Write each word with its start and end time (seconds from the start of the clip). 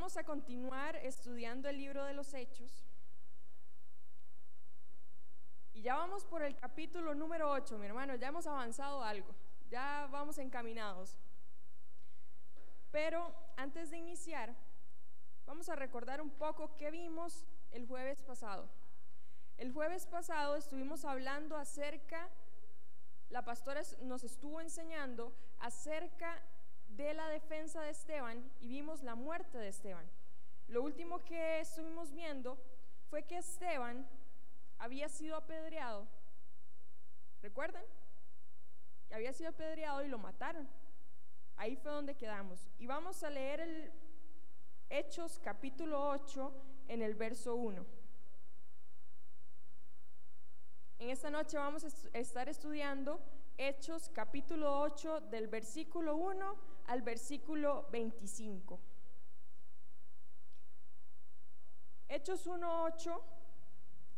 vamos 0.00 0.16
a 0.16 0.24
continuar 0.24 0.96
estudiando 0.96 1.68
el 1.68 1.76
libro 1.76 2.02
de 2.06 2.14
los 2.14 2.32
Hechos. 2.32 2.86
Y 5.74 5.82
ya 5.82 5.94
vamos 5.96 6.24
por 6.24 6.42
el 6.42 6.56
capítulo 6.56 7.14
número 7.14 7.50
8, 7.50 7.76
mi 7.76 7.84
hermano, 7.84 8.14
ya 8.14 8.28
hemos 8.28 8.46
avanzado 8.46 9.04
algo, 9.04 9.34
ya 9.68 10.08
vamos 10.10 10.38
encaminados. 10.38 11.18
Pero 12.90 13.30
antes 13.58 13.90
de 13.90 13.98
iniciar, 13.98 14.56
vamos 15.44 15.68
a 15.68 15.76
recordar 15.76 16.22
un 16.22 16.30
poco 16.30 16.78
qué 16.78 16.90
vimos 16.90 17.44
el 17.70 17.86
jueves 17.86 18.22
pasado. 18.22 18.70
El 19.58 19.70
jueves 19.70 20.06
pasado 20.06 20.56
estuvimos 20.56 21.04
hablando 21.04 21.58
acerca, 21.58 22.30
la 23.28 23.44
pastora 23.44 23.82
nos 24.00 24.24
estuvo 24.24 24.62
enseñando 24.62 25.34
acerca 25.58 26.42
de 26.96 27.14
la 27.14 27.28
defensa 27.28 27.82
de 27.82 27.90
Esteban 27.90 28.50
y 28.60 28.68
vimos 28.68 29.02
la 29.02 29.14
muerte 29.14 29.58
de 29.58 29.68
Esteban. 29.68 30.08
Lo 30.68 30.82
último 30.82 31.24
que 31.24 31.60
estuvimos 31.60 32.12
viendo 32.12 32.58
fue 33.08 33.24
que 33.24 33.38
Esteban 33.38 34.06
había 34.78 35.08
sido 35.08 35.36
apedreado. 35.36 36.06
¿Recuerdan? 37.42 37.82
Había 39.12 39.32
sido 39.32 39.50
apedreado 39.50 40.04
y 40.04 40.08
lo 40.08 40.18
mataron. 40.18 40.68
Ahí 41.56 41.76
fue 41.76 41.90
donde 41.90 42.14
quedamos. 42.14 42.68
Y 42.78 42.86
vamos 42.86 43.22
a 43.22 43.30
leer 43.30 43.92
Hechos 44.88 45.40
capítulo 45.42 46.08
8 46.10 46.52
en 46.88 47.02
el 47.02 47.14
verso 47.14 47.56
1. 47.56 47.84
En 50.98 51.10
esta 51.10 51.30
noche 51.30 51.56
vamos 51.56 51.84
a 51.84 52.18
estar 52.18 52.48
estudiando 52.48 53.20
Hechos 53.56 54.08
capítulo 54.10 54.80
8 54.80 55.20
del 55.22 55.48
versículo 55.48 56.16
1 56.16 56.69
al 56.90 57.02
versículo 57.02 57.86
25. 57.92 58.80
Hechos 62.08 62.48
1.8, 62.48 63.20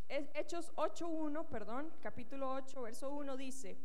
Hechos 0.08 0.72
8.1, 0.76 1.46
perdón, 1.48 1.92
capítulo 2.00 2.50
8, 2.50 2.80
verso 2.80 3.10
1 3.10 3.36
dice, 3.36 3.76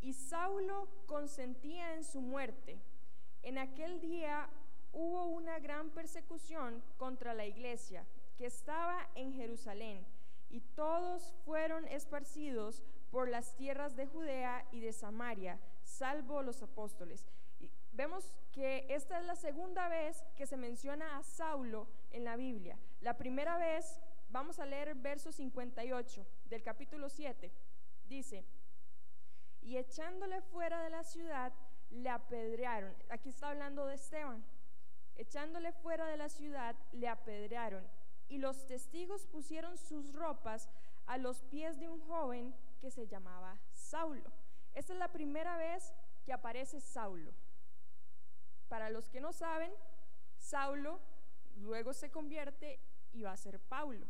y 0.00 0.12
Saulo 0.12 0.86
consentía 1.06 1.94
en 1.94 2.04
su 2.04 2.20
muerte. 2.20 2.78
En 3.42 3.58
aquel 3.58 4.00
día 4.00 4.48
hubo 4.92 5.24
una 5.24 5.58
gran 5.58 5.90
persecución 5.90 6.84
contra 6.98 7.34
la 7.34 7.44
iglesia 7.44 8.06
que 8.38 8.46
estaba 8.46 9.10
en 9.16 9.32
Jerusalén, 9.32 10.06
y 10.48 10.60
todos 10.60 11.34
fueron 11.44 11.88
esparcidos 11.88 12.84
por 13.10 13.28
las 13.28 13.56
tierras 13.56 13.96
de 13.96 14.06
Judea 14.06 14.64
y 14.70 14.78
de 14.78 14.92
Samaria, 14.92 15.58
salvo 15.82 16.42
los 16.42 16.62
apóstoles 16.62 17.26
vemos 17.96 18.36
que 18.52 18.86
esta 18.90 19.18
es 19.18 19.24
la 19.24 19.34
segunda 19.34 19.88
vez 19.88 20.22
que 20.36 20.46
se 20.46 20.56
menciona 20.56 21.16
a 21.16 21.22
Saulo 21.22 21.88
en 22.10 22.24
la 22.24 22.36
Biblia. 22.36 22.78
La 23.00 23.16
primera 23.16 23.56
vez, 23.56 24.00
vamos 24.28 24.58
a 24.58 24.66
leer 24.66 24.94
verso 24.94 25.32
58 25.32 26.26
del 26.44 26.62
capítulo 26.62 27.08
7. 27.08 27.50
Dice, 28.06 28.44
y 29.62 29.78
echándole 29.78 30.42
fuera 30.42 30.82
de 30.82 30.90
la 30.90 31.02
ciudad, 31.02 31.52
le 31.90 32.10
apedrearon. 32.10 32.94
Aquí 33.08 33.30
está 33.30 33.48
hablando 33.48 33.86
de 33.86 33.94
Esteban. 33.94 34.44
Echándole 35.16 35.72
fuera 35.72 36.06
de 36.06 36.18
la 36.18 36.28
ciudad, 36.28 36.76
le 36.92 37.08
apedrearon. 37.08 37.84
Y 38.28 38.38
los 38.38 38.66
testigos 38.66 39.26
pusieron 39.26 39.78
sus 39.78 40.14
ropas 40.14 40.68
a 41.06 41.16
los 41.16 41.42
pies 41.44 41.80
de 41.80 41.88
un 41.88 42.00
joven 42.00 42.54
que 42.80 42.90
se 42.90 43.06
llamaba 43.06 43.58
Saulo. 43.72 44.30
Esta 44.74 44.92
es 44.92 44.98
la 44.98 45.08
primera 45.12 45.56
vez 45.56 45.94
que 46.24 46.32
aparece 46.32 46.80
Saulo. 46.80 47.32
Para 48.68 48.90
los 48.90 49.08
que 49.08 49.20
no 49.20 49.32
saben, 49.32 49.72
Saulo 50.38 51.00
luego 51.56 51.92
se 51.92 52.10
convierte 52.10 52.80
y 53.12 53.22
va 53.22 53.32
a 53.32 53.36
ser 53.36 53.60
Paulo. 53.60 54.06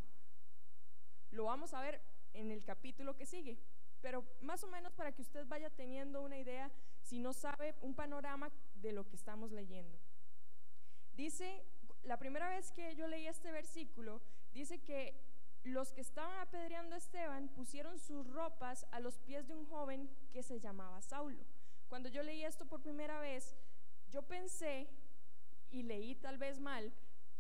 Lo 1.31 1.45
vamos 1.45 1.75
a 1.75 1.81
ver 1.81 2.01
en 2.33 2.51
el 2.51 2.65
capítulo 2.65 3.17
que 3.17 3.27
sigue, 3.27 3.59
pero 4.01 4.25
más 4.41 4.63
o 4.65 4.69
menos 4.69 4.93
para 4.93 5.13
que 5.13 5.23
usted 5.23 5.47
vaya 5.47 5.71
teniendo 5.71 6.23
una 6.23 6.39
idea, 6.39 6.71
si 7.03 7.19
no 7.19 7.33
sabe, 7.33 7.75
un 7.83 7.95
panorama 7.95 8.51
de 8.77 8.93
lo 8.93 9.07
que 9.09 9.17
estamos 9.17 9.53
leyendo. 9.53 9.99
Dice, 11.15 11.65
la 12.03 12.19
primera 12.19 12.49
vez 12.49 12.73
que 12.73 12.95
yo 12.95 13.07
leí 13.09 13.27
este 13.27 13.51
versículo, 13.51 14.21
dice 14.53 14.79
que 14.79 15.15
los 15.65 15.93
que 15.93 16.01
estaban 16.01 16.39
apedreando 16.39 16.95
a 16.95 16.99
Esteban 16.99 17.49
pusieron 17.49 17.99
sus 17.99 18.27
ropas 18.29 18.87
a 18.93 19.01
los 19.01 19.19
pies 19.19 19.49
de 19.49 19.55
un 19.55 19.67
joven 19.67 20.09
que 20.33 20.43
se 20.43 20.61
llamaba 20.61 21.01
Saulo. 21.03 21.45
Cuando 21.89 22.09
yo 22.09 22.23
leí 22.23 22.45
esto 22.45 22.67
por 22.67 22.83
primera 22.83 23.19
vez, 23.21 23.57
yo 24.11 24.23
pensé, 24.23 24.89
y 25.71 25.83
leí 25.83 26.15
tal 26.15 26.39
vez 26.39 26.61
mal, 26.61 26.93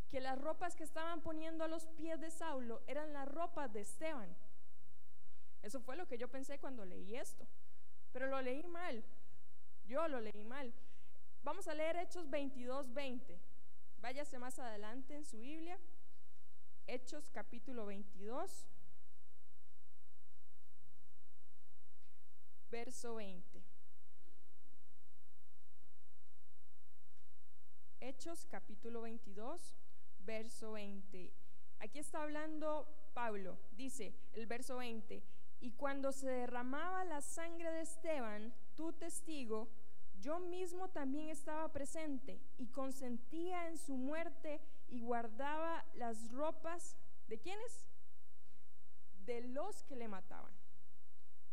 que 0.09 0.21
las 0.21 0.38
ropas 0.38 0.75
que 0.77 0.84
estaban 0.84 1.21
poniendo 1.21 1.65
a 1.65 1.69
los 1.69 1.87
pies 1.87 2.21
de 2.21 2.31
Saulo 2.31 2.82
eran 2.87 3.12
las 3.12 3.28
ropas 3.28 3.72
de 3.72 3.81
Esteban. 3.81 4.37
Eso 5.62 5.81
fue 5.81 5.97
lo 5.97 6.06
que 6.06 6.19
yo 6.19 6.28
pensé 6.28 6.59
cuando 6.59 6.84
leí 6.84 7.16
esto. 7.16 7.47
Pero 8.12 8.28
lo 8.28 8.41
leí 8.41 8.66
mal. 8.69 9.04
Yo 9.87 10.06
lo 10.09 10.21
leí 10.21 10.44
mal. 10.44 10.72
Vamos 11.43 11.66
a 11.69 11.75
leer 11.75 11.97
Hechos 11.97 12.31
22, 12.31 12.93
20. 12.93 13.41
Váyase 13.98 14.38
más 14.38 14.59
adelante 14.59 15.15
en 15.15 15.25
su 15.25 15.38
Biblia. 15.38 15.78
Hechos 16.87 17.28
capítulo 17.33 17.87
22, 17.87 18.66
verso 22.71 23.16
20. 23.16 23.56
Hechos 28.01 28.47
capítulo 28.51 29.03
22, 29.03 29.75
verso 30.19 30.73
20. 30.73 31.33
Aquí 31.79 31.99
está 31.99 32.23
hablando 32.23 32.87
Pablo, 33.15 33.59
dice 33.73 34.15
el 34.34 34.47
verso 34.47 34.77
20, 34.77 35.23
y 35.61 35.73
cuando 35.73 36.12
se 36.12 36.29
derramaba 36.29 37.05
la 37.05 37.23
sangre 37.23 37.71
de 37.73 37.81
Esteban, 37.81 38.53
tu 38.75 38.93
testigo, 38.93 39.69
yo 40.21 40.39
mismo 40.39 40.89
también 40.89 41.31
estaba 41.31 41.73
presente 41.73 42.41
y 42.59 42.69
consentía 42.69 43.69
en 43.69 43.79
su 43.79 43.97
muerte 43.97 44.61
y 44.89 45.01
guardaba 45.01 45.84
las 45.95 46.31
ropas 46.33 46.97
de 47.28 47.39
quienes? 47.39 47.87
De 49.25 49.41
los 49.41 49.83
que 49.84 49.97
le 49.97 50.09
mataban. 50.09 50.53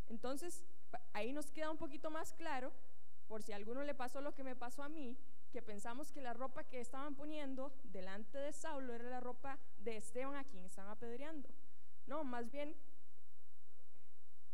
Entonces, 0.07 0.65
ahí 1.13 1.31
nos 1.31 1.51
queda 1.51 1.71
un 1.71 1.77
poquito 1.77 2.11
más 2.11 2.33
claro, 2.33 2.71
por 3.27 3.41
si 3.41 3.53
a 3.53 3.55
alguno 3.55 3.83
le 3.83 3.95
pasó 3.95 4.21
lo 4.21 4.33
que 4.33 4.43
me 4.43 4.55
pasó 4.55 4.83
a 4.83 4.89
mí, 4.89 5.17
que 5.53 5.61
pensamos 5.61 6.11
que 6.11 6.19
la 6.19 6.33
ropa 6.33 6.63
que 6.63 6.81
estaban 6.81 7.13
poniendo 7.13 7.71
delante 7.83 8.39
de 8.39 8.51
Saulo 8.51 8.91
era 8.91 9.07
la 9.07 9.19
ropa 9.19 9.59
de 9.77 9.97
Esteban 9.97 10.35
a 10.35 10.43
quien 10.43 10.65
estaban 10.65 10.89
apedreando. 10.89 11.47
No, 12.07 12.23
más 12.23 12.49
bien, 12.49 12.75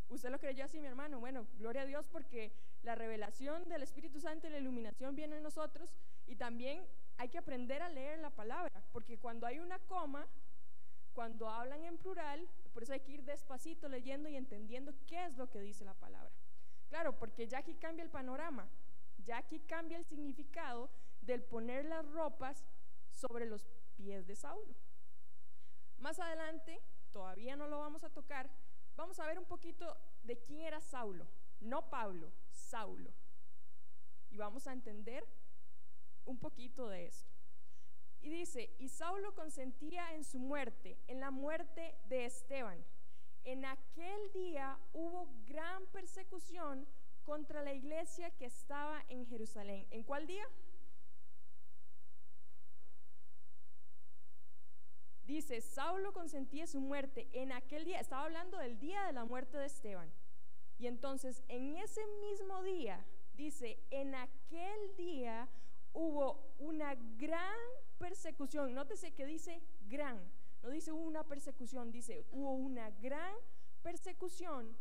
usted 0.09 0.29
lo 0.29 0.39
creyó 0.39 0.65
así, 0.65 0.81
mi 0.81 0.87
hermano. 0.87 1.21
Bueno, 1.21 1.47
gloria 1.57 1.83
a 1.83 1.85
Dios 1.85 2.05
porque 2.09 2.51
la 2.83 2.95
revelación 2.95 3.69
del 3.69 3.81
Espíritu 3.81 4.19
Santo 4.19 4.47
y 4.47 4.49
la 4.49 4.59
iluminación 4.59 5.15
viene 5.15 5.37
en 5.37 5.43
nosotros 5.43 5.95
y 6.27 6.35
también 6.35 6.85
hay 7.17 7.29
que 7.29 7.37
aprender 7.37 7.81
a 7.81 7.87
leer 7.87 8.19
la 8.19 8.29
palabra, 8.29 8.83
porque 8.91 9.17
cuando 9.17 9.47
hay 9.47 9.59
una 9.59 9.79
coma, 9.79 10.27
cuando 11.13 11.49
hablan 11.49 11.85
en 11.85 11.97
plural, 11.97 12.45
por 12.73 12.83
eso 12.83 12.91
hay 12.91 12.99
que 12.99 13.13
ir 13.13 13.23
despacito 13.23 13.87
leyendo 13.87 14.27
y 14.27 14.35
entendiendo 14.35 14.93
qué 15.07 15.25
es 15.25 15.37
lo 15.37 15.49
que 15.49 15.61
dice 15.61 15.85
la 15.85 15.93
palabra. 15.93 16.31
Claro, 16.89 17.17
porque 17.17 17.47
ya 17.47 17.59
aquí 17.59 17.73
cambia 17.75 18.03
el 18.03 18.09
panorama. 18.09 18.67
Ya 19.25 19.37
aquí 19.37 19.59
cambia 19.59 19.97
el 19.97 20.05
significado 20.05 20.89
del 21.21 21.43
poner 21.43 21.85
las 21.85 22.05
ropas 22.11 22.65
sobre 23.13 23.45
los 23.45 23.67
pies 23.95 24.25
de 24.27 24.35
Saulo. 24.35 24.75
Más 25.97 26.19
adelante, 26.19 26.81
todavía 27.11 27.55
no 27.55 27.67
lo 27.67 27.79
vamos 27.79 28.03
a 28.03 28.09
tocar, 28.09 28.49
vamos 28.95 29.19
a 29.19 29.27
ver 29.27 29.37
un 29.37 29.45
poquito 29.45 29.97
de 30.23 30.37
quién 30.37 30.61
era 30.61 30.79
Saulo, 30.79 31.27
no 31.59 31.89
Pablo, 31.89 32.31
Saulo. 32.51 33.11
Y 34.29 34.37
vamos 34.37 34.67
a 34.67 34.73
entender 34.73 35.27
un 36.25 36.37
poquito 36.37 36.87
de 36.87 37.07
esto. 37.07 37.29
Y 38.21 38.29
dice, 38.29 38.75
y 38.79 38.89
Saulo 38.89 39.33
consentía 39.33 40.13
en 40.13 40.23
su 40.23 40.39
muerte, 40.39 40.97
en 41.07 41.19
la 41.19 41.31
muerte 41.31 41.95
de 42.07 42.25
Esteban. 42.25 42.85
En 43.43 43.65
aquel 43.65 44.31
día 44.33 44.77
hubo 44.93 45.29
gran 45.47 45.85
persecución 45.87 46.87
contra 47.29 47.61
la 47.61 47.75
iglesia 47.75 48.31
que 48.31 48.45
estaba 48.45 49.05
en 49.07 49.23
Jerusalén. 49.27 49.85
¿En 49.91 50.01
cuál 50.01 50.25
día? 50.25 50.43
Dice, 55.25 55.61
Saulo 55.61 56.11
consentía 56.11 56.65
su 56.65 56.81
muerte 56.81 57.29
en 57.33 57.51
aquel 57.51 57.85
día, 57.85 57.99
estaba 57.99 58.23
hablando 58.23 58.57
del 58.57 58.79
día 58.79 59.03
de 59.03 59.13
la 59.13 59.25
muerte 59.25 59.59
de 59.59 59.67
Esteban. 59.67 60.11
Y 60.79 60.87
entonces, 60.87 61.43
en 61.49 61.77
ese 61.77 62.01
mismo 62.19 62.63
día, 62.63 63.05
dice, 63.35 63.77
en 63.91 64.15
aquel 64.15 64.95
día 64.97 65.47
hubo 65.93 66.55
una 66.57 66.95
gran 66.95 67.59
persecución. 67.99 68.73
Nótese 68.73 69.13
que 69.13 69.27
dice 69.27 69.61
gran, 69.87 70.17
no 70.63 70.71
dice 70.71 70.91
una 70.91 71.23
persecución, 71.23 71.91
dice 71.91 72.25
hubo 72.31 72.53
una 72.53 72.89
gran 72.89 73.35
persecución 73.83 74.75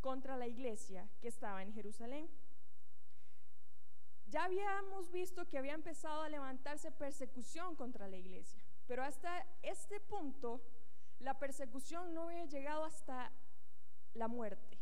contra 0.00 0.36
la 0.36 0.46
iglesia 0.46 1.08
que 1.20 1.28
estaba 1.28 1.62
en 1.62 1.72
Jerusalén. 1.72 2.28
Ya 4.26 4.44
habíamos 4.44 5.10
visto 5.10 5.48
que 5.48 5.58
había 5.58 5.74
empezado 5.74 6.22
a 6.22 6.28
levantarse 6.28 6.90
persecución 6.90 7.74
contra 7.76 8.08
la 8.08 8.16
iglesia, 8.16 8.62
pero 8.86 9.02
hasta 9.02 9.46
este 9.62 10.00
punto 10.00 10.60
la 11.18 11.38
persecución 11.38 12.14
no 12.14 12.24
había 12.24 12.44
llegado 12.44 12.84
hasta 12.84 13.32
la 14.14 14.28
muerte. 14.28 14.78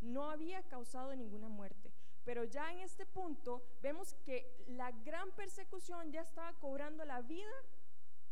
No 0.00 0.30
había 0.30 0.62
causado 0.64 1.14
ninguna 1.14 1.48
muerte. 1.48 1.92
Pero 2.24 2.44
ya 2.44 2.72
en 2.72 2.80
este 2.80 3.06
punto 3.06 3.62
vemos 3.80 4.14
que 4.24 4.64
la 4.66 4.90
gran 4.90 5.30
persecución 5.32 6.10
ya 6.10 6.22
estaba 6.22 6.52
cobrando 6.54 7.04
la 7.04 7.22
vida 7.22 7.52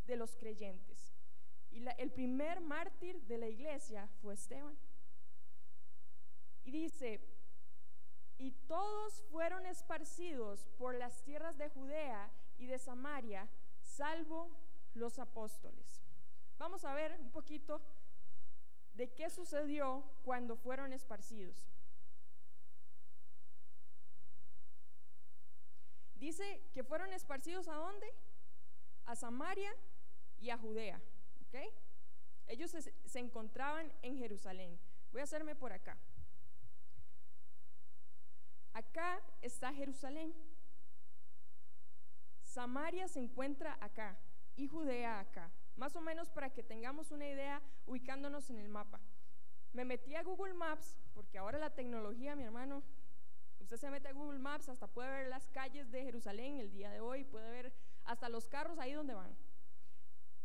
de 0.06 0.16
los 0.16 0.36
creyentes. 0.36 1.14
Y 1.70 1.84
el 1.98 2.10
primer 2.10 2.60
mártir 2.60 3.22
de 3.22 3.38
la 3.38 3.48
iglesia 3.48 4.08
fue 4.20 4.34
Esteban. 4.34 4.76
Y 6.64 6.70
dice, 6.70 7.20
y 8.38 8.52
todos 8.66 9.22
fueron 9.30 9.66
esparcidos 9.66 10.66
por 10.78 10.94
las 10.94 11.22
tierras 11.22 11.56
de 11.58 11.68
Judea 11.68 12.30
y 12.58 12.66
de 12.66 12.78
Samaria, 12.78 13.48
salvo 13.82 14.50
los 14.94 15.18
apóstoles. 15.18 16.02
Vamos 16.58 16.84
a 16.84 16.94
ver 16.94 17.18
un 17.20 17.30
poquito 17.30 17.80
de 18.94 19.12
qué 19.12 19.28
sucedió 19.28 20.04
cuando 20.24 20.56
fueron 20.56 20.92
esparcidos. 20.92 21.68
Dice 26.14 26.62
que 26.72 26.84
fueron 26.84 27.12
esparcidos 27.12 27.68
a 27.68 27.74
dónde? 27.74 28.06
A 29.04 29.14
Samaria 29.14 29.74
y 30.40 30.50
a 30.50 30.56
Judea. 30.56 31.00
Ellos 32.46 32.70
se 32.70 33.18
encontraban 33.18 33.92
en 34.02 34.16
Jerusalén. 34.18 34.78
Voy 35.12 35.20
a 35.20 35.24
hacerme 35.24 35.54
por 35.54 35.72
acá. 35.72 35.98
Acá 38.74 39.22
está 39.40 39.72
Jerusalén. 39.72 40.34
Samaria 42.42 43.06
se 43.06 43.20
encuentra 43.20 43.78
acá 43.80 44.18
y 44.56 44.66
Judea 44.66 45.20
acá. 45.20 45.50
Más 45.76 45.94
o 45.94 46.00
menos 46.00 46.28
para 46.28 46.50
que 46.50 46.64
tengamos 46.64 47.12
una 47.12 47.28
idea 47.28 47.62
ubicándonos 47.86 48.50
en 48.50 48.58
el 48.58 48.68
mapa. 48.68 49.00
Me 49.72 49.84
metí 49.84 50.14
a 50.16 50.22
Google 50.22 50.54
Maps, 50.54 50.96
porque 51.14 51.38
ahora 51.38 51.58
la 51.58 51.70
tecnología, 51.70 52.36
mi 52.36 52.44
hermano, 52.44 52.82
usted 53.60 53.76
se 53.76 53.90
mete 53.90 54.08
a 54.08 54.12
Google 54.12 54.38
Maps, 54.38 54.68
hasta 54.68 54.86
puede 54.88 55.10
ver 55.10 55.28
las 55.28 55.48
calles 55.50 55.90
de 55.90 56.02
Jerusalén 56.02 56.58
el 56.58 56.70
día 56.70 56.90
de 56.90 57.00
hoy, 57.00 57.24
puede 57.24 57.50
ver 57.50 57.72
hasta 58.04 58.28
los 58.28 58.48
carros 58.48 58.78
ahí 58.78 58.92
donde 58.92 59.14
van. 59.14 59.36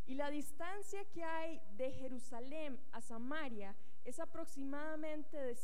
Y 0.06 0.16
la 0.16 0.31
distancia 0.31 1.06
que 1.06 1.24
hay 1.24 1.62
de 1.78 1.92
Jerusalén 1.92 2.80
a 2.92 3.02
Samaria 3.02 3.76
es 4.04 4.20
aproximadamente 4.20 5.38
de 5.38 5.56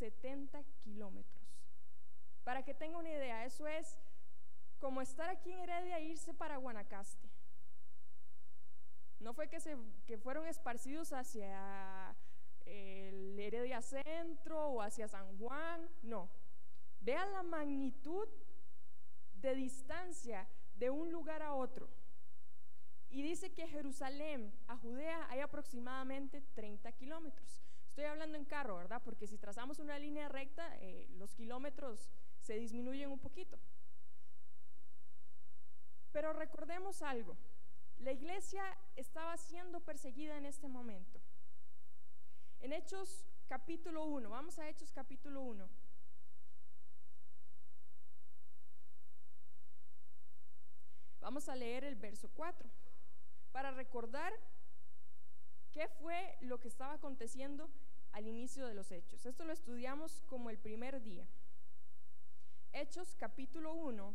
170 0.00 0.64
kilómetros. 0.82 1.42
Para 2.42 2.62
que 2.62 2.74
tenga 2.74 2.98
una 2.98 3.10
idea, 3.10 3.44
eso 3.44 3.66
es 3.66 3.98
como 4.78 5.02
estar 5.02 5.28
aquí 5.28 5.52
en 5.52 5.60
Heredia 5.60 5.98
e 5.98 6.04
irse 6.04 6.32
para 6.32 6.56
Guanacaste. 6.56 7.28
No 9.18 9.34
fue 9.34 9.48
que, 9.48 9.60
se, 9.60 9.76
que 10.06 10.16
fueron 10.16 10.46
esparcidos 10.46 11.12
hacia 11.12 12.16
el 12.64 13.38
Heredia 13.38 13.82
Centro 13.82 14.68
o 14.68 14.80
hacia 14.80 15.06
San 15.06 15.36
Juan, 15.38 15.86
no. 16.02 16.30
Vean 17.00 17.30
la 17.32 17.42
magnitud 17.42 18.28
de 19.34 19.54
distancia 19.54 20.48
de 20.76 20.88
un 20.88 21.12
lugar 21.12 21.42
a 21.42 21.54
otro. 21.54 21.88
Y 23.10 23.22
dice 23.22 23.52
que 23.52 23.68
Jerusalén 23.68 24.50
a 24.68 24.76
Judea 24.76 25.26
hay 25.28 25.40
aproximadamente 25.40 26.40
30 26.54 26.92
kilómetros. 26.92 27.59
Estoy 27.90 28.04
hablando 28.04 28.38
en 28.38 28.44
carro, 28.44 28.76
¿verdad? 28.76 29.02
Porque 29.04 29.26
si 29.26 29.36
trazamos 29.36 29.80
una 29.80 29.98
línea 29.98 30.28
recta, 30.28 30.76
eh, 30.78 31.08
los 31.18 31.34
kilómetros 31.34 32.08
se 32.38 32.54
disminuyen 32.54 33.10
un 33.10 33.18
poquito. 33.18 33.58
Pero 36.12 36.32
recordemos 36.32 37.02
algo, 37.02 37.36
la 37.98 38.12
iglesia 38.12 38.62
estaba 38.94 39.36
siendo 39.36 39.80
perseguida 39.80 40.38
en 40.38 40.46
este 40.46 40.68
momento. 40.68 41.20
En 42.60 42.72
Hechos 42.72 43.26
capítulo 43.48 44.04
1, 44.04 44.30
vamos 44.30 44.60
a 44.60 44.68
Hechos 44.68 44.92
capítulo 44.92 45.42
1. 45.42 45.68
Vamos 51.18 51.48
a 51.48 51.56
leer 51.56 51.82
el 51.82 51.96
verso 51.96 52.30
4 52.34 52.70
para 53.50 53.72
recordar 53.72 54.32
qué 55.72 55.88
fue 55.88 56.36
lo 56.40 56.58
que 56.58 56.68
estaba 56.68 56.94
aconteciendo 56.94 57.70
al 58.12 58.26
inicio 58.26 58.66
de 58.66 58.74
los 58.74 58.90
hechos. 58.90 59.24
Esto 59.26 59.44
lo 59.44 59.52
estudiamos 59.52 60.22
como 60.28 60.50
el 60.50 60.58
primer 60.58 61.02
día. 61.02 61.26
Hechos 62.72 63.16
capítulo 63.16 63.74
1, 63.74 64.14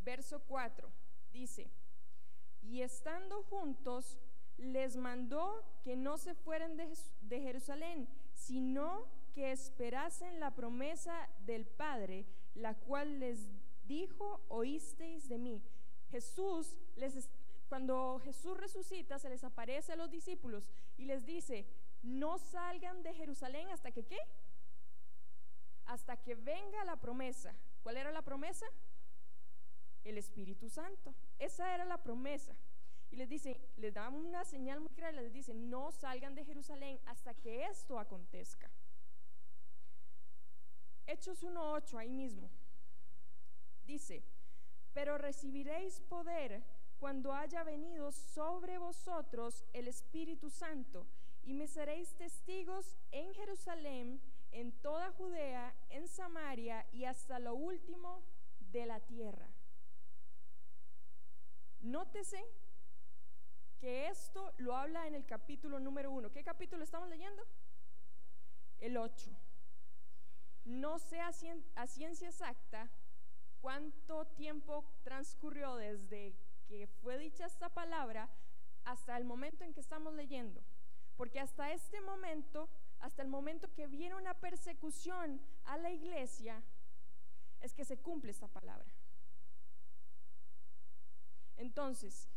verso 0.00 0.40
4 0.46 0.90
dice, 1.32 1.70
y 2.62 2.82
estando 2.82 3.42
juntos, 3.44 4.18
les 4.56 4.96
mandó 4.96 5.64
que 5.82 5.96
no 5.96 6.18
se 6.18 6.34
fueran 6.34 6.76
de, 6.76 6.92
de, 7.22 7.40
Jerusalén, 7.40 8.08
sino 8.34 9.06
que 9.32 9.52
esperasen 9.52 10.40
la 10.40 10.54
promesa 10.54 11.28
del 11.46 11.64
Padre, 11.64 12.26
la 12.54 12.74
cual 12.74 13.20
les 13.20 13.46
dijo, 13.86 14.44
oísteis 14.48 15.28
de 15.28 15.38
mí. 15.38 15.62
Jesús 16.10 16.76
les 16.96 17.14
cuando 17.68 18.20
Jesús 18.24 18.56
resucita, 18.56 19.18
se 19.18 19.28
les 19.28 19.44
aparece 19.44 19.92
a 19.92 19.96
los 19.96 20.10
discípulos 20.10 20.68
y 20.96 21.04
les 21.04 21.26
dice, 21.26 21.66
no 22.02 22.38
salgan 22.38 23.02
de 23.02 23.14
Jerusalén 23.14 23.68
hasta 23.70 23.92
que 23.92 24.04
qué? 24.04 24.18
Hasta 25.84 26.16
que 26.16 26.34
venga 26.34 26.84
la 26.84 26.96
promesa. 26.96 27.54
¿Cuál 27.82 27.98
era 27.98 28.10
la 28.10 28.22
promesa? 28.22 28.66
El 30.04 30.18
Espíritu 30.18 30.68
Santo. 30.68 31.14
Esa 31.38 31.74
era 31.74 31.84
la 31.84 32.02
promesa. 32.02 32.54
Y 33.10 33.16
les 33.16 33.28
dice, 33.28 33.60
les 33.76 33.94
da 33.94 34.08
una 34.08 34.44
señal 34.44 34.80
muy 34.80 34.90
clara, 34.90 35.12
les 35.12 35.32
dice, 35.32 35.54
no 35.54 35.92
salgan 35.92 36.34
de 36.34 36.44
Jerusalén 36.44 36.98
hasta 37.06 37.34
que 37.34 37.64
esto 37.64 37.98
acontezca. 37.98 38.70
Hechos 41.06 41.42
1.8, 41.42 41.98
ahí 41.98 42.12
mismo. 42.12 42.50
Dice, 43.86 44.22
pero 44.92 45.16
recibiréis 45.16 46.00
poder 46.00 46.62
cuando 46.98 47.32
haya 47.32 47.62
venido 47.62 48.12
sobre 48.12 48.78
vosotros 48.78 49.64
el 49.72 49.88
Espíritu 49.88 50.50
Santo, 50.50 51.06
y 51.44 51.54
me 51.54 51.66
seréis 51.66 52.14
testigos 52.14 52.98
en 53.10 53.32
Jerusalén, 53.32 54.20
en 54.50 54.72
toda 54.82 55.12
Judea, 55.12 55.74
en 55.88 56.06
Samaria 56.06 56.86
y 56.92 57.04
hasta 57.04 57.38
lo 57.38 57.54
último 57.54 58.22
de 58.72 58.84
la 58.84 59.00
tierra. 59.00 59.48
Nótese 61.80 62.44
que 63.78 64.08
esto 64.08 64.52
lo 64.58 64.76
habla 64.76 65.06
en 65.06 65.14
el 65.14 65.24
capítulo 65.24 65.78
número 65.80 66.10
uno. 66.10 66.30
¿Qué 66.30 66.42
capítulo 66.42 66.84
estamos 66.84 67.08
leyendo? 67.08 67.42
El 68.80 68.96
8. 68.96 69.30
No 70.64 70.98
sé 70.98 71.20
a, 71.20 71.32
ciencia 71.86 72.28
exacta 72.28 72.90
cuánto 73.60 74.26
tiempo 74.26 74.84
transcurrió 75.02 75.76
desde 75.76 76.34
que 76.68 76.86
fue 76.86 77.18
dicha 77.18 77.46
esta 77.46 77.68
palabra 77.70 78.28
hasta 78.84 79.16
el 79.16 79.24
momento 79.24 79.64
en 79.64 79.72
que 79.72 79.80
estamos 79.80 80.14
leyendo. 80.14 80.62
Porque 81.16 81.40
hasta 81.40 81.72
este 81.72 82.00
momento, 82.00 82.68
hasta 83.00 83.22
el 83.22 83.28
momento 83.28 83.72
que 83.74 83.86
viene 83.86 84.14
una 84.14 84.34
persecución 84.34 85.40
a 85.64 85.76
la 85.78 85.90
iglesia, 85.90 86.62
es 87.60 87.74
que 87.74 87.84
se 87.84 87.98
cumple 87.98 88.30
esta 88.30 88.48
palabra. 88.48 88.86
Entonces, 91.56 92.28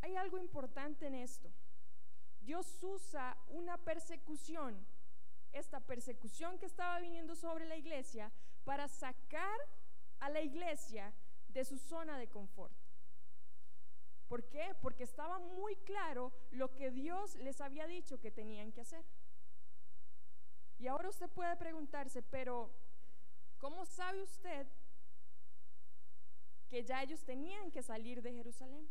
hay 0.00 0.16
algo 0.16 0.38
importante 0.38 1.06
en 1.06 1.14
esto. 1.14 1.52
Dios 2.40 2.82
usa 2.82 3.36
una 3.48 3.78
persecución, 3.78 4.84
esta 5.52 5.78
persecución 5.78 6.58
que 6.58 6.66
estaba 6.66 6.98
viniendo 6.98 7.36
sobre 7.36 7.66
la 7.66 7.76
iglesia, 7.76 8.32
para 8.64 8.88
sacar 8.88 9.58
a 10.18 10.28
la 10.28 10.40
iglesia 10.40 11.12
de 11.52 11.64
su 11.64 11.78
zona 11.78 12.18
de 12.18 12.28
confort. 12.28 12.72
¿Por 14.28 14.48
qué? 14.48 14.74
Porque 14.80 15.04
estaba 15.04 15.38
muy 15.38 15.76
claro 15.76 16.32
lo 16.52 16.74
que 16.74 16.90
Dios 16.90 17.36
les 17.36 17.60
había 17.60 17.86
dicho 17.86 18.18
que 18.18 18.30
tenían 18.30 18.72
que 18.72 18.80
hacer. 18.80 19.04
Y 20.78 20.86
ahora 20.86 21.10
usted 21.10 21.28
puede 21.28 21.54
preguntarse, 21.56 22.22
pero 22.22 22.70
¿cómo 23.58 23.84
sabe 23.84 24.22
usted 24.22 24.66
que 26.70 26.82
ya 26.82 27.02
ellos 27.02 27.22
tenían 27.24 27.70
que 27.70 27.82
salir 27.82 28.22
de 28.22 28.32
Jerusalén? 28.32 28.88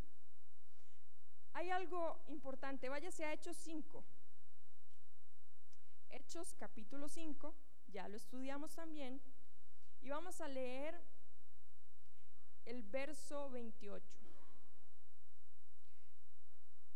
Hay 1.54 1.70
algo 1.70 2.20
importante, 2.28 2.88
váyase 2.88 3.24
a 3.24 3.32
Hechos 3.32 3.56
5. 3.56 4.04
Hechos 6.10 6.54
capítulo 6.54 7.08
5, 7.08 7.54
ya 7.88 8.06
lo 8.08 8.16
estudiamos 8.16 8.74
también, 8.74 9.20
y 10.00 10.08
vamos 10.08 10.40
a 10.40 10.48
leer 10.48 10.98
el 12.66 12.82
verso 12.82 13.50
28. 13.50 14.04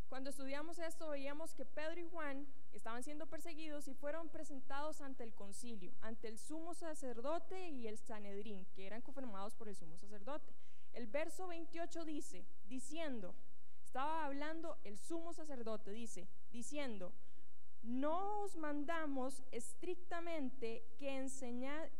Cuando 0.08 0.30
estudiamos 0.30 0.78
esto 0.78 1.11
veíamos 1.11 1.52
que 1.52 1.64
Pedro 1.64 2.00
y 2.00 2.04
Juan 2.04 2.46
estaban 2.73 3.02
siendo 3.02 3.26
perseguidos 3.26 3.88
y 3.88 3.94
fueron 3.94 4.28
presentados 4.28 5.00
ante 5.00 5.25
el 5.25 5.35
concilio, 5.35 5.92
ante 6.00 6.28
el 6.28 6.38
sumo 6.38 6.75
sacerdote 6.75 7.68
y 7.70 7.88
el 7.88 7.99
Sanedrín, 7.99 8.66
que 8.75 8.87
eran 8.87 9.02
confirmados 9.02 9.54
por 9.54 9.68
el 9.68 9.75
sumo 9.75 9.99
sacerdote. 9.99 10.54
El 10.92 11.06
verso 11.06 11.49
28 11.49 12.04
dice, 12.04 12.46
diciendo, 12.68 13.35
estaba 13.85 14.25
hablando 14.25 14.78
el 14.85 14.96
sumo 14.96 15.32
sacerdote, 15.32 15.90
dice, 15.90 16.28
diciendo, 16.52 17.12
no 17.82 18.42
os 18.42 18.56
mandamos 18.56 19.42
estrictamente 19.50 20.85
que, 20.99 21.26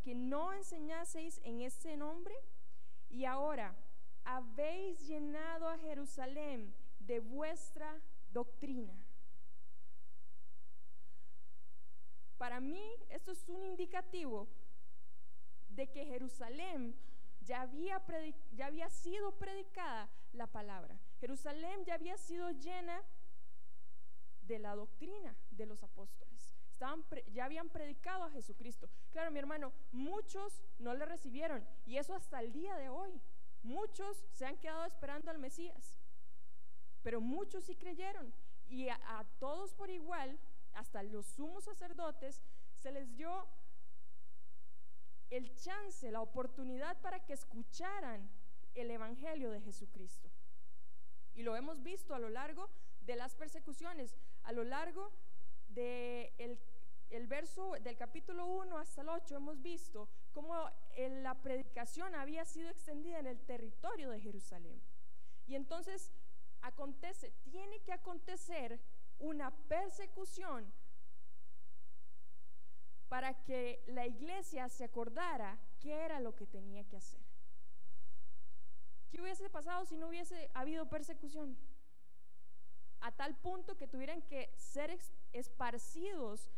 que 0.03 0.15
no 0.15 0.53
enseñaseis 0.53 1.41
en 1.45 1.61
ese 1.61 1.97
nombre 1.97 2.35
y 3.17 3.25
ahora 3.25 3.75
habéis 4.25 5.07
llenado 5.09 5.67
a 5.69 5.79
Jerusalén 5.79 6.75
de 6.99 7.21
vuestra 7.21 7.99
doctrina. 8.31 8.93
Para 12.37 12.61
mí 12.61 12.85
esto 13.09 13.33
es 13.33 13.49
un 13.49 13.65
indicativo 13.65 14.47
de 15.71 15.91
que 15.91 16.05
Jerusalén 16.05 16.95
ya 17.41 17.63
había, 17.63 18.05
ya 18.53 18.67
había 18.67 18.91
sido 18.91 19.33
predicada 19.39 20.11
la 20.35 20.47
palabra. 20.47 21.01
Jerusalén 21.19 21.87
ya 21.87 21.95
había 21.95 22.19
sido 22.19 22.51
llena 22.51 23.03
de 24.43 24.59
la 24.59 24.75
doctrina 24.75 25.35
de 25.53 25.65
los 25.65 25.83
apóstoles. 25.83 26.36
Estaban 26.77 27.03
ya 27.33 27.47
habían 27.47 27.71
predicado 27.71 28.25
a 28.25 28.31
Jesucristo. 28.31 28.87
Claro, 29.11 29.31
mi 29.31 29.39
hermano, 29.39 29.73
muchos 29.93 30.63
no 30.79 30.93
le 30.93 31.07
recibieron 31.07 31.67
y 31.87 31.97
eso 31.97 32.15
hasta 32.15 32.39
el 32.41 32.53
día 32.53 32.77
de 32.77 32.91
hoy. 32.91 33.19
Muchos 33.63 34.23
se 34.31 34.45
han 34.45 34.59
quedado 34.59 34.85
esperando 34.85 35.31
al 35.31 35.39
Mesías, 35.39 35.99
pero 37.03 37.23
muchos 37.23 37.65
sí 37.65 37.77
creyeron 37.77 38.31
y 38.69 38.91
a 38.91 39.25
todos 39.39 39.73
por 39.73 39.89
igual 39.89 40.39
hasta 40.75 41.03
los 41.03 41.25
sumos 41.25 41.65
sacerdotes, 41.65 42.43
se 42.75 42.93
les 42.93 43.17
dio 43.17 43.49
el 45.31 45.55
chance, 45.55 46.13
la 46.13 46.21
oportunidad 46.21 47.01
para 47.01 47.25
que 47.25 47.33
escucharan 47.33 48.29
el 48.75 48.91
Evangelio 48.91 49.51
de 49.51 49.63
Jesucristo. 49.63 50.29
Y 51.35 51.43
lo 51.43 51.57
hemos 51.57 51.83
visto 51.83 52.15
a 52.15 52.19
lo 52.19 52.29
largo 52.29 52.69
de 53.01 53.17
las 53.17 53.35
persecuciones, 53.35 54.15
a 54.43 54.53
lo 54.53 54.63
largo 54.63 55.11
de 55.77 56.59
el 57.11 57.27
verso 57.29 57.73
del 57.81 57.97
capítulo 57.97 58.47
1 58.47 58.79
hasta 58.79 59.03
el 59.03 59.09
8 59.11 59.37
hemos 59.37 59.63
visto 59.63 60.09
cómo 60.33 60.55
la 60.97 61.35
predicación 61.35 62.15
había 62.15 62.45
sido 62.45 62.69
extendida 62.69 63.21
en 63.21 63.27
el 63.27 63.39
territorio 63.41 64.11
de 64.11 64.21
Jerusalén. 64.21 64.83
Y 65.47 65.55
entonces 65.55 66.11
acontece, 66.63 67.33
tiene 67.45 67.81
que 67.83 67.93
acontecer 67.93 68.81
una 69.19 69.51
persecución 69.69 70.73
para 73.09 73.45
que 73.45 73.85
la 73.87 74.07
iglesia 74.07 74.69
se 74.69 74.85
acordara 74.85 75.59
qué 75.79 75.93
era 75.93 76.19
lo 76.19 76.35
que 76.35 76.47
tenía 76.47 76.85
que 76.85 76.97
hacer. 76.97 77.21
¿Qué 79.11 79.23
hubiese 79.23 79.49
pasado 79.49 79.85
si 79.85 79.97
no 79.97 80.09
hubiese 80.09 80.51
habido 80.55 80.89
persecución? 80.89 81.57
A 83.01 83.13
tal 83.13 83.35
punto 83.37 83.77
que 83.77 83.87
tuvieran 83.87 84.23
que 84.23 84.53
ser 84.57 84.99
esparcidos 85.33 86.51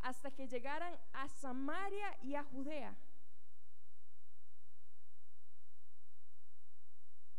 hasta 0.00 0.30
que 0.30 0.46
llegaran 0.46 0.98
a 1.12 1.28
Samaria 1.28 2.16
y 2.22 2.34
a 2.34 2.44
Judea. 2.44 2.94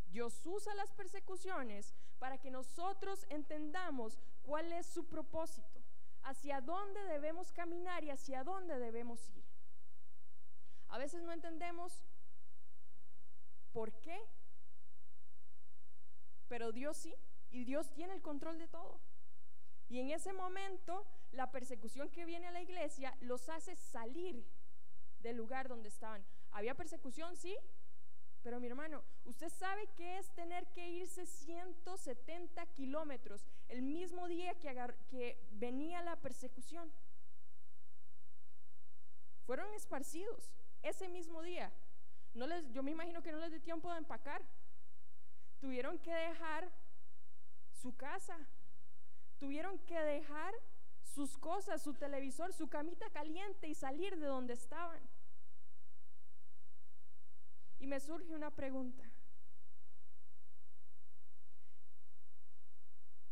Dios 0.07 0.45
usa 0.45 0.73
las 0.75 0.91
persecuciones 0.93 1.93
para 2.19 2.37
que 2.37 2.49
nosotros 2.49 3.25
entendamos 3.29 4.17
cuál 4.43 4.71
es 4.71 4.85
su 4.87 5.05
propósito, 5.05 5.83
hacia 6.23 6.61
dónde 6.61 7.03
debemos 7.03 7.51
caminar 7.51 8.03
y 8.03 8.09
hacia 8.09 8.43
dónde 8.43 8.79
debemos 8.79 9.29
ir. 9.29 9.43
A 10.87 10.97
veces 10.97 11.21
no 11.21 11.33
entendemos 11.33 12.05
por 13.73 13.91
qué, 13.99 14.17
pero 16.47 16.71
Dios 16.71 16.95
sí, 16.95 17.13
y 17.55 17.63
Dios 17.63 17.89
tiene 17.93 18.13
el 18.13 18.21
control 18.21 18.59
de 18.59 18.67
todo. 18.67 18.99
Y 19.87 19.99
en 19.99 20.09
ese 20.09 20.33
momento, 20.33 21.05
la 21.31 21.51
persecución 21.51 22.09
que 22.09 22.25
viene 22.25 22.47
a 22.47 22.51
la 22.51 22.61
iglesia 22.61 23.15
los 23.21 23.47
hace 23.47 23.77
salir 23.77 24.45
del 25.21 25.37
lugar 25.37 25.69
donde 25.69 25.87
estaban. 25.87 26.25
¿Había 26.51 26.75
persecución? 26.75 27.37
Sí, 27.37 27.55
pero 28.43 28.59
mi 28.59 28.67
hermano, 28.67 29.03
¿usted 29.23 29.47
sabe 29.47 29.87
qué 29.95 30.17
es 30.17 30.29
tener 30.31 30.67
que 30.73 30.89
irse 30.89 31.25
170 31.25 32.65
kilómetros 32.73 33.47
el 33.69 33.81
mismo 33.81 34.27
día 34.27 34.53
que, 34.55 34.75
que 35.07 35.39
venía 35.51 36.01
la 36.01 36.17
persecución? 36.17 36.91
Fueron 39.45 39.73
esparcidos 39.75 40.51
ese 40.83 41.07
mismo 41.07 41.41
día. 41.41 41.71
Yo 42.73 42.83
me 42.83 42.91
imagino 42.91 43.23
que 43.23 43.31
no 43.31 43.37
les 43.37 43.51
dio 43.51 43.61
tiempo 43.61 43.89
de 43.93 43.99
empacar. 43.99 44.43
Tuvieron 45.61 45.97
que 45.99 46.13
dejar 46.13 46.69
su 47.85 47.95
casa. 47.95 48.35
Tuvieron 49.37 49.77
que 49.85 49.99
dejar 49.99 50.55
sus 51.03 51.37
cosas, 51.37 51.83
su 51.83 51.93
televisor, 51.93 52.51
su 52.51 52.67
camita 52.67 53.07
caliente 53.11 53.67
y 53.67 53.75
salir 53.75 54.17
de 54.17 54.25
donde 54.25 54.53
estaban. 54.53 54.99
Y 57.77 57.85
me 57.85 57.99
surge 57.99 58.33
una 58.33 58.49
pregunta. 58.49 59.03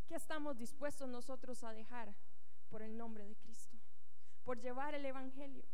¿Qué 0.08 0.14
estamos 0.14 0.56
dispuestos 0.60 1.10
nosotros 1.10 1.64
a 1.64 1.74
dejar 1.74 2.14
por 2.70 2.84
el 2.84 2.96
nombre 2.96 3.26
de 3.26 3.36
Cristo? 3.36 3.76
Por 4.44 4.60
llevar 4.62 4.94
el 4.94 5.04
Evangelio. 5.04 5.66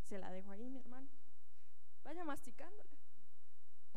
Se 0.00 0.16
la 0.16 0.30
dejo 0.30 0.50
ahí, 0.50 0.70
mi 0.70 0.78
hermano. 0.78 1.10
Vaya 2.04 2.24
masticándola. 2.24 2.97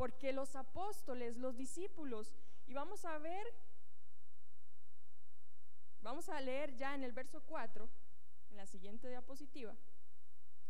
Porque 0.02 0.32
los 0.32 0.56
apóstoles, 0.56 1.36
los 1.36 1.56
discípulos, 1.56 2.34
y 2.66 2.74
vamos 2.74 3.04
a 3.04 3.18
ver, 3.18 3.46
vamos 6.00 6.28
a 6.28 6.40
leer 6.40 6.74
ya 6.74 6.96
en 6.96 7.04
el 7.04 7.12
verso 7.12 7.40
4, 7.46 7.88
en 8.50 8.56
la 8.56 8.66
siguiente 8.66 9.08
diapositiva 9.08 9.76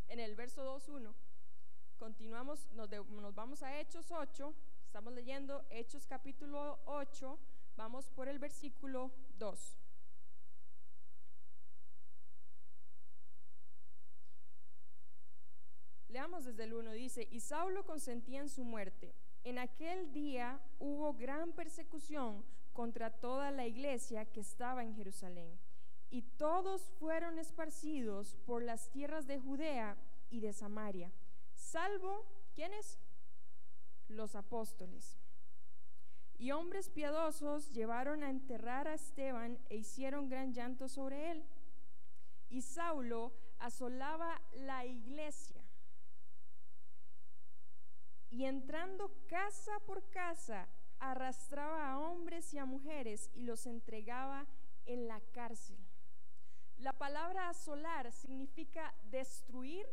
en 0.07 0.19
el 0.19 0.35
verso 0.35 0.63
2.1. 0.63 1.11
Continuamos, 1.97 2.71
nos, 2.73 2.87
vamos 3.33 3.63
a 3.63 3.79
Hechos 3.79 4.11
8, 4.11 4.53
estamos 4.85 5.11
leyendo 5.13 5.65
Hechos 5.71 6.05
capítulo 6.05 6.79
8, 6.85 7.39
vamos 7.75 8.11
por 8.11 8.27
el 8.27 8.37
versículo 8.37 9.11
2. 9.39 9.79
Leamos 16.09 16.45
desde 16.45 16.65
el 16.65 16.75
1, 16.75 16.91
dice, 16.91 17.27
y 17.31 17.39
Saulo 17.39 17.83
consentía 17.87 18.39
en 18.39 18.49
su 18.49 18.63
muerte. 18.63 19.15
En 19.43 19.59
aquel 19.59 20.13
día 20.13 20.59
hubo 20.79 21.13
gran 21.13 21.51
persecución 21.51 22.45
contra 22.71 23.09
toda 23.09 23.51
la 23.51 23.67
iglesia 23.67 24.25
que 24.25 24.39
estaba 24.39 24.83
en 24.83 24.95
Jerusalén 24.95 25.59
y 26.09 26.21
todos 26.21 26.91
fueron 26.99 27.39
esparcidos 27.39 28.35
por 28.45 28.63
las 28.63 28.89
tierras 28.91 29.27
de 29.27 29.39
Judea 29.39 29.97
y 30.29 30.39
de 30.39 30.53
Samaria, 30.53 31.11
salvo, 31.55 32.25
¿quiénes? 32.53 32.99
Los 34.07 34.35
apóstoles. 34.35 35.19
Y 36.37 36.51
hombres 36.51 36.89
piadosos 36.89 37.71
llevaron 37.71 38.23
a 38.23 38.29
enterrar 38.29 38.87
a 38.87 38.93
Esteban 38.93 39.59
e 39.69 39.77
hicieron 39.77 40.29
gran 40.29 40.53
llanto 40.53 40.87
sobre 40.87 41.31
él. 41.31 41.45
Y 42.49 42.61
Saulo 42.61 43.33
asolaba 43.59 44.41
la 44.53 44.85
iglesia. 44.85 45.52
Y 48.33 48.45
entrando 48.45 49.11
casa 49.27 49.79
por 49.85 50.09
casa, 50.09 50.67
arrastraba 50.97 51.91
a 51.91 51.99
hombres 51.99 52.51
y 52.51 52.57
a 52.57 52.65
mujeres 52.65 53.29
y 53.35 53.43
los 53.43 53.67
entregaba 53.67 54.47
en 54.87 55.07
la 55.07 55.21
cárcel. 55.33 55.77
La 56.79 56.93
palabra 56.93 57.49
asolar 57.49 58.11
significa 58.11 58.91
destruir 59.11 59.85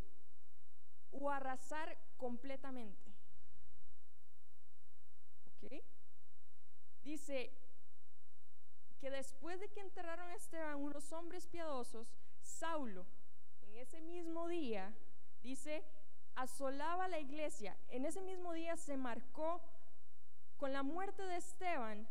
o 1.11 1.31
arrasar 1.31 1.99
completamente. 2.17 3.13
Dice 7.03 7.53
que 9.01 9.11
después 9.11 9.61
de 9.61 9.69
que 9.69 9.81
enterraron 9.81 10.31
a 10.31 10.35
Esteban 10.35 10.77
unos 10.77 11.13
hombres 11.13 11.47
piadosos, 11.47 12.17
Saulo, 12.41 13.05
en 13.61 13.77
ese 13.77 14.01
mismo 14.01 14.49
día, 14.49 14.95
dice, 15.43 15.85
asolaba 16.41 17.09
la 17.09 17.19
iglesia. 17.19 17.77
En 17.89 18.05
ese 18.05 18.21
mismo 18.21 18.53
día 18.53 18.77
se 18.77 18.97
marcó 18.97 19.61
con 20.57 20.73
la 20.73 20.83
muerte 20.83 21.23
de 21.23 21.37
Esteban. 21.37 22.09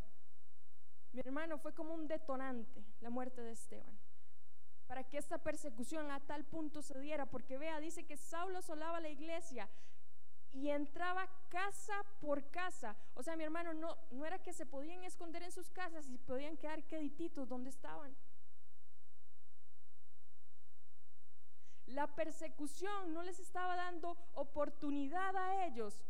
Mi 1.13 1.21
hermano 1.21 1.57
fue 1.57 1.73
como 1.73 1.93
un 1.93 2.07
detonante, 2.07 2.83
la 3.01 3.09
muerte 3.09 3.41
de 3.41 3.51
Esteban 3.51 3.99
para 4.89 5.03
que 5.03 5.19
esta 5.19 5.37
persecución 5.37 6.09
a 6.09 6.19
tal 6.19 6.43
punto 6.45 6.81
se 6.81 6.99
diera, 6.99 7.27
porque 7.27 7.59
vea, 7.59 7.79
dice 7.79 8.07
que 8.07 8.17
Saulo 8.17 8.57
asolaba 8.57 8.99
la 8.99 9.09
iglesia 9.09 9.69
y 10.51 10.69
entraba 10.69 11.29
casa 11.49 11.93
por 12.19 12.49
casa. 12.49 12.95
O 13.13 13.21
sea, 13.21 13.35
mi 13.35 13.43
hermano, 13.43 13.75
no, 13.75 13.95
no 14.09 14.25
era 14.25 14.39
que 14.39 14.51
se 14.51 14.65
podían 14.65 15.03
esconder 15.03 15.43
en 15.43 15.51
sus 15.51 15.69
casas 15.69 16.07
y 16.09 16.17
podían 16.17 16.57
quedar 16.57 16.83
quedititos 16.87 17.47
donde 17.47 17.69
estaban. 17.69 18.15
La 21.89 22.05
persecución 22.05 23.13
no 23.13 23.23
les 23.23 23.39
estaba 23.39 23.75
dando 23.75 24.15
oportunidad 24.33 25.35
a 25.35 25.65
ellos 25.65 26.05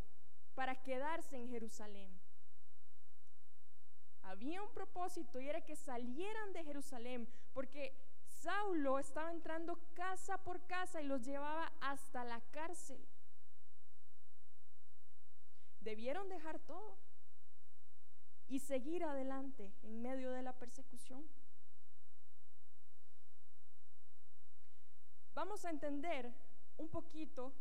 para 0.54 0.82
quedarse 0.82 1.36
en 1.36 1.48
Jerusalén. 1.48 2.20
Había 4.22 4.62
un 4.62 4.72
propósito 4.74 5.40
y 5.40 5.48
era 5.48 5.62
que 5.62 5.76
salieran 5.76 6.52
de 6.52 6.64
Jerusalén, 6.64 7.26
porque 7.54 7.96
Saulo 8.26 8.98
estaba 8.98 9.30
entrando 9.30 9.78
casa 9.94 10.36
por 10.44 10.66
casa 10.66 11.00
y 11.00 11.06
los 11.06 11.22
llevaba 11.22 11.72
hasta 11.80 12.24
la 12.24 12.42
cárcel. 12.50 13.02
Debieron 15.80 16.28
dejar 16.28 16.58
todo 16.58 16.98
y 18.48 18.58
seguir 18.58 19.02
adelante 19.04 19.72
en 19.82 20.02
medio 20.02 20.30
de 20.30 20.42
la 20.42 20.52
persecución. 20.52 21.26
Vamos 25.34 25.64
a 25.64 25.70
entender 25.70 26.32
un 26.76 26.88
poquito 26.88 27.52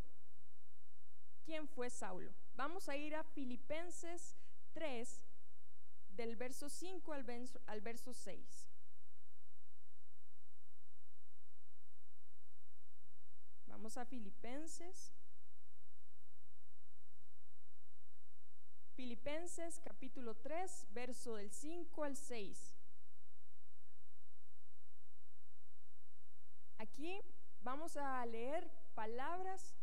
quién 1.45 1.67
fue 1.67 1.89
Saulo. 1.89 2.33
Vamos 2.55 2.89
a 2.89 2.95
ir 2.97 3.15
a 3.15 3.23
Filipenses 3.23 4.35
3, 4.73 5.21
del 6.09 6.35
verso 6.35 6.69
5 6.69 7.13
al 7.13 7.23
verso, 7.23 7.59
al 7.65 7.81
verso 7.81 8.13
6. 8.13 8.67
Vamos 13.67 13.97
a 13.97 14.05
Filipenses. 14.05 15.13
Filipenses 18.95 19.79
capítulo 19.79 20.35
3, 20.35 20.87
verso 20.91 21.35
del 21.35 21.51
5 21.51 22.03
al 22.03 22.17
6. 22.17 22.75
Aquí 26.79 27.21
vamos 27.61 27.97
a 27.97 28.25
leer 28.25 28.69
palabras 28.95 29.75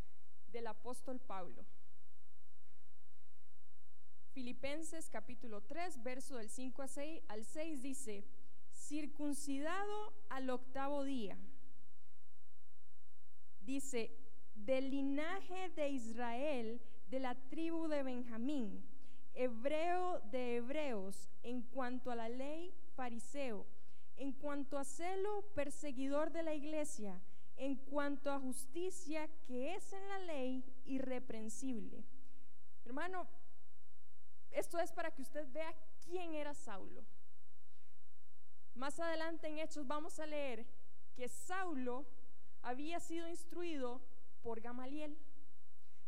del 0.49 0.67
apóstol 0.67 1.21
Pablo. 1.21 1.65
Filipenses 4.33 5.09
capítulo 5.09 5.63
3, 5.63 6.03
verso 6.03 6.37
del 6.37 6.51
5 6.51 6.85
al 7.29 7.45
6 7.45 7.83
dice, 7.83 8.25
circuncidado 8.73 10.13
al 10.29 10.51
octavo 10.51 11.05
día. 11.05 11.39
Dice, 13.61 14.15
del 14.55 14.91
linaje 14.91 15.71
de 15.71 15.89
Israel, 15.89 16.81
de 17.09 17.21
la 17.21 17.35
tribu 17.35 17.89
de 17.89 18.03
Benjamín, 18.03 18.85
hebreo 19.35 20.21
de 20.31 20.57
hebreos, 20.57 21.31
en 21.43 21.63
cuanto 21.63 22.11
a 22.11 22.17
la 22.17 22.29
ley, 22.29 22.75
fariseo, 22.95 23.67
en 24.17 24.33
cuanto 24.33 24.79
a 24.79 24.85
celo, 24.85 25.43
perseguidor 25.55 26.31
de 26.31 26.43
la 26.43 26.55
iglesia, 26.55 27.21
en 27.57 27.77
cuanto 27.77 28.31
a 28.31 28.39
justicia 28.39 29.29
que 29.47 29.75
es 29.75 29.93
en 29.93 30.09
la 30.09 30.19
ley, 30.21 30.65
irreprensible. 30.85 32.05
Hermano, 32.85 33.27
esto 34.51 34.79
es 34.79 34.93
para 34.93 35.11
que 35.11 35.23
usted 35.23 35.47
vea 35.53 35.75
quién 36.05 36.35
era 36.35 36.55
Saulo. 36.55 37.05
Más 38.75 39.01
adelante 39.01 39.49
en 39.49 39.59
Hechos 39.59 39.87
vamos 39.87 40.19
a 40.19 40.27
leer 40.27 40.67
que 41.15 41.29
Saulo 41.29 42.07
había 42.63 43.01
sido 43.01 43.27
instruido 43.27 44.03
por 44.43 44.61
Gamaliel. 44.61 45.19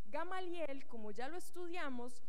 Gamaliel, 0.07 0.87
como 0.87 1.11
ya 1.11 1.29
lo 1.29 1.37
estudiamos, 1.39 2.23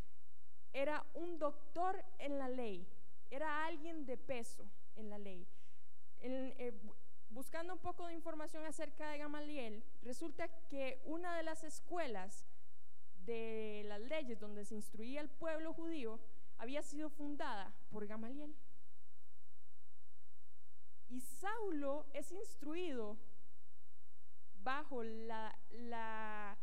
era 0.71 1.05
un 1.13 1.39
doctor 1.39 2.03
en 2.19 2.37
la 2.37 2.47
ley, 2.47 2.87
era 3.29 3.65
alguien 3.65 4.05
de 4.05 4.17
peso 4.17 4.65
en 4.95 5.09
la 5.09 5.17
ley. 5.17 5.47
Eh, 6.21 6.73
buscando 7.29 7.73
un 7.73 7.79
poco 7.79 8.07
de 8.07 8.13
información 8.13 8.65
acerca 8.65 9.09
de 9.09 9.19
Gamaliel, 9.19 9.83
resulta 10.01 10.47
que 10.67 11.01
una 11.05 11.35
de 11.37 11.43
las 11.43 11.63
escuelas 11.63 12.45
de 13.25 13.83
las 13.85 14.01
leyes 14.01 14.39
donde 14.39 14.65
se 14.65 14.75
instruía 14.75 15.21
el 15.21 15.29
pueblo 15.29 15.73
judío 15.73 16.19
había 16.57 16.81
sido 16.81 17.09
fundada 17.09 17.73
por 17.89 18.07
Gamaliel. 18.07 18.55
Y 21.09 21.21
Saulo 21.21 22.05
es 22.13 22.31
instruido 22.31 23.17
bajo 24.61 25.03
la, 25.03 25.57
la, 25.71 26.57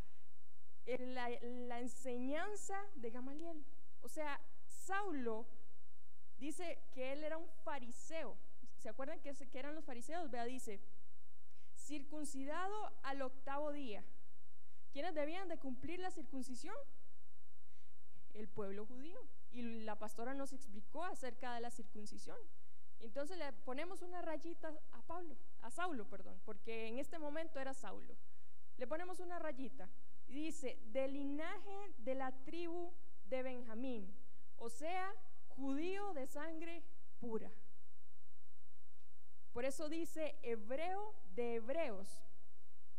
la, 0.87 1.81
enseñanza 1.81 2.77
de 2.95 3.11
Gamaliel. 3.11 3.65
O 4.03 4.09
sea, 4.09 4.41
Saulo 4.69 5.47
dice 6.39 6.79
que 6.93 7.13
él 7.13 7.25
era 7.25 7.39
un 7.39 7.49
fariseo. 7.65 8.37
¿Se 8.79 8.89
acuerdan 8.89 9.21
que, 9.21 9.35
eran 9.55 9.75
los 9.75 9.85
fariseos? 9.85 10.31
Vea, 10.31 10.45
dice, 10.45 10.81
circuncidado 11.77 12.93
al 13.03 13.23
octavo 13.23 13.73
día. 13.73 14.05
¿Quiénes 14.93 15.15
debían 15.15 15.49
de 15.49 15.59
cumplir 15.59 16.01
la 16.01 16.11
circuncisión? 16.11 16.77
El 18.35 18.49
pueblo 18.49 18.87
judío. 18.87 19.19
Y 19.53 19.63
la 19.85 19.99
pastora 19.99 20.35
nos 20.35 20.53
explicó 20.53 21.05
acerca 21.05 21.55
de 21.55 21.61
la 21.61 21.71
circuncisión. 21.71 22.39
Entonces 23.01 23.39
le 23.39 23.53
ponemos 23.53 24.03
una 24.03 24.23
rayita 24.23 24.73
a 24.93 25.03
Pablo, 25.03 25.37
a 25.61 25.71
Saulo, 25.71 26.09
perdón, 26.09 26.41
porque 26.45 26.89
en 26.89 26.99
este 26.99 27.19
momento 27.19 27.61
era 27.61 27.75
Saulo. 27.75 28.17
Le 28.79 28.87
ponemos 28.87 29.21
una 29.21 29.39
rayita 29.39 29.89
y 30.29 30.35
dice, 30.35 30.79
del 30.87 31.13
linaje 31.13 31.95
de 31.99 32.15
la 32.15 32.33
tribu 32.45 32.93
de 33.27 33.43
Benjamín, 33.43 34.15
o 34.57 34.69
sea, 34.69 35.13
judío 35.49 36.13
de 36.15 36.27
sangre 36.27 36.83
pura. 37.19 37.51
Por 39.57 39.65
eso 39.65 39.89
dice 39.89 40.39
hebreo 40.43 41.15
de 41.35 41.55
hebreos. 41.55 42.07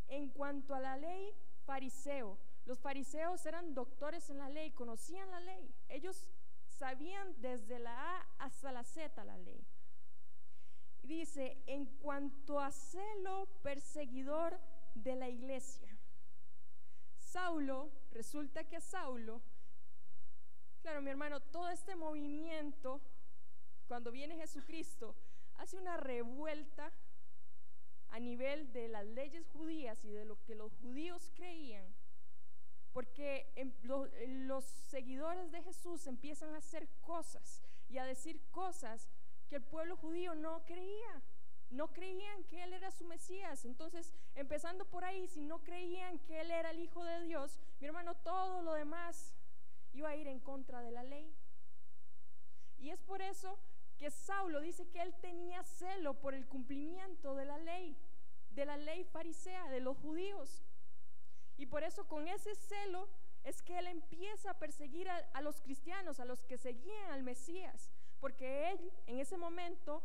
En 0.08 0.30
cuanto 0.30 0.74
a 0.74 0.80
la 0.80 0.98
ley, 0.98 1.32
fariseo. 1.68 2.40
Los 2.66 2.80
fariseos 2.80 3.46
eran 3.46 3.76
doctores 3.76 4.32
en 4.32 4.40
la 4.40 4.50
ley, 4.50 4.72
conocían 4.72 5.30
la 5.30 5.40
ley. 5.40 5.72
Ellos 5.88 6.28
sabían 6.68 7.40
desde 7.40 7.78
la 7.78 7.94
A 8.18 8.28
hasta 8.40 8.72
la 8.72 8.84
Z 8.84 9.24
la 9.24 9.38
ley. 9.38 9.64
dice, 11.04 11.62
en 11.68 11.86
cuanto 12.00 12.60
a 12.60 12.72
celo 12.72 13.46
perseguidor 13.62 14.60
de 14.96 15.16
la 15.16 15.30
iglesia. 15.30 15.96
Saulo, 17.20 17.92
resulta 18.10 18.64
que 18.64 18.82
Saulo, 18.82 19.44
claro, 20.82 21.04
mi 21.04 21.12
hermano, 21.12 21.40
todo 21.40 21.70
este 21.70 21.96
movimiento, 21.96 23.00
cuando 23.88 24.12
viene 24.12 24.38
Jesucristo, 24.38 25.16
hace 25.58 25.78
una 25.78 25.98
revuelta 25.98 26.92
a 28.10 28.20
nivel 28.20 28.72
de 28.72 28.88
las 28.88 29.06
leyes 29.06 29.48
judías 29.48 30.04
y 30.06 30.12
de 30.12 30.26
lo 30.26 30.42
que 30.44 30.56
los 30.56 30.74
judíos 30.78 31.32
creían, 31.36 31.86
porque 32.94 33.52
los 34.48 34.64
seguidores 34.66 35.52
de 35.52 35.62
Jesús 35.62 36.08
empiezan 36.08 36.54
a 36.56 36.58
hacer 36.58 36.88
cosas 37.02 37.62
y 37.90 37.98
a 37.98 38.06
decir 38.06 38.42
cosas 38.52 39.08
que 39.48 39.58
el 39.58 39.64
pueblo 39.64 39.96
judío 39.98 40.36
no 40.36 40.66
creía. 40.66 41.22
No 41.70 41.92
creían 41.92 42.46
que 42.46 42.64
Él 42.64 42.74
era 42.74 42.92
su 42.92 43.04
Mesías. 43.04 43.66
Entonces, 43.66 44.14
empezando 44.36 44.86
por 44.86 45.04
ahí, 45.04 45.28
si 45.28 45.42
no 45.42 45.64
creían 45.64 46.18
que 46.20 46.40
Él 46.40 46.50
era 46.50 46.72
el 46.72 46.80
Hijo 46.80 47.04
de 47.04 47.22
Dios, 47.24 47.60
mi 47.82 47.88
hermano, 47.88 48.16
todo 48.16 48.62
lo 48.62 48.74
demás 48.74 49.34
iba 49.94 50.10
a 50.10 50.16
ir 50.16 50.28
en 50.28 50.40
contra 50.40 50.82
de 50.82 50.92
la 50.92 51.04
ley. 51.04 51.36
Y 52.80 52.90
es 52.90 53.02
por 53.02 53.22
eso 53.22 53.60
que 53.98 54.12
Saulo 54.12 54.62
dice 54.62 54.88
que 54.90 55.02
él 55.02 55.14
tenía 55.22 55.64
celo 55.64 56.14
por 56.16 56.34
el 56.34 56.46
cumplimiento 56.48 57.36
de 57.36 57.46
la 57.46 57.58
ley, 57.58 57.98
de 58.52 58.66
la 58.66 58.78
ley 58.78 59.04
farisea, 59.04 59.70
de 59.70 59.80
los 59.80 59.98
judíos. 59.98 60.64
Y 61.58 61.66
por 61.66 61.84
eso 61.84 62.08
con 62.08 62.28
ese 62.28 62.54
celo 62.56 63.10
es 63.44 63.62
que 63.62 63.78
él 63.80 63.88
empieza 63.88 64.52
a 64.52 64.60
perseguir 64.60 65.10
a, 65.10 65.42
los 65.42 65.62
cristianos, 65.62 66.20
a 66.20 66.26
los 66.26 66.44
que 66.44 66.58
seguían 66.58 67.12
al 67.12 67.24
Mesías, 67.24 67.90
porque 68.20 68.72
él 68.72 68.92
en 69.08 69.20
ese 69.20 69.38
momento 69.38 70.04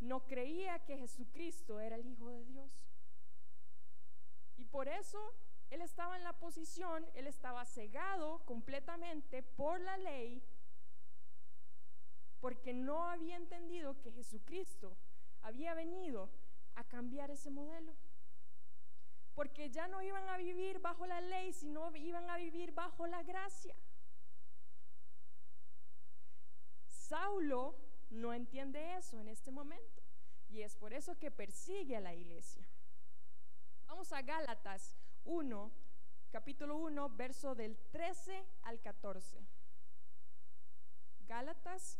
no 0.00 0.26
creía 0.26 0.78
que 0.84 0.96
Jesucristo 0.96 1.78
era 1.78 1.96
el 1.96 2.06
Hijo 2.06 2.28
de 2.30 2.44
Dios. 2.44 2.72
Y 4.56 4.64
por 4.64 4.88
eso 4.88 5.18
él 5.70 5.82
estaba 5.82 6.16
en 6.16 6.24
la 6.24 6.32
posición, 6.32 7.06
él 7.14 7.26
estaba 7.26 7.64
cegado 7.64 8.40
completamente 8.44 9.42
por 9.42 9.80
la 9.80 9.96
ley 9.98 10.42
porque 12.40 12.72
no 12.72 13.04
había 13.04 13.36
entendido 13.36 14.00
que 14.00 14.12
Jesucristo 14.12 14.96
había 15.42 15.74
venido 15.74 16.30
a 16.74 16.84
cambiar 16.84 17.30
ese 17.30 17.50
modelo. 17.50 17.94
Porque 19.34 19.70
ya 19.70 19.88
no 19.88 20.02
iban 20.02 20.28
a 20.28 20.36
vivir 20.36 20.80
bajo 20.80 21.06
la 21.06 21.20
ley, 21.20 21.52
sino 21.52 21.94
iban 21.96 22.28
a 22.28 22.36
vivir 22.36 22.72
bajo 22.72 23.06
la 23.06 23.22
gracia. 23.22 23.76
Saulo 26.86 27.76
no 28.10 28.32
entiende 28.32 28.96
eso 28.96 29.20
en 29.20 29.28
este 29.28 29.50
momento 29.50 30.02
y 30.48 30.62
es 30.62 30.76
por 30.76 30.92
eso 30.92 31.18
que 31.18 31.30
persigue 31.30 31.96
a 31.96 32.00
la 32.00 32.14
iglesia. 32.14 32.66
Vamos 33.86 34.12
a 34.12 34.22
Gálatas 34.22 34.96
1 35.24 35.70
capítulo 36.30 36.76
1, 36.76 37.10
verso 37.10 37.54
del 37.54 37.76
13 37.90 38.46
al 38.62 38.80
14. 38.80 39.44
Gálatas, 41.26 41.98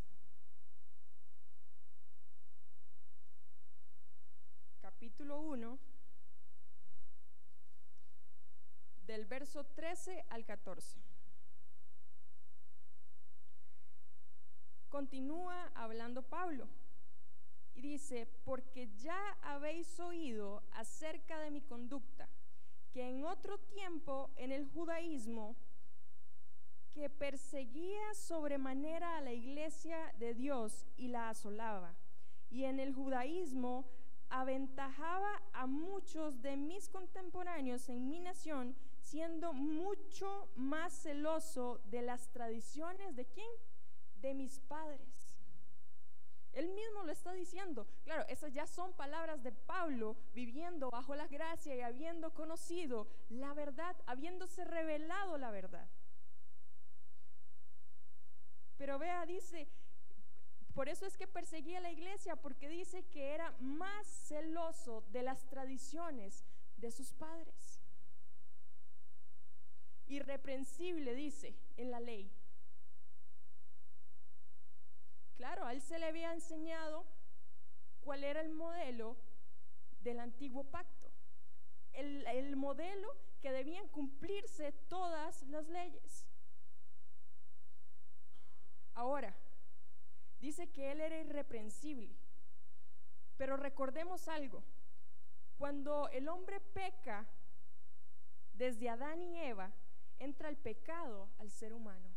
capítulo 5.01 5.41
1, 5.41 5.79
del 9.07 9.25
verso 9.25 9.65
13 9.65 10.27
al 10.29 10.45
14. 10.45 11.01
Continúa 14.91 15.71
hablando 15.75 16.21
Pablo 16.21 16.69
y 17.75 17.81
dice, 17.81 18.27
porque 18.45 18.91
ya 18.99 19.19
habéis 19.41 19.99
oído 20.01 20.63
acerca 20.73 21.39
de 21.39 21.51
mi 21.51 21.63
conducta, 21.63 22.29
que 22.93 23.09
en 23.09 23.25
otro 23.25 23.57
tiempo 23.57 24.31
en 24.37 24.53
el 24.53 24.67
judaísmo, 24.67 25.57
que 26.93 27.09
perseguía 27.09 28.13
sobremanera 28.13 29.17
a 29.17 29.23
la 29.23 29.33
iglesia 29.33 30.13
de 30.19 30.35
Dios 30.35 30.87
y 30.99 31.09
la 31.09 31.31
asolaba, 31.31 31.97
y 32.51 32.65
en 32.65 32.79
el 32.81 32.93
judaísmo 32.93 33.87
aventajaba 34.31 35.43
a 35.53 35.67
muchos 35.67 36.41
de 36.41 36.57
mis 36.57 36.89
contemporáneos 36.89 37.89
en 37.89 38.09
mi 38.09 38.21
nación, 38.21 38.77
siendo 39.01 39.53
mucho 39.53 40.49
más 40.57 40.93
celoso 40.93 41.81
de 41.87 42.03
las 42.03 42.31
tradiciones 42.31 43.17
de 43.17 43.27
quién? 43.27 43.51
De 44.21 44.35
mis 44.35 44.61
padres. 44.61 45.31
Él 46.53 46.69
mismo 46.69 47.05
lo 47.05 47.13
está 47.13 47.33
diciendo. 47.33 47.87
Claro, 48.05 48.25
esas 48.29 48.53
ya 48.53 48.67
son 48.67 48.93
palabras 48.95 49.43
de 49.43 49.53
Pablo 49.53 50.17
viviendo 50.35 50.91
bajo 50.91 51.15
la 51.15 51.29
gracia 51.29 51.77
y 51.77 51.81
habiendo 51.81 52.33
conocido 52.35 53.07
la 53.29 53.55
verdad, 53.55 53.97
habiéndose 54.07 54.65
revelado 54.65 55.39
la 55.39 55.51
verdad. 55.51 55.89
Pero 58.79 58.99
vea, 58.99 59.27
dice, 59.27 59.69
por 60.75 60.89
eso 60.89 61.07
es 61.07 61.17
que 61.17 61.27
perseguía 61.27 61.81
la 61.81 61.91
iglesia, 61.91 62.37
porque 62.37 62.69
dice 62.69 63.05
que 63.07 63.35
era 63.35 63.51
más 63.61 64.07
celoso 64.07 65.03
de 65.11 65.23
las 65.23 65.49
tradiciones 65.49 66.45
de 66.77 66.91
sus 66.91 67.13
padres. 67.13 67.81
Irreprensible, 70.07 71.15
dice, 71.15 71.57
en 71.77 71.91
la 71.91 72.01
ley. 72.01 72.31
Claro, 75.37 75.65
a 75.65 75.73
él 75.73 75.81
se 75.81 75.99
le 75.99 76.07
había 76.07 76.33
enseñado 76.33 77.05
cuál 78.01 78.25
era 78.25 78.41
el 78.41 78.51
modelo 78.51 79.17
del 80.03 80.21
antiguo 80.21 80.65
pacto, 80.65 81.11
el, 81.93 82.27
el 82.27 82.57
modelo 82.57 83.09
que 83.41 83.51
debían 83.51 83.89
cumplirse 83.89 84.73
todas 84.89 85.43
las 85.45 85.67
leyes. 85.69 86.27
Ahora, 88.95 89.35
que 90.69 90.93
él 90.93 91.01
era 91.01 91.19
irreprensible, 91.19 92.15
pero 93.37 93.57
recordemos 93.57 94.29
algo, 94.29 94.63
cuando 95.59 96.09
el 96.09 96.29
hombre 96.29 96.61
peca, 96.61 97.27
desde 98.53 98.89
Adán 98.91 99.23
y 99.23 99.39
Eva, 99.41 99.73
entra 100.19 100.49
el 100.49 100.57
pecado 100.57 101.31
al 101.39 101.51
ser 101.51 101.73
humano. 101.73 102.11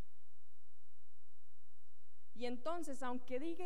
Y 2.35 2.45
entonces, 2.45 3.01
aunque 3.03 3.39
diga 3.39 3.65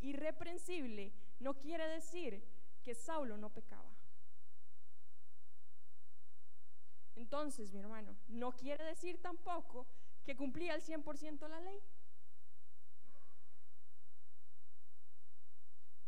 irreprensible, 0.00 1.12
no 1.40 1.54
quiere 1.54 1.86
decir 1.88 2.42
que 2.82 2.94
Saulo 2.94 3.36
no 3.36 3.50
pecaba. 3.50 3.90
Entonces, 7.14 7.72
mi 7.72 7.78
hermano, 7.78 8.16
no 8.28 8.52
quiere 8.52 8.84
decir 8.84 9.20
tampoco 9.22 9.86
que 10.24 10.36
cumplía 10.36 10.74
al 10.74 10.82
100% 10.82 11.48
la 11.48 11.60
ley. 11.60 11.80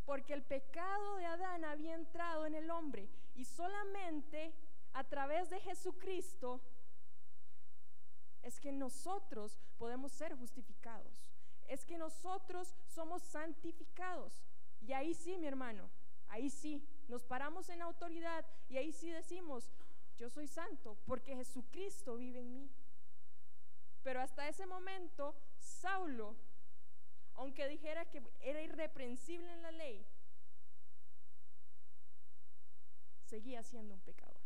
Porque 0.06 0.34
el 0.34 0.42
pecado 0.42 1.16
de 1.16 1.26
Adán 1.26 1.64
había 1.64 1.94
entrado 1.94 2.46
en 2.46 2.54
el 2.54 2.70
hombre 2.70 3.08
y 3.34 3.44
solamente 3.44 4.52
a 4.92 5.04
través 5.04 5.50
de 5.50 5.60
Jesucristo 5.60 6.60
es 8.42 8.60
que 8.60 8.70
nosotros 8.72 9.58
podemos 9.78 10.12
ser 10.12 10.34
justificados 10.34 11.24
es 11.68 11.84
que 11.84 11.98
nosotros 11.98 12.74
somos 12.86 13.22
santificados. 13.22 14.32
Y 14.80 14.92
ahí 14.92 15.14
sí, 15.14 15.38
mi 15.38 15.46
hermano, 15.46 15.90
ahí 16.28 16.50
sí, 16.50 16.86
nos 17.08 17.24
paramos 17.24 17.68
en 17.68 17.82
autoridad 17.82 18.44
y 18.68 18.76
ahí 18.76 18.92
sí 18.92 19.10
decimos, 19.10 19.70
yo 20.16 20.28
soy 20.30 20.46
santo 20.46 20.96
porque 21.06 21.36
Jesucristo 21.36 22.16
vive 22.16 22.40
en 22.40 22.52
mí. 22.52 22.70
Pero 24.02 24.20
hasta 24.20 24.48
ese 24.48 24.66
momento, 24.66 25.34
Saulo, 25.58 26.36
aunque 27.36 27.68
dijera 27.68 28.04
que 28.10 28.22
era 28.40 28.62
irreprensible 28.62 29.52
en 29.52 29.62
la 29.62 29.72
ley, 29.72 30.06
seguía 33.24 33.62
siendo 33.62 33.94
un 33.94 34.00
pecador, 34.00 34.40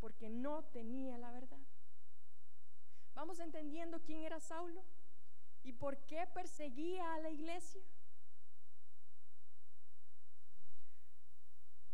porque 0.00 0.28
no 0.28 0.64
tenía 0.64 1.18
la 1.18 1.30
verdad. 1.30 1.60
¿Vamos 3.14 3.40
entendiendo 3.40 4.00
quién 4.02 4.22
era 4.22 4.40
Saulo? 4.40 4.84
¿Y 5.62 5.72
por 5.72 5.98
qué 6.06 6.26
perseguía 6.26 7.14
a 7.14 7.18
la 7.18 7.30
iglesia? 7.30 7.82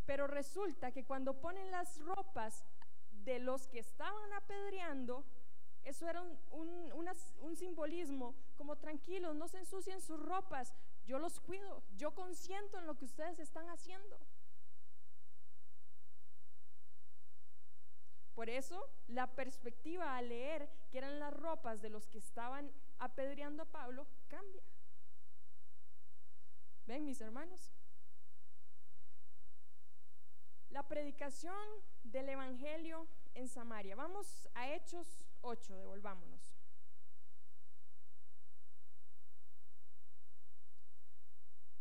Pero 0.06 0.26
resulta 0.26 0.90
que 0.90 1.04
cuando 1.04 1.38
ponen 1.40 1.70
las 1.70 2.00
ropas 2.00 2.64
de 3.10 3.38
los 3.40 3.66
que 3.66 3.80
estaban 3.80 4.32
apedreando, 4.32 5.24
eso 5.88 6.06
era 6.06 6.22
un, 6.22 7.56
simbolismo 7.56 8.34
como 8.56 8.76
tranquilos, 8.76 9.34
no 9.34 9.48
se 9.48 9.58
ensucien 9.58 10.00
sus 10.02 10.20
ropas, 10.20 10.74
yo 11.06 11.18
los 11.18 11.40
cuido, 11.40 11.82
yo 11.96 12.14
consiento 12.14 12.78
en 12.78 12.86
lo 12.86 12.96
que 12.96 13.06
ustedes 13.06 13.38
están 13.38 13.68
haciendo. 13.70 14.18
Por 18.34 18.50
eso 18.50 18.88
la 19.08 19.26
perspectiva 19.34 20.16
al 20.16 20.28
leer 20.28 20.70
que 20.90 20.98
eran 20.98 21.18
las 21.18 21.32
ropas 21.32 21.80
de 21.80 21.88
los 21.88 22.06
que 22.06 22.18
estaban 22.18 22.70
apedreando 22.98 23.62
a 23.62 23.66
Pablo 23.66 24.06
cambia. 24.28 24.62
¿Ven 26.86 27.04
mis 27.04 27.20
hermanos? 27.20 27.72
La 30.70 30.86
predicación 30.86 31.56
del 32.04 32.28
Evangelio 32.28 33.08
en 33.34 33.48
Samaria. 33.48 33.96
Vamos 33.96 34.48
a 34.54 34.70
Hechos 34.72 35.27
8, 35.42 35.74
devolvámonos. 35.76 36.58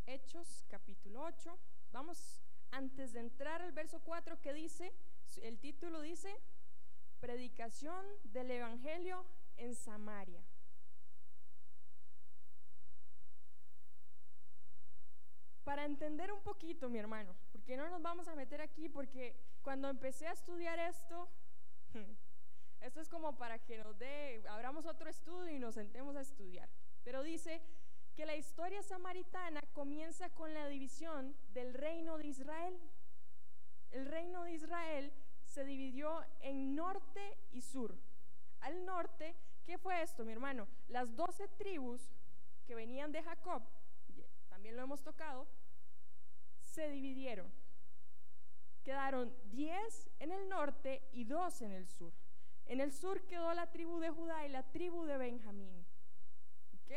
Hechos 0.06 0.64
capítulo 0.68 1.22
8. 1.22 1.58
Vamos 1.92 2.42
antes 2.70 3.12
de 3.12 3.20
entrar 3.20 3.62
al 3.62 3.72
verso 3.72 4.00
4 4.00 4.40
que 4.40 4.52
dice, 4.52 4.94
el 5.42 5.58
título 5.58 6.00
dice, 6.00 6.34
Predicación 7.20 8.04
del 8.24 8.50
Evangelio 8.50 9.26
en 9.56 9.74
Samaria. 9.74 10.42
Para 15.64 15.84
entender 15.84 16.32
un 16.32 16.42
poquito, 16.42 16.88
mi 16.88 16.98
hermano, 16.98 17.36
porque 17.52 17.76
no 17.76 17.88
nos 17.90 18.00
vamos 18.00 18.28
a 18.28 18.34
meter 18.34 18.62
aquí, 18.62 18.88
porque 18.88 19.36
cuando 19.60 19.88
empecé 19.88 20.26
a 20.26 20.32
estudiar 20.32 20.78
esto, 20.78 21.28
esto 22.80 23.00
es 23.00 23.08
como 23.08 23.36
para 23.36 23.58
que 23.58 23.78
nos 23.78 23.98
dé, 23.98 24.42
abramos 24.48 24.86
otro 24.86 25.08
estudio 25.08 25.54
y 25.54 25.58
nos 25.58 25.74
sentemos 25.74 26.16
a 26.16 26.20
estudiar. 26.20 26.68
Pero 27.04 27.22
dice 27.22 27.60
que 28.14 28.26
la 28.26 28.36
historia 28.36 28.82
samaritana 28.82 29.60
comienza 29.72 30.30
con 30.30 30.52
la 30.54 30.66
división 30.68 31.36
del 31.52 31.74
reino 31.74 32.18
de 32.18 32.26
Israel. 32.26 32.78
El 33.90 34.06
reino 34.06 34.44
de 34.44 34.52
Israel 34.52 35.12
se 35.44 35.64
dividió 35.64 36.24
en 36.40 36.74
norte 36.74 37.38
y 37.52 37.62
sur. 37.62 37.96
Al 38.60 38.84
norte, 38.84 39.36
¿qué 39.64 39.78
fue 39.78 40.02
esto, 40.02 40.24
mi 40.24 40.32
hermano? 40.32 40.68
Las 40.88 41.14
doce 41.14 41.48
tribus 41.48 42.10
que 42.66 42.74
venían 42.74 43.12
de 43.12 43.22
Jacob, 43.22 43.62
también 44.48 44.76
lo 44.76 44.82
hemos 44.82 45.02
tocado, 45.02 45.46
se 46.60 46.90
dividieron. 46.90 47.50
Quedaron 48.82 49.34
diez 49.44 50.10
en 50.18 50.32
el 50.32 50.48
norte 50.48 51.02
y 51.12 51.24
dos 51.24 51.62
en 51.62 51.72
el 51.72 51.86
sur. 51.86 52.12
En 52.68 52.80
el 52.80 52.92
sur 52.92 53.26
quedó 53.26 53.52
la 53.54 53.70
tribu 53.70 53.98
de 53.98 54.10
Judá 54.10 54.46
y 54.46 54.50
la 54.50 54.62
tribu 54.70 55.04
de 55.04 55.16
Benjamín. 55.18 55.86
¿Ok? 56.74 56.92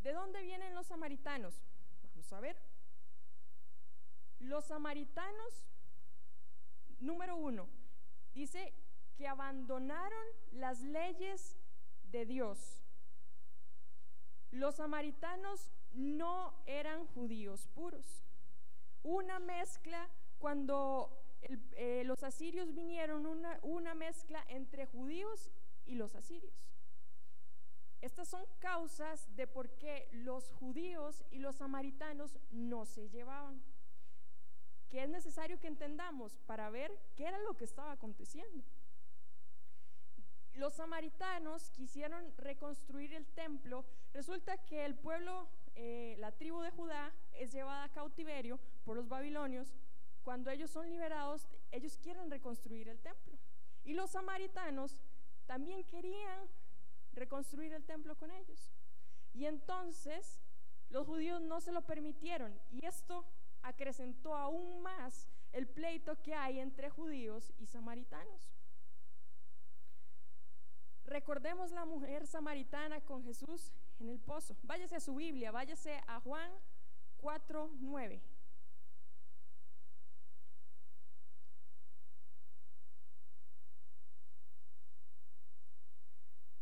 ¿De 0.00 0.12
dónde 0.12 0.42
vienen 0.42 0.74
los 0.74 0.86
samaritanos? 0.86 1.54
Vamos 2.02 2.32
a 2.32 2.40
ver. 2.40 2.56
Los 4.40 4.64
samaritanos 4.64 5.70
número 7.00 7.36
uno, 7.36 7.68
dice 8.34 8.74
que 9.16 9.26
abandonaron 9.26 10.26
las 10.52 10.80
leyes 10.82 11.56
de 12.04 12.26
Dios. 12.26 12.80
Los 14.50 14.76
samaritanos 14.76 15.70
no 15.92 16.54
eran 16.66 17.06
judíos 17.08 17.68
puros. 17.68 18.24
Una 19.02 19.38
mezcla 19.38 20.08
cuando 20.38 21.19
eh, 21.42 22.02
los 22.04 22.22
asirios 22.22 22.74
vinieron 22.74 23.26
una, 23.26 23.58
una 23.62 23.94
mezcla 23.94 24.44
entre 24.48 24.86
judíos 24.86 25.50
y 25.86 25.94
los 25.94 26.14
asirios. 26.14 26.70
Estas 28.00 28.28
son 28.28 28.44
causas 28.60 29.34
de 29.36 29.46
por 29.46 29.70
qué 29.76 30.08
los 30.12 30.50
judíos 30.52 31.22
y 31.30 31.38
los 31.38 31.56
samaritanos 31.56 32.38
no 32.50 32.86
se 32.86 33.08
llevaban. 33.10 33.62
Que 34.88 35.02
es 35.02 35.08
necesario 35.08 35.60
que 35.60 35.68
entendamos 35.68 36.38
para 36.46 36.70
ver 36.70 36.90
qué 37.14 37.26
era 37.26 37.38
lo 37.40 37.56
que 37.56 37.64
estaba 37.64 37.92
aconteciendo. 37.92 38.64
Los 40.54 40.74
samaritanos 40.74 41.70
quisieron 41.70 42.36
reconstruir 42.38 43.12
el 43.14 43.26
templo. 43.26 43.84
Resulta 44.12 44.58
que 44.64 44.84
el 44.84 44.94
pueblo, 44.94 45.48
eh, 45.74 46.16
la 46.18 46.32
tribu 46.32 46.60
de 46.62 46.70
Judá, 46.70 47.14
es 47.34 47.52
llevada 47.52 47.84
a 47.84 47.92
cautiverio 47.92 48.58
por 48.84 48.96
los 48.96 49.08
babilonios. 49.08 49.74
Cuando 50.22 50.50
ellos 50.50 50.70
son 50.70 50.88
liberados, 50.88 51.48
ellos 51.72 51.98
quieren 51.98 52.30
reconstruir 52.30 52.88
el 52.88 53.00
templo. 53.00 53.38
Y 53.84 53.94
los 53.94 54.10
samaritanos 54.10 55.00
también 55.46 55.84
querían 55.84 56.48
reconstruir 57.12 57.72
el 57.72 57.84
templo 57.84 58.16
con 58.16 58.30
ellos. 58.30 58.72
Y 59.32 59.46
entonces 59.46 60.40
los 60.90 61.06
judíos 61.06 61.40
no 61.40 61.60
se 61.60 61.72
lo 61.72 61.82
permitieron 61.82 62.58
y 62.70 62.84
esto 62.84 63.24
acrecentó 63.62 64.34
aún 64.34 64.82
más 64.82 65.28
el 65.52 65.66
pleito 65.66 66.20
que 66.22 66.34
hay 66.34 66.58
entre 66.58 66.90
judíos 66.90 67.52
y 67.58 67.66
samaritanos. 67.66 68.52
Recordemos 71.04 71.72
la 71.72 71.84
mujer 71.84 72.26
samaritana 72.26 73.00
con 73.00 73.24
Jesús 73.24 73.72
en 73.98 74.08
el 74.08 74.20
pozo. 74.20 74.56
Váyase 74.62 74.96
a 74.96 75.00
su 75.00 75.14
Biblia, 75.14 75.50
váyase 75.50 76.00
a 76.06 76.20
Juan 76.20 76.52
4:9. 77.20 78.20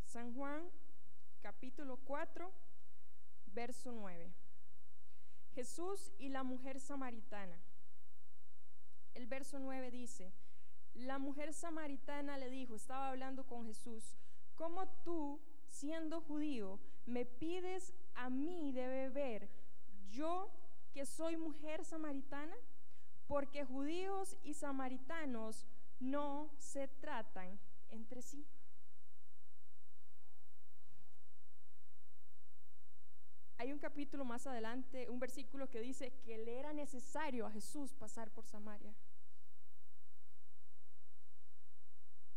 San 0.09 0.35
Juan, 0.35 0.63
capítulo 1.43 1.99
4, 1.99 2.51
verso 3.49 3.93
9. 3.93 4.33
Jesús 5.55 6.13
y 6.19 6.31
la 6.31 6.43
mujer 6.43 6.81
samaritana. 6.81 7.61
El 9.13 9.27
verso 9.27 9.59
9 9.59 9.91
dice, 9.91 10.33
la 10.95 11.19
mujer 11.19 11.53
samaritana 11.53 12.39
le 12.39 12.49
dijo, 12.49 12.75
estaba 12.75 13.11
hablando 13.11 13.47
con 13.47 13.67
Jesús, 13.67 14.17
¿cómo 14.55 14.89
tú, 15.05 15.43
siendo 15.67 16.23
judío, 16.23 16.81
me 17.05 17.27
pides 17.27 17.93
a 18.15 18.31
mí 18.31 18.73
de 18.73 18.89
beber, 18.89 19.51
yo 20.09 20.51
que 20.95 21.05
soy 21.05 21.37
mujer 21.37 21.85
samaritana? 21.85 22.57
Porque 23.27 23.67
judíos 23.67 24.39
y 24.43 24.55
samaritanos 24.55 25.67
no 26.01 26.51
se 26.57 26.89
tratan 26.89 27.61
entre 27.91 28.23
sí. 28.23 28.47
Hay 33.59 33.73
un 33.73 33.81
capítulo 33.81 34.25
más 34.25 34.47
adelante, 34.47 35.11
un 35.11 35.19
versículo 35.19 35.69
que 35.69 35.81
dice 35.81 36.13
que 36.25 36.39
le 36.39 36.61
era 36.61 36.73
necesario 36.73 37.45
a 37.45 37.51
Jesús 37.51 37.93
pasar 37.93 38.31
por 38.31 38.47
Samaria. 38.47 38.95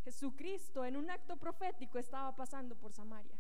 Jesucristo 0.04 0.84
en 0.84 0.98
un 0.98 1.12
acto 1.12 1.38
profético 1.38 2.00
estaba 2.00 2.36
pasando 2.36 2.76
por 2.76 2.92
Samaria. 2.92 3.38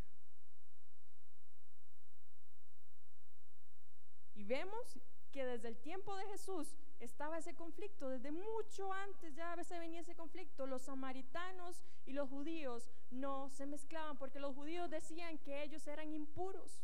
Y 4.36 4.44
vemos 4.44 5.00
que 5.32 5.44
desde 5.44 5.70
el 5.70 5.78
tiempo 5.78 6.16
de 6.18 6.28
Jesús 6.28 6.76
estaba 7.00 7.40
ese 7.40 7.56
conflicto, 7.56 8.10
desde 8.10 8.32
mucho 8.32 8.94
antes 8.94 9.34
ya 9.34 9.54
a 9.54 9.56
veces 9.56 9.80
venía 9.80 10.02
ese 10.02 10.16
conflicto. 10.16 10.68
Los 10.68 10.84
samaritanos 10.84 11.82
y 12.06 12.14
los 12.14 12.30
judíos 12.30 12.92
no 13.10 13.50
se 13.50 13.66
mezclaban 13.66 14.20
porque 14.20 14.40
los 14.40 14.54
judíos 14.54 14.92
decían 14.92 15.40
que 15.40 15.64
ellos 15.64 15.88
eran 15.88 16.14
impuros 16.14 16.80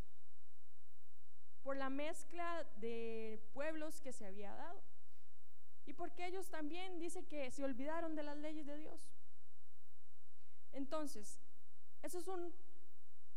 por 1.68 1.76
la 1.76 1.90
mezcla 1.90 2.66
de 2.78 3.42
pueblos 3.54 4.00
que 4.00 4.14
se 4.14 4.26
había 4.26 4.56
dado. 4.56 4.82
Y 5.86 5.92
porque 5.92 6.26
ellos 6.26 6.50
también 6.50 6.98
dice 6.98 7.26
que 7.26 7.52
se 7.52 7.62
olvidaron 7.62 8.16
de 8.16 8.24
las 8.24 8.38
leyes 8.38 8.66
de 8.66 8.78
Dios. 8.78 9.12
Entonces, 10.72 11.42
eso 12.04 12.20
es 12.20 12.30
un 12.30 12.56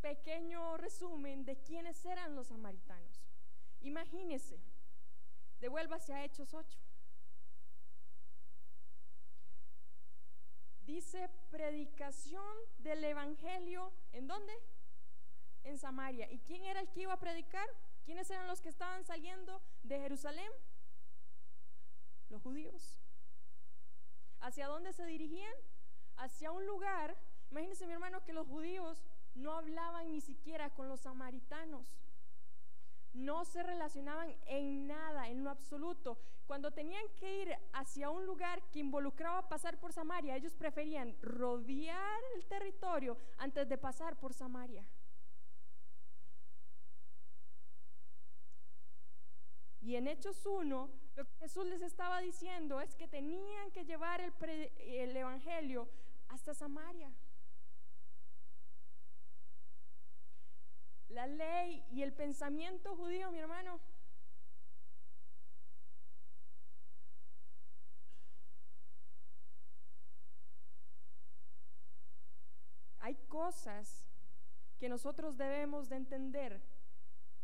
pequeño 0.00 0.76
resumen 0.76 1.44
de 1.44 1.56
quiénes 1.56 2.04
eran 2.04 2.36
los 2.36 2.46
samaritanos. 2.46 3.20
Imagínese, 3.80 4.60
devuélvase 5.58 6.14
a 6.14 6.24
Hechos 6.24 6.54
8. 6.54 6.78
Dice 10.82 11.28
predicación 11.50 12.54
del 12.78 13.02
Evangelio, 13.02 13.92
¿en 14.12 14.28
dónde? 14.28 14.52
En 15.64 15.78
Samaria. 15.78 16.30
¿Y 16.30 16.38
quién 16.38 16.64
era 16.64 16.78
el 16.78 16.88
que 16.90 17.00
iba 17.00 17.14
a 17.14 17.18
predicar? 17.18 17.68
¿Quiénes 18.10 18.28
eran 18.28 18.48
los 18.48 18.60
que 18.60 18.70
estaban 18.70 19.04
saliendo 19.04 19.62
de 19.84 20.00
Jerusalén? 20.00 20.50
Los 22.28 22.42
judíos. 22.42 22.98
¿Hacia 24.40 24.66
dónde 24.66 24.92
se 24.92 25.06
dirigían? 25.06 25.54
Hacia 26.16 26.50
un 26.50 26.66
lugar. 26.66 27.16
Imagínense 27.52 27.86
mi 27.86 27.92
hermano 27.92 28.24
que 28.24 28.32
los 28.32 28.48
judíos 28.48 29.06
no 29.36 29.52
hablaban 29.52 30.10
ni 30.10 30.20
siquiera 30.20 30.70
con 30.70 30.88
los 30.88 31.02
samaritanos. 31.02 31.86
No 33.12 33.44
se 33.44 33.62
relacionaban 33.62 34.34
en 34.46 34.88
nada, 34.88 35.28
en 35.28 35.44
lo 35.44 35.50
absoluto. 35.50 36.18
Cuando 36.48 36.72
tenían 36.72 37.06
que 37.14 37.42
ir 37.42 37.56
hacia 37.74 38.10
un 38.10 38.26
lugar 38.26 38.60
que 38.72 38.80
involucraba 38.80 39.48
pasar 39.48 39.78
por 39.78 39.92
Samaria, 39.92 40.34
ellos 40.34 40.56
preferían 40.56 41.16
rodear 41.22 42.20
el 42.34 42.44
territorio 42.46 43.16
antes 43.38 43.68
de 43.68 43.78
pasar 43.78 44.18
por 44.18 44.34
Samaria. 44.34 44.84
Y 49.82 49.96
en 49.96 50.08
Hechos 50.08 50.44
1, 50.44 50.90
lo 51.16 51.24
que 51.24 51.34
Jesús 51.36 51.66
les 51.66 51.80
estaba 51.80 52.20
diciendo 52.20 52.80
es 52.80 52.94
que 52.94 53.08
tenían 53.08 53.70
que 53.72 53.84
llevar 53.84 54.20
el, 54.20 54.32
el 54.78 55.16
Evangelio 55.16 55.88
hasta 56.28 56.54
Samaria. 56.54 57.10
La 61.08 61.26
ley 61.26 61.84
y 61.90 62.02
el 62.02 62.12
pensamiento 62.12 62.94
judío, 62.94 63.30
mi 63.32 63.38
hermano, 63.38 63.80
hay 73.00 73.16
cosas 73.28 74.06
que 74.78 74.88
nosotros 74.88 75.36
debemos 75.36 75.88
de 75.88 75.96
entender 75.96 76.62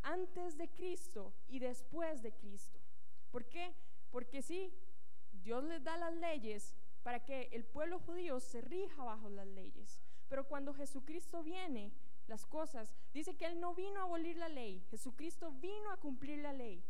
antes 0.07 0.57
de 0.57 0.69
Cristo 0.69 1.35
y 1.49 1.59
después 1.59 2.23
de 2.23 2.33
Cristo. 2.33 2.79
¿Por 3.33 3.45
qué? 3.49 3.75
Porque 4.11 4.41
sí, 4.41 4.73
Dios 5.33 5.65
les 5.65 5.83
da 5.83 5.97
las 5.97 6.15
leyes 6.15 6.77
para 7.03 7.25
que 7.25 7.49
el 7.53 7.65
pueblo 7.65 7.99
judío 7.99 8.39
se 8.39 8.61
rija 8.61 9.03
bajo 9.03 9.29
las 9.29 9.49
leyes. 9.49 10.01
Pero 10.29 10.47
cuando 10.47 10.75
Jesucristo 10.75 11.43
viene, 11.43 11.93
las 12.29 12.47
cosas, 12.47 12.95
dice 13.13 13.37
que 13.37 13.47
Él 13.47 13.61
no 13.61 13.75
vino 13.75 14.01
a 14.01 14.05
abolir 14.05 14.37
la 14.37 14.49
ley, 14.49 14.85
Jesucristo 14.91 15.53
vino 15.53 15.91
a 15.91 15.97
cumplir 15.97 16.39
la 16.39 16.53
ley. 16.53 16.85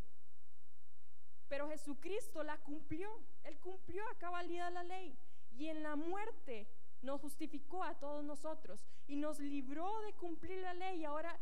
Pero 1.48 1.68
Jesucristo 1.68 2.42
la 2.42 2.58
cumplió, 2.58 3.08
Él 3.44 3.58
cumplió 3.60 4.06
a 4.08 4.18
cabalidad 4.18 4.72
la 4.72 4.82
ley. 4.82 5.16
Y 5.56 5.68
en 5.68 5.82
la 5.82 5.96
muerte 5.96 6.68
nos 7.02 7.20
justificó 7.20 7.82
a 7.82 7.98
todos 7.98 8.24
nosotros 8.24 8.84
y 9.06 9.16
nos 9.16 9.38
libró 9.38 10.00
de 10.02 10.12
cumplir 10.14 10.58
la 10.60 10.74
ley. 10.74 11.00
Y 11.00 11.04
ahora 11.04 11.38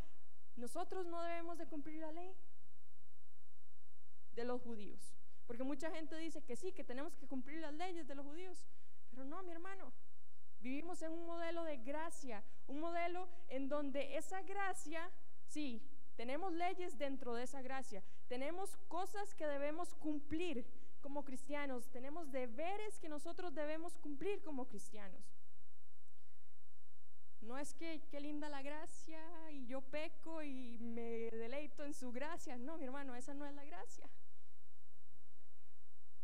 nosotros 0.56 1.06
no 1.06 1.22
debemos 1.22 1.58
de 1.58 1.66
cumplir 1.66 2.00
la 2.00 2.12
ley 2.12 2.34
de 4.34 4.44
los 4.44 4.60
judíos. 4.62 5.14
Porque 5.46 5.62
mucha 5.62 5.90
gente 5.90 6.16
dice 6.16 6.42
que 6.42 6.56
sí, 6.56 6.72
que 6.72 6.84
tenemos 6.84 7.16
que 7.16 7.26
cumplir 7.26 7.60
las 7.60 7.74
leyes 7.74 8.06
de 8.06 8.14
los 8.14 8.24
judíos. 8.24 8.66
Pero 9.10 9.24
no, 9.24 9.42
mi 9.42 9.52
hermano. 9.52 9.92
Vivimos 10.60 11.02
en 11.02 11.12
un 11.12 11.26
modelo 11.26 11.64
de 11.64 11.76
gracia, 11.76 12.42
un 12.66 12.80
modelo 12.80 13.28
en 13.48 13.68
donde 13.68 14.16
esa 14.16 14.40
gracia, 14.40 15.10
sí, 15.46 15.82
tenemos 16.16 16.54
leyes 16.54 16.96
dentro 16.96 17.34
de 17.34 17.42
esa 17.42 17.60
gracia, 17.60 18.02
tenemos 18.28 18.76
cosas 18.88 19.34
que 19.34 19.46
debemos 19.46 19.94
cumplir 19.96 20.64
como 21.02 21.22
cristianos, 21.22 21.90
tenemos 21.90 22.32
deberes 22.32 22.98
que 22.98 23.10
nosotros 23.10 23.54
debemos 23.54 23.98
cumplir 23.98 24.42
como 24.42 24.66
cristianos. 24.66 25.33
No 27.44 27.58
es 27.58 27.74
que 27.74 28.00
qué 28.10 28.20
linda 28.20 28.48
la 28.48 28.62
gracia 28.62 29.20
y 29.52 29.66
yo 29.66 29.82
peco 29.82 30.42
y 30.42 30.78
me 30.78 31.30
deleito 31.30 31.84
en 31.84 31.92
su 31.92 32.10
gracia. 32.10 32.56
No, 32.56 32.78
mi 32.78 32.84
hermano, 32.84 33.14
esa 33.14 33.34
no 33.34 33.44
es 33.44 33.54
la 33.54 33.64
gracia. 33.64 34.08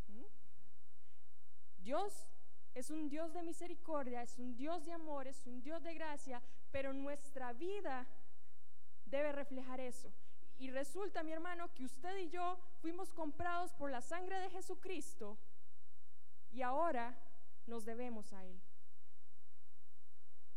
¿Mm? 0.09 0.25
Dios 1.83 2.31
es 2.75 2.91
un 2.91 3.09
Dios 3.09 3.35
de 3.35 3.43
misericordia, 3.43 4.23
es 4.23 4.39
un 4.39 4.57
Dios 4.57 4.87
de 4.87 4.93
amor, 4.93 5.27
es 5.27 5.47
un 5.47 5.61
Dios 5.61 5.83
de 5.83 5.93
gracia, 5.95 6.43
pero 6.71 6.95
nuestra 6.95 7.53
vida 7.53 8.07
debe 9.05 9.33
reflejar 9.33 9.81
eso. 9.81 10.11
Y 10.59 10.71
resulta, 10.71 11.23
mi 11.23 11.33
hermano, 11.33 11.73
que 11.75 11.85
usted 11.85 12.17
y 12.19 12.31
yo 12.31 12.59
fuimos 12.81 13.13
comprados 13.13 13.73
por 13.75 13.91
la 13.91 14.01
sangre 14.01 14.39
de 14.41 14.51
Jesucristo 14.51 15.39
y 16.51 16.63
ahora 16.63 17.15
nos 17.67 17.85
debemos 17.85 18.33
a 18.33 18.45
Él. 18.45 18.61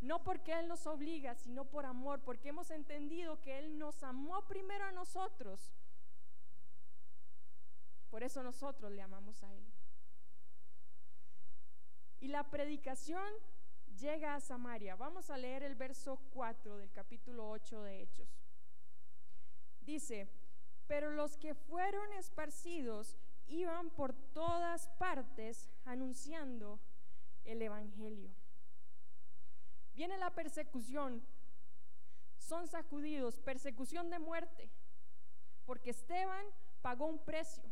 No 0.04 0.22
porque 0.22 0.52
Él 0.52 0.68
nos 0.68 0.86
obliga, 0.86 1.34
sino 1.34 1.64
por 1.64 1.86
amor, 1.86 2.20
porque 2.26 2.50
hemos 2.50 2.70
entendido 2.72 3.40
que 3.40 3.58
Él 3.58 3.80
nos 3.80 4.04
amó 4.04 4.46
primero 4.46 4.84
a 4.84 4.92
nosotros. 4.92 5.72
Por 8.10 8.22
eso 8.22 8.44
nosotros 8.44 8.92
le 8.92 9.02
amamos 9.02 9.42
a 9.44 9.54
Él. 9.54 9.66
Y 12.20 12.28
la 12.28 12.44
predicación 12.50 13.32
llega 13.98 14.36
a 14.36 14.42
Samaria. 14.42 14.98
Vamos 14.98 15.30
a 15.30 15.38
leer 15.38 15.64
el 15.64 15.76
verso 15.76 16.20
4 16.34 16.80
del 16.80 16.92
capítulo 16.92 17.50
8 17.50 17.84
de 17.84 18.02
Hechos. 18.02 18.44
Dice, 19.80 20.28
pero 20.86 21.12
los 21.12 21.38
que 21.38 21.56
fueron 21.56 22.12
esparcidos 22.12 23.18
iban 23.48 23.90
por 23.90 24.12
todas 24.34 24.90
partes 25.00 25.72
anunciando 25.86 26.82
el 27.46 27.62
Evangelio. 27.62 28.43
Viene 29.94 30.18
la 30.18 30.32
persecución, 30.32 31.24
son 32.38 32.68
sacudidos, 32.68 33.40
persecución 33.40 34.10
de 34.10 34.20
muerte, 34.20 34.70
porque 35.66 35.92
Esteban 35.92 36.46
pagó 36.82 37.06
un 37.06 37.20
precio 37.20 37.72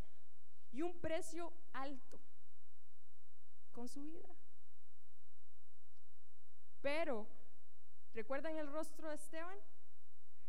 y 0.72 0.82
un 0.82 0.98
precio 1.00 1.52
alto 1.74 2.20
con 3.72 3.88
su 3.88 4.04
vida. 4.04 4.30
Pero, 6.82 7.28
¿recuerdan 8.14 8.58
el 8.58 8.72
rostro 8.72 9.10
de 9.10 9.16
Esteban? 9.16 9.58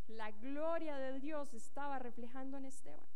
La 0.09 0.31
gloria 0.31 0.99
de 0.99 1.21
Dios 1.21 1.55
estaba 1.55 1.99
reflejando 1.99 2.57
en 2.57 2.67
Esteban. 2.67 3.07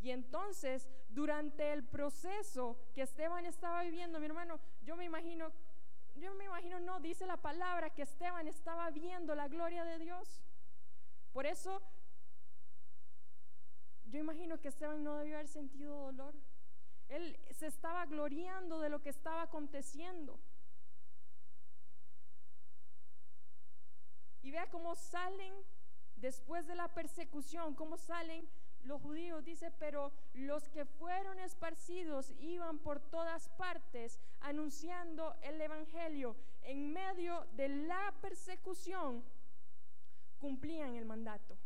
Y 0.00 0.10
entonces, 0.10 0.90
durante 1.08 1.72
el 1.72 1.82
proceso 1.82 2.78
que 2.94 3.02
Esteban 3.02 3.46
estaba 3.46 3.82
viviendo, 3.82 4.20
mi 4.20 4.26
hermano, 4.26 4.60
yo 4.82 4.96
me 4.96 5.04
imagino, 5.04 5.50
yo 6.14 6.34
me 6.34 6.44
imagino, 6.44 6.78
no, 6.80 7.00
dice 7.00 7.26
la 7.26 7.36
palabra 7.36 7.90
que 7.90 8.02
Esteban 8.02 8.46
estaba 8.46 8.90
viendo 8.90 9.34
la 9.34 9.48
gloria 9.48 9.84
de 9.84 9.98
Dios. 9.98 10.42
Por 11.32 11.46
eso, 11.46 11.82
yo 14.04 14.18
imagino 14.18 14.60
que 14.60 14.68
Esteban 14.68 15.02
no 15.02 15.16
debió 15.16 15.36
haber 15.36 15.48
sentido 15.48 16.12
dolor. 16.12 16.34
Él 17.08 17.38
se 17.50 17.66
estaba 17.66 18.06
gloriando 18.06 18.80
de 18.80 18.88
lo 18.88 19.02
que 19.02 19.10
estaba 19.10 19.42
aconteciendo. 19.42 20.38
Y 24.42 24.50
vea 24.50 24.68
cómo 24.70 24.94
salen 24.94 25.54
después 26.16 26.66
de 26.66 26.74
la 26.74 26.88
persecución, 26.94 27.74
cómo 27.74 27.96
salen 27.96 28.48
los 28.84 29.00
judíos. 29.00 29.44
Dice, 29.44 29.70
pero 29.78 30.12
los 30.34 30.68
que 30.68 30.84
fueron 30.84 31.38
esparcidos 31.40 32.32
iban 32.38 32.78
por 32.78 33.00
todas 33.00 33.48
partes 33.50 34.20
anunciando 34.40 35.34
el 35.42 35.60
Evangelio. 35.60 36.36
En 36.62 36.92
medio 36.92 37.46
de 37.56 37.68
la 37.68 38.14
persecución 38.20 39.24
cumplían 40.38 40.94
el 40.96 41.04
mandato. 41.04 41.56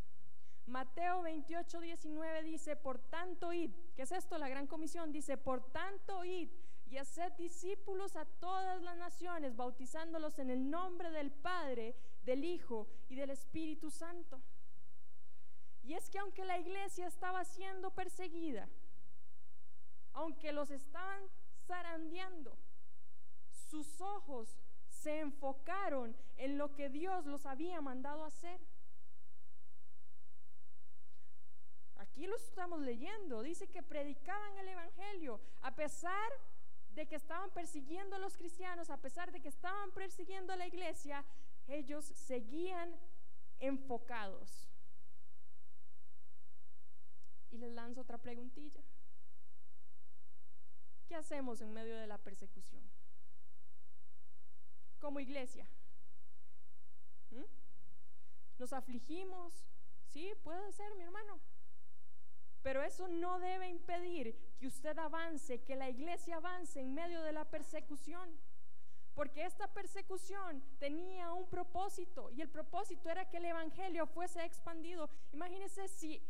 Mateo 0.65 1.23
28, 1.23 1.79
19 1.79 2.43
dice, 2.43 2.75
por 2.75 2.99
tanto 2.99 3.51
id, 3.51 3.71
¿qué 3.95 4.03
es 4.03 4.11
esto? 4.11 4.37
La 4.37 4.49
gran 4.49 4.67
comisión 4.67 5.11
dice, 5.11 5.35
por 5.35 5.71
tanto 5.71 6.23
id 6.23 6.49
y 6.85 6.97
haced 6.97 7.31
discípulos 7.33 8.15
a 8.15 8.25
todas 8.25 8.81
las 8.81 8.97
naciones, 8.97 9.55
bautizándolos 9.55 10.39
en 10.39 10.49
el 10.49 10.69
nombre 10.69 11.11
del 11.11 11.31
Padre, 11.31 11.95
del 12.23 12.43
Hijo 12.43 12.87
y 13.09 13.15
del 13.15 13.31
Espíritu 13.31 13.89
Santo. 13.89 14.41
Y 15.89 15.95
es 15.95 16.07
que 16.07 16.19
aunque 16.19 16.45
la 16.45 16.59
iglesia 16.59 17.07
estaba 17.07 17.43
siendo 17.43 17.89
perseguida, 17.89 18.69
aunque 20.13 20.51
los 20.51 20.69
estaban 20.69 21.23
zarandeando, 21.65 22.55
sus 23.49 23.99
ojos 23.99 24.59
se 24.87 25.19
enfocaron 25.19 26.15
en 26.37 26.59
lo 26.59 26.75
que 26.75 26.89
Dios 26.89 27.25
los 27.25 27.47
había 27.47 27.81
mandado 27.81 28.23
hacer. 28.23 28.61
Aquí 31.95 32.27
lo 32.27 32.35
estamos 32.35 32.81
leyendo, 32.81 33.41
dice 33.41 33.67
que 33.67 33.81
predicaban 33.81 34.59
el 34.59 34.67
Evangelio 34.67 35.41
a 35.63 35.73
pesar 35.73 36.31
de 36.91 37.07
que 37.07 37.15
estaban 37.15 37.49
persiguiendo 37.49 38.15
a 38.15 38.19
los 38.19 38.37
cristianos, 38.37 38.91
a 38.91 38.97
pesar 38.97 39.31
de 39.31 39.41
que 39.41 39.49
estaban 39.49 39.91
persiguiendo 39.93 40.53
a 40.53 40.55
la 40.55 40.67
iglesia, 40.67 41.25
ellos 41.67 42.05
seguían 42.05 42.95
enfocados. 43.59 44.68
Y 47.51 47.57
les 47.57 47.71
lanzo 47.71 48.01
otra 48.01 48.17
preguntilla. 48.17 48.83
¿Qué 51.07 51.15
hacemos 51.15 51.61
en 51.61 51.73
medio 51.73 51.97
de 51.97 52.07
la 52.07 52.17
persecución? 52.17 52.83
Como 54.99 55.19
iglesia. 55.19 55.67
¿Nos 58.59 58.73
afligimos? 58.73 59.65
Sí, 60.07 60.33
puede 60.43 60.71
ser, 60.71 60.93
mi 60.95 61.03
hermano. 61.03 61.39
Pero 62.61 62.83
eso 62.83 63.07
no 63.07 63.39
debe 63.39 63.69
impedir 63.69 64.35
que 64.59 64.67
usted 64.67 64.97
avance, 64.97 65.63
que 65.63 65.75
la 65.75 65.89
iglesia 65.89 66.37
avance 66.37 66.79
en 66.81 66.93
medio 66.93 67.21
de 67.23 67.31
la 67.31 67.45
persecución. 67.45 68.37
Porque 69.15 69.45
esta 69.45 69.67
persecución 69.73 70.61
tenía 70.77 71.33
un 71.33 71.49
propósito 71.49 72.29
y 72.31 72.41
el 72.41 72.49
propósito 72.49 73.09
era 73.09 73.29
que 73.29 73.37
el 73.37 73.45
Evangelio 73.45 74.05
fuese 74.07 74.43
expandido. 74.43 75.09
Imagínense 75.33 75.87
si, 75.87 76.21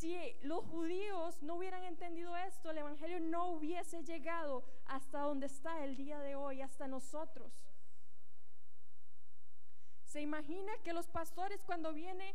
si 0.00 0.18
los 0.40 0.64
judíos 0.64 1.42
no 1.42 1.56
hubieran 1.56 1.84
entendido 1.84 2.34
esto, 2.34 2.70
el 2.70 2.78
Evangelio 2.78 3.20
no 3.20 3.50
hubiese 3.50 4.02
llegado 4.02 4.64
hasta 4.86 5.20
donde 5.20 5.44
está 5.44 5.84
el 5.84 5.94
día 5.94 6.18
de 6.20 6.36
hoy, 6.36 6.62
hasta 6.62 6.88
nosotros. 6.88 7.52
¿Se 10.04 10.22
imagina 10.22 10.72
que 10.82 10.94
los 10.94 11.06
pastores 11.06 11.62
cuando 11.64 11.92
viene 11.92 12.34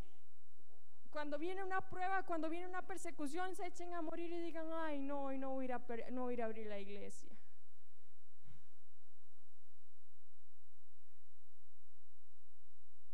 cuando 1.10 1.39
viene 1.39 1.63
una 1.63 1.82
prueba, 1.89 2.23
cuando 2.23 2.49
viene 2.49 2.67
una 2.67 2.82
persecución, 2.82 3.56
se 3.56 3.65
echen 3.65 3.93
a 3.93 4.01
morir 4.01 4.32
y 4.32 4.41
digan, 4.41 4.67
ay, 4.71 4.99
no, 4.99 5.23
hoy 5.23 5.38
no 5.39 5.51
voy 5.51 5.71
a 5.71 5.82
no 6.12 6.23
voy 6.23 6.39
a 6.41 6.45
abrir 6.45 6.67
la 6.67 6.78
iglesia. 6.78 7.32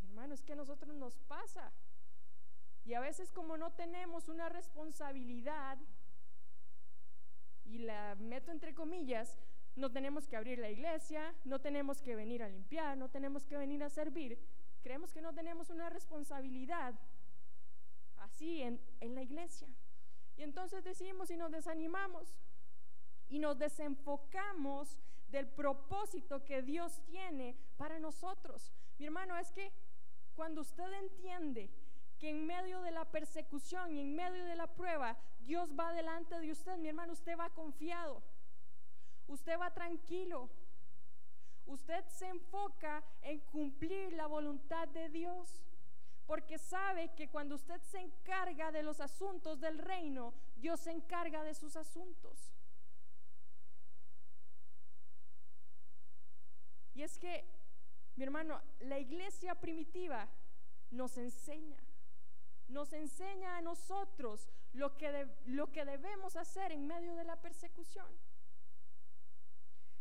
Hermano, 0.02 0.34
es 0.34 0.42
que 0.42 0.52
a 0.52 0.56
nosotros 0.56 0.94
nos 0.96 1.16
pasa. 1.20 1.72
Y 2.84 2.94
a 2.94 3.00
veces 3.00 3.30
como 3.32 3.56
no 3.56 3.72
tenemos 3.72 4.28
una 4.28 4.48
responsabilidad, 4.48 5.78
y 7.64 7.78
la 7.78 8.16
meto 8.16 8.50
entre 8.50 8.74
comillas, 8.74 9.38
no 9.76 9.90
tenemos 9.90 10.26
que 10.26 10.36
abrir 10.36 10.58
la 10.58 10.70
iglesia, 10.70 11.34
no 11.44 11.60
tenemos 11.60 12.02
que 12.02 12.16
venir 12.16 12.42
a 12.42 12.48
limpiar, 12.48 12.96
no 12.98 13.08
tenemos 13.08 13.46
que 13.46 13.56
venir 13.56 13.82
a 13.82 13.88
servir, 13.88 14.38
creemos 14.82 15.12
que 15.12 15.22
no 15.22 15.32
tenemos 15.32 15.70
una 15.70 15.88
responsabilidad 15.88 16.94
así 18.18 18.62
en, 18.62 18.80
en 19.00 19.14
la 19.14 19.22
iglesia. 19.22 19.68
Y 20.36 20.42
entonces 20.42 20.84
decimos 20.84 21.30
y 21.30 21.36
nos 21.36 21.50
desanimamos 21.50 22.36
y 23.28 23.38
nos 23.38 23.58
desenfocamos 23.58 24.98
del 25.28 25.48
propósito 25.48 26.44
que 26.44 26.62
Dios 26.62 27.02
tiene 27.06 27.56
para 27.78 27.98
nosotros. 27.98 28.72
Mi 28.98 29.06
hermano, 29.06 29.36
es 29.38 29.50
que 29.52 29.72
cuando 30.34 30.60
usted 30.60 30.92
entiende 30.92 31.70
que 32.22 32.30
en 32.30 32.46
medio 32.46 32.80
de 32.82 32.92
la 32.92 33.04
persecución 33.04 33.92
y 33.96 33.98
en 33.98 34.14
medio 34.14 34.44
de 34.44 34.54
la 34.54 34.68
prueba, 34.68 35.18
Dios 35.40 35.72
va 35.76 35.92
delante 35.92 36.38
de 36.38 36.52
usted, 36.52 36.78
mi 36.78 36.88
hermano, 36.88 37.14
usted 37.14 37.36
va 37.36 37.50
confiado, 37.50 38.22
usted 39.26 39.58
va 39.58 39.74
tranquilo, 39.74 40.48
usted 41.66 42.04
se 42.06 42.28
enfoca 42.28 43.02
en 43.22 43.40
cumplir 43.40 44.12
la 44.12 44.28
voluntad 44.28 44.86
de 44.86 45.08
Dios 45.08 45.64
porque 46.24 46.58
sabe 46.58 47.12
que 47.16 47.28
cuando 47.28 47.56
usted 47.56 47.82
se 47.82 47.98
encarga 47.98 48.70
de 48.70 48.84
los 48.84 49.00
asuntos 49.00 49.58
del 49.58 49.78
reino, 49.78 50.32
Dios 50.54 50.78
se 50.78 50.92
encarga 50.92 51.42
de 51.42 51.54
sus 51.54 51.74
asuntos. 51.74 52.54
Y 56.94 57.02
es 57.02 57.18
que, 57.18 57.44
mi 58.14 58.22
hermano, 58.22 58.62
la 58.78 59.00
iglesia 59.00 59.56
primitiva 59.56 60.28
nos 60.92 61.18
enseña, 61.18 61.82
nos 62.68 62.92
enseña 62.92 63.56
a 63.56 63.60
nosotros 63.60 64.48
lo 64.72 64.96
que, 64.96 65.28
lo 65.46 65.70
que 65.72 65.84
debemos 65.84 66.36
hacer 66.36 66.72
en 66.72 66.86
medio 66.86 67.14
de 67.14 67.24
la 67.24 67.40
persecución. 67.40 68.06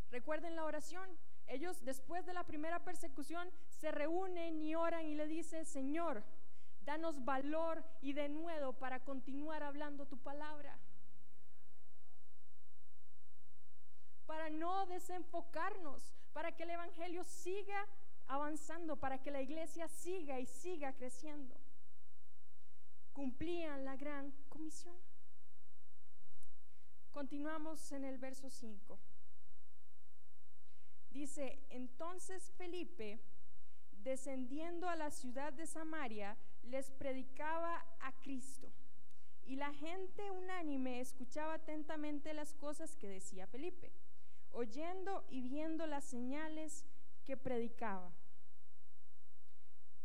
Recuerden 0.10 0.56
la 0.56 0.66
oración, 0.66 1.10
ellos 1.48 1.84
después 1.84 2.26
de 2.26 2.34
la 2.34 2.46
primera 2.46 2.84
persecución 2.84 3.50
se 3.70 3.92
reúnen 3.92 4.62
y 4.62 4.76
oran 4.76 5.06
y 5.06 5.16
le 5.16 5.28
dicen, 5.28 5.66
Señor, 5.66 6.24
danos 6.84 7.24
valor 7.24 7.84
y 8.02 8.14
de 8.14 8.30
nuevo 8.30 8.74
para 8.74 9.00
continuar 9.04 9.64
hablando 9.64 10.06
tu 10.06 10.18
palabra. 10.18 10.78
Para 14.26 14.50
no 14.50 14.86
desenfocarnos, 14.86 16.14
para 16.34 16.54
que 16.54 16.64
el 16.64 16.72
Evangelio 16.72 17.24
siga 17.24 17.88
avanzando, 18.28 18.96
para 18.98 19.22
que 19.22 19.32
la 19.32 19.42
iglesia 19.42 19.88
siga 19.88 20.40
y 20.40 20.46
siga 20.46 20.94
creciendo. 20.94 21.56
Cumplían 23.14 23.84
la 23.86 23.96
gran 23.98 24.32
comisión. 24.50 24.96
Continuamos 27.12 27.92
en 27.92 28.06
el 28.06 28.18
verso 28.18 28.50
5. 28.50 29.00
dice, 31.12 31.60
entonces 31.70 32.52
Felipe, 32.58 33.20
descendiendo 33.92 34.88
a 34.88 34.96
la 34.96 35.12
ciudad 35.12 35.52
de 35.52 35.68
Samaria, 35.68 36.38
les 36.64 36.90
predicaba 36.90 37.86
a 38.00 38.14
Cristo. 38.22 38.72
Y 39.44 39.58
la 39.58 39.74
gente 39.74 40.32
unánime 40.32 41.02
escuchaba 41.02 41.56
atentamente 41.56 42.34
las 42.34 42.54
cosas 42.54 42.96
que 42.96 43.10
decía 43.10 43.46
Felipe, 43.48 43.92
oyendo 44.52 45.26
y 45.30 45.42
viendo 45.42 45.86
las 45.86 46.06
señales 46.06 46.86
que 47.26 47.36
predicaba. 47.36 48.14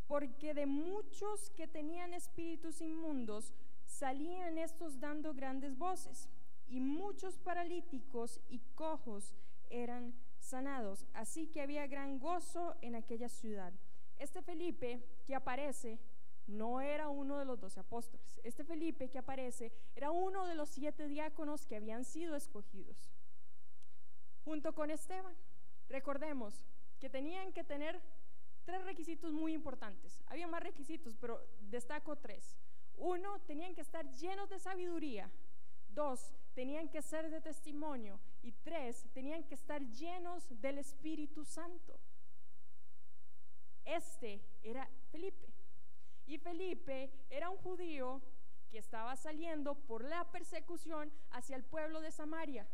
Porque 0.07 0.55
de 0.55 0.67
muchos 0.67 1.51
que 1.51 1.67
tenían 1.67 2.15
espíritus 2.15 2.81
inmundos 2.81 3.53
salían 3.87 4.59
estos 4.59 5.01
dando 5.01 5.35
grandes 5.35 5.77
voces, 5.77 6.29
y 6.69 6.81
muchos 6.81 7.39
paralíticos 7.39 8.41
y 8.49 8.59
cojos 8.75 9.35
eran 9.71 10.15
sanados. 10.39 11.07
Así 11.15 11.47
que 11.47 11.61
había 11.61 11.87
gran 11.87 12.19
gozo 12.19 12.77
en 12.83 12.95
aquella 12.95 13.29
ciudad. 13.29 13.73
Este 14.19 14.43
Felipe 14.43 15.03
que 15.27 15.35
aparece 15.35 15.99
no 16.47 16.81
era 16.81 17.09
uno 17.09 17.39
de 17.39 17.45
los 17.45 17.61
doce 17.61 17.81
apóstoles. 17.81 18.41
Este 18.45 18.65
Felipe 18.65 19.09
que 19.09 19.19
aparece 19.19 19.73
era 19.95 20.11
uno 20.11 20.47
de 20.47 20.55
los 20.55 20.69
siete 20.69 21.09
diáconos 21.09 21.67
que 21.67 21.77
habían 21.77 22.05
sido 22.05 22.37
escogidos. 22.37 23.11
Junto 24.45 24.75
con 24.75 24.91
Esteban, 24.91 25.35
recordemos 25.89 26.65
que 27.01 27.11
tenían 27.11 27.53
que 27.53 27.65
tener 27.65 28.01
tres 28.67 28.85
requisitos 28.85 29.33
muy 29.33 29.55
importantes. 29.55 30.23
Había 30.27 30.49
más 30.49 30.62
requisitos, 30.62 31.17
pero 31.19 31.41
destaco 31.61 32.17
tres. 32.17 32.59
Uno, 32.97 33.41
tenían 33.47 33.75
que 33.75 33.81
estar 33.81 34.05
llenos 34.17 34.51
de 34.51 34.59
sabiduría. 34.59 35.31
Dos, 35.89 36.35
tenían 36.55 36.89
que 36.91 37.01
ser 37.01 37.31
de 37.31 37.41
testimonio. 37.41 38.19
Y 38.43 38.53
tres, 38.53 39.07
tenían 39.14 39.45
que 39.45 39.55
estar 39.55 39.81
llenos 39.93 40.45
del 40.61 40.79
Espíritu 40.79 41.45
Santo. 41.45 41.99
Este 43.85 44.43
era 44.62 44.91
Felipe. 45.12 45.49
Y 46.27 46.39
Felipe 46.39 47.12
era 47.31 47.51
un 47.51 47.59
judío 47.59 48.21
que 48.71 48.79
estaba 48.79 49.14
saliendo 49.14 49.77
por 49.77 50.03
la 50.05 50.29
persecución 50.33 51.12
hacia 51.31 51.55
el 51.55 51.62
pueblo 51.62 52.01
de 52.01 52.11
Samaria. 52.11 52.67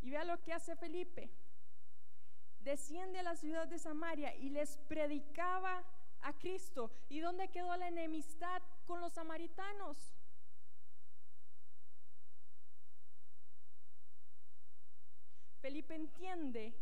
Y 0.00 0.10
vea 0.10 0.24
lo 0.24 0.40
que 0.42 0.54
hace 0.54 0.76
Felipe. 0.76 1.30
Desciende 2.66 3.20
a 3.20 3.22
la 3.22 3.36
ciudad 3.36 3.68
de 3.68 3.78
Samaria 3.78 4.34
y 4.34 4.48
les 4.48 4.76
predicaba 4.88 5.84
a 6.20 6.32
Cristo. 6.32 6.90
¿Y 7.08 7.20
dónde 7.20 7.46
quedó 7.48 7.76
la 7.76 7.86
enemistad 7.86 8.60
con 8.86 9.00
los 9.00 9.12
samaritanos? 9.12 9.96
Felipe 15.60 15.94
entiende 15.94 16.74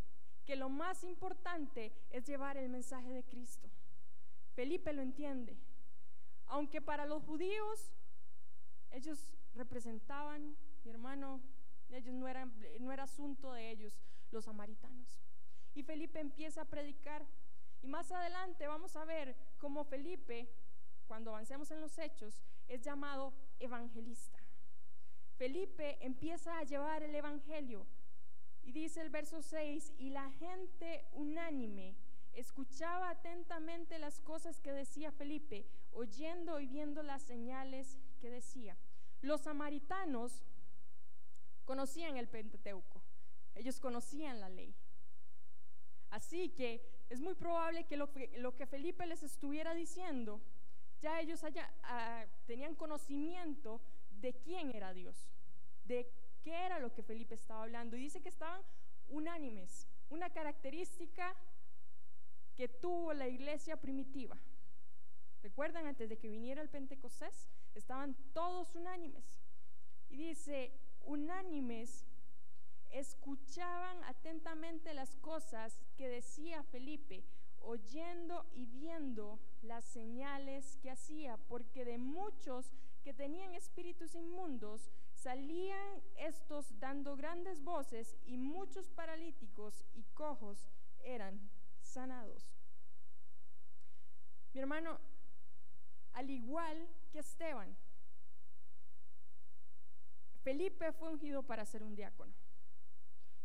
que 0.46 0.56
lo 0.56 0.70
más 0.70 1.04
importante 1.04 1.92
es 2.08 2.24
llevar 2.24 2.56
el 2.56 2.70
mensaje 2.70 3.12
de 3.12 3.22
Cristo. 3.22 3.68
Felipe 4.54 4.90
lo 4.94 5.02
entiende. 5.02 5.54
Aunque 6.46 6.80
para 6.80 7.04
los 7.04 7.22
judíos 7.24 7.92
ellos 8.90 9.36
representaban, 9.54 10.56
mi 10.82 10.90
hermano, 10.90 11.42
ellos 11.90 12.14
no 12.14 12.26
eran 12.26 12.54
no 12.80 12.90
era 12.90 13.02
asunto 13.02 13.52
de 13.52 13.70
ellos, 13.70 14.00
los 14.30 14.46
samaritanos. 14.46 15.23
Y 15.74 15.82
Felipe 15.82 16.20
empieza 16.20 16.62
a 16.62 16.64
predicar. 16.66 17.26
Y 17.82 17.88
más 17.88 18.10
adelante 18.12 18.66
vamos 18.66 18.96
a 18.96 19.04
ver 19.04 19.36
cómo 19.58 19.84
Felipe, 19.84 20.48
cuando 21.06 21.30
avancemos 21.30 21.70
en 21.70 21.80
los 21.80 21.98
hechos, 21.98 22.42
es 22.68 22.80
llamado 22.82 23.34
evangelista. 23.58 24.38
Felipe 25.36 25.98
empieza 26.00 26.58
a 26.58 26.64
llevar 26.64 27.02
el 27.02 27.14
evangelio. 27.14 27.86
Y 28.62 28.72
dice 28.72 29.00
el 29.02 29.10
verso 29.10 29.42
6, 29.42 29.92
y 29.98 30.10
la 30.10 30.30
gente 30.30 31.04
unánime 31.12 31.94
escuchaba 32.32 33.10
atentamente 33.10 33.98
las 33.98 34.20
cosas 34.20 34.60
que 34.60 34.72
decía 34.72 35.12
Felipe, 35.12 35.66
oyendo 35.92 36.60
y 36.60 36.66
viendo 36.66 37.02
las 37.02 37.22
señales 37.22 37.98
que 38.20 38.30
decía. 38.30 38.76
Los 39.20 39.42
samaritanos 39.42 40.42
conocían 41.64 42.16
el 42.16 42.28
Pentateuco, 42.28 43.02
ellos 43.54 43.80
conocían 43.80 44.40
la 44.40 44.48
ley. 44.48 44.74
Así 46.14 46.50
que 46.50 46.80
es 47.10 47.20
muy 47.20 47.34
probable 47.34 47.86
que 47.86 47.96
lo, 47.96 48.12
que, 48.12 48.66
Felipe 48.66 49.04
les 49.04 49.24
estuviera 49.24 49.74
diciendo, 49.74 50.40
ya 51.00 51.20
ellos 51.20 51.42
ah, 51.82 52.24
tenían 52.46 52.76
conocimiento 52.76 53.80
de 54.20 54.32
quién 54.32 54.70
era 54.70 54.94
Dios, 54.94 55.16
de 55.84 56.08
qué 56.44 56.52
era 56.66 56.78
lo 56.78 56.94
que 56.94 57.02
Felipe 57.02 57.34
estaba 57.34 57.64
hablando. 57.64 57.96
Y 57.96 58.02
dice 58.02 58.22
que 58.22 58.28
estaban 58.28 58.62
unánimes, 59.08 59.88
una 60.08 60.30
característica 60.30 61.34
que 62.54 62.68
tuvo 62.68 63.12
la 63.12 63.26
iglesia 63.26 63.76
primitiva. 63.76 64.38
¿Recuerdan 65.42 65.88
antes 65.88 66.08
de 66.08 66.16
que 66.16 66.28
viniera 66.28 66.62
el 66.62 66.68
Pentecostés? 66.68 67.50
Estaban 67.74 68.14
todos 68.32 68.72
unánimes. 68.76 69.42
Y 70.10 70.16
dice, 70.28 70.78
unánimes 71.02 72.06
escuchaban 72.94 74.02
atentamente 74.04 74.94
las 74.94 75.16
cosas 75.16 75.80
que 75.96 76.08
decía 76.08 76.62
Felipe, 76.62 77.24
oyendo 77.60 78.46
y 78.54 78.66
viendo 78.66 79.40
las 79.62 79.84
señales 79.84 80.76
que 80.80 80.90
hacía, 80.90 81.36
porque 81.48 81.84
de 81.84 81.98
muchos 81.98 82.72
que 83.02 83.12
tenían 83.12 83.52
espíritus 83.54 84.14
inmundos 84.14 84.90
salían 85.12 86.02
estos 86.16 86.78
dando 86.78 87.16
grandes 87.16 87.62
voces 87.62 88.16
y 88.26 88.36
muchos 88.36 88.88
paralíticos 88.90 89.84
y 89.94 90.04
cojos 90.14 90.68
eran 91.02 91.50
sanados. 91.80 92.46
Mi 94.52 94.60
hermano, 94.60 95.00
al 96.12 96.30
igual 96.30 96.88
que 97.10 97.18
Esteban, 97.18 97.76
Felipe 100.44 100.92
fue 100.92 101.10
ungido 101.10 101.42
para 101.42 101.66
ser 101.66 101.82
un 101.82 101.96
diácono. 101.96 102.43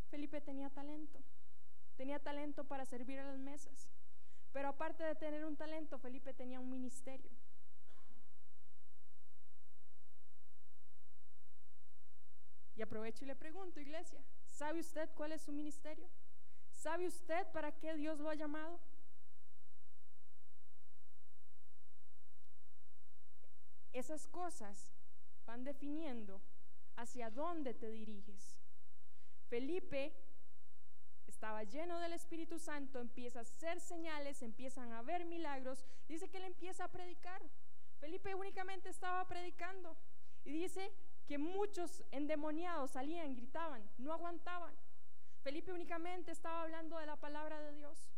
Felipe 0.09 0.41
tenía 0.41 0.69
talento, 0.69 1.19
tenía 1.95 2.19
talento 2.19 2.63
para 2.63 2.85
servir 2.85 3.19
a 3.19 3.25
las 3.25 3.37
mesas, 3.37 3.87
pero 4.51 4.69
aparte 4.69 5.03
de 5.03 5.15
tener 5.15 5.45
un 5.45 5.55
talento, 5.55 5.99
Felipe 5.99 6.33
tenía 6.33 6.59
un 6.59 6.69
ministerio. 6.69 7.31
Y 12.75 12.81
aprovecho 12.81 13.25
y 13.25 13.27
le 13.27 13.35
pregunto, 13.35 13.81
iglesia, 13.81 14.23
¿sabe 14.45 14.79
usted 14.79 15.09
cuál 15.13 15.33
es 15.33 15.41
su 15.41 15.51
ministerio? 15.51 16.09
¿Sabe 16.71 17.07
usted 17.07 17.45
para 17.51 17.73
qué 17.73 17.93
Dios 17.95 18.19
lo 18.19 18.29
ha 18.29 18.35
llamado? 18.35 18.79
Esas 23.91 24.27
cosas 24.27 24.93
van 25.45 25.65
definiendo 25.65 26.41
hacia 26.95 27.29
dónde 27.29 27.73
te 27.73 27.89
diriges. 27.91 28.58
Felipe 29.49 30.13
estaba 31.27 31.63
lleno 31.63 31.99
del 31.99 32.13
Espíritu 32.13 32.59
Santo, 32.59 32.99
empieza 32.99 33.39
a 33.39 33.41
hacer 33.43 33.79
señales, 33.79 34.41
empiezan 34.41 34.91
a 34.91 35.01
ver 35.01 35.25
milagros, 35.25 35.85
dice 36.07 36.29
que 36.29 36.37
él 36.37 36.43
empieza 36.43 36.85
a 36.85 36.91
predicar. 36.91 37.41
Felipe 37.99 38.35
únicamente 38.35 38.89
estaba 38.89 39.27
predicando 39.27 39.97
y 40.45 40.51
dice 40.51 40.93
que 41.27 41.37
muchos 41.37 42.03
endemoniados 42.11 42.91
salían, 42.91 43.35
gritaban, 43.35 43.89
no 43.97 44.13
aguantaban. 44.13 44.73
Felipe 45.43 45.71
únicamente 45.71 46.31
estaba 46.31 46.61
hablando 46.63 46.97
de 46.97 47.05
la 47.05 47.15
palabra 47.15 47.61
de 47.61 47.73
Dios. 47.73 48.09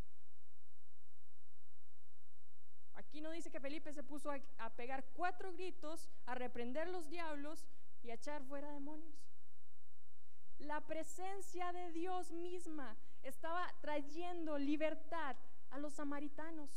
Aquí 2.93 3.21
no 3.21 3.31
dice 3.31 3.51
que 3.51 3.59
Felipe 3.59 3.93
se 3.93 4.03
puso 4.03 4.31
a, 4.31 4.69
pegar 4.71 5.05
cuatro 5.13 5.51
gritos, 5.53 6.09
a 6.25 6.35
reprender 6.35 6.87
los 6.87 7.09
diablos 7.09 7.67
y 8.03 8.09
a 8.09 8.15
echar 8.15 8.43
fuera 8.43 8.71
demonios. 8.71 9.30
La 10.61 10.79
presencia 10.81 11.71
de 11.73 11.91
Dios 11.91 12.31
misma 12.31 12.95
estaba 13.23 13.67
trayendo 13.81 14.57
libertad 14.57 15.35
a 15.71 15.79
los 15.79 15.93
samaritanos. 15.93 16.69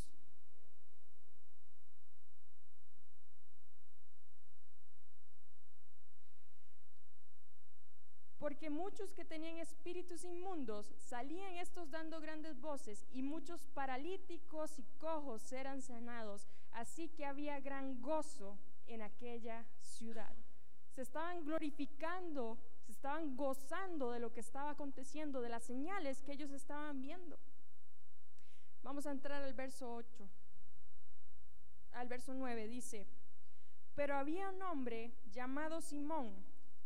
porque 8.45 8.69
muchos 8.69 9.11
que 9.15 9.25
tenían 9.25 9.57
espíritus 9.57 10.23
inmundos 10.23 10.93
salían 10.99 11.57
estos 11.57 11.91
dando 11.91 12.21
grandes 12.21 12.61
voces 12.61 13.07
y 13.11 13.23
muchos 13.23 13.65
paralíticos 13.69 14.79
y 14.79 14.83
cojos 14.99 15.51
eran 15.51 15.81
sanados, 15.81 16.47
así 16.73 17.09
que 17.09 17.25
había 17.25 17.59
gran 17.61 18.03
gozo 18.03 18.59
en 18.87 19.01
aquella 19.01 19.65
ciudad. 19.81 20.37
Se 20.95 21.01
estaban 21.01 21.43
glorificando, 21.47 22.59
estaban 23.05 23.37
gozando 23.37 24.13
de 24.13 24.19
lo 24.19 24.33
que 24.33 24.41
estaba 24.41 24.71
aconteciendo, 24.71 25.43
de 25.43 25.51
las 25.51 25.63
señales 25.63 26.23
que 26.23 26.33
ellos 26.33 26.51
estaban 26.53 27.03
viendo. 27.03 27.39
Vamos 28.83 29.05
a 29.07 29.11
entrar 29.11 29.43
al 29.43 29.53
verso 29.53 29.95
8. 29.95 30.27
Al 31.93 32.09
verso 32.09 32.33
9 32.33 32.67
dice, 32.67 33.07
pero 33.95 34.17
había 34.17 34.49
un 34.49 34.63
hombre 34.63 35.13
llamado 35.31 35.83
Simón, 35.83 36.35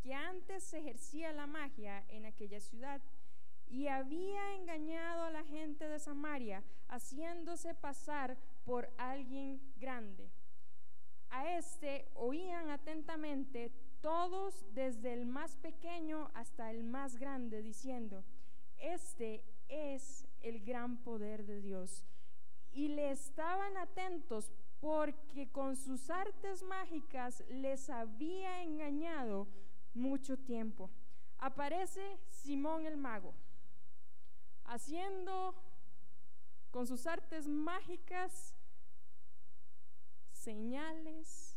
que 0.01 0.13
antes 0.13 0.73
ejercía 0.73 1.31
la 1.31 1.47
magia 1.47 2.03
en 2.09 2.25
aquella 2.25 2.59
ciudad 2.59 3.01
y 3.69 3.87
había 3.87 4.55
engañado 4.55 5.23
a 5.23 5.31
la 5.31 5.45
gente 5.45 5.87
de 5.87 5.99
Samaria, 5.99 6.65
haciéndose 6.89 7.73
pasar 7.75 8.35
por 8.65 8.91
alguien 8.97 9.61
grande. 9.77 10.29
A 11.29 11.55
este 11.57 12.09
oían 12.15 12.71
atentamente 12.71 13.71
todos 14.01 14.65
desde 14.73 15.13
el 15.13 15.25
más 15.25 15.55
pequeño 15.57 16.29
hasta 16.33 16.71
el 16.71 16.83
más 16.83 17.17
grande, 17.17 17.61
diciendo, 17.61 18.23
este 18.77 19.43
es 19.67 20.25
el 20.41 20.63
gran 20.63 20.97
poder 20.97 21.45
de 21.45 21.61
Dios. 21.61 22.05
Y 22.71 22.89
le 22.89 23.11
estaban 23.11 23.77
atentos 23.77 24.51
porque 24.79 25.49
con 25.51 25.75
sus 25.75 26.09
artes 26.09 26.63
mágicas 26.63 27.43
les 27.49 27.89
había 27.89 28.63
engañado 28.63 29.47
mucho 29.93 30.37
tiempo. 30.37 30.89
Aparece 31.37 32.19
Simón 32.29 32.85
el 32.85 32.97
mago, 32.97 33.33
haciendo 34.65 35.55
con 36.71 36.85
sus 36.87 37.07
artes 37.07 37.47
mágicas 37.47 38.55
señales 40.31 41.48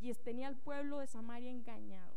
y 0.00 0.12
tenía 0.14 0.48
al 0.48 0.56
pueblo 0.56 0.98
de 0.98 1.06
Samaria 1.06 1.50
engañado. 1.50 2.16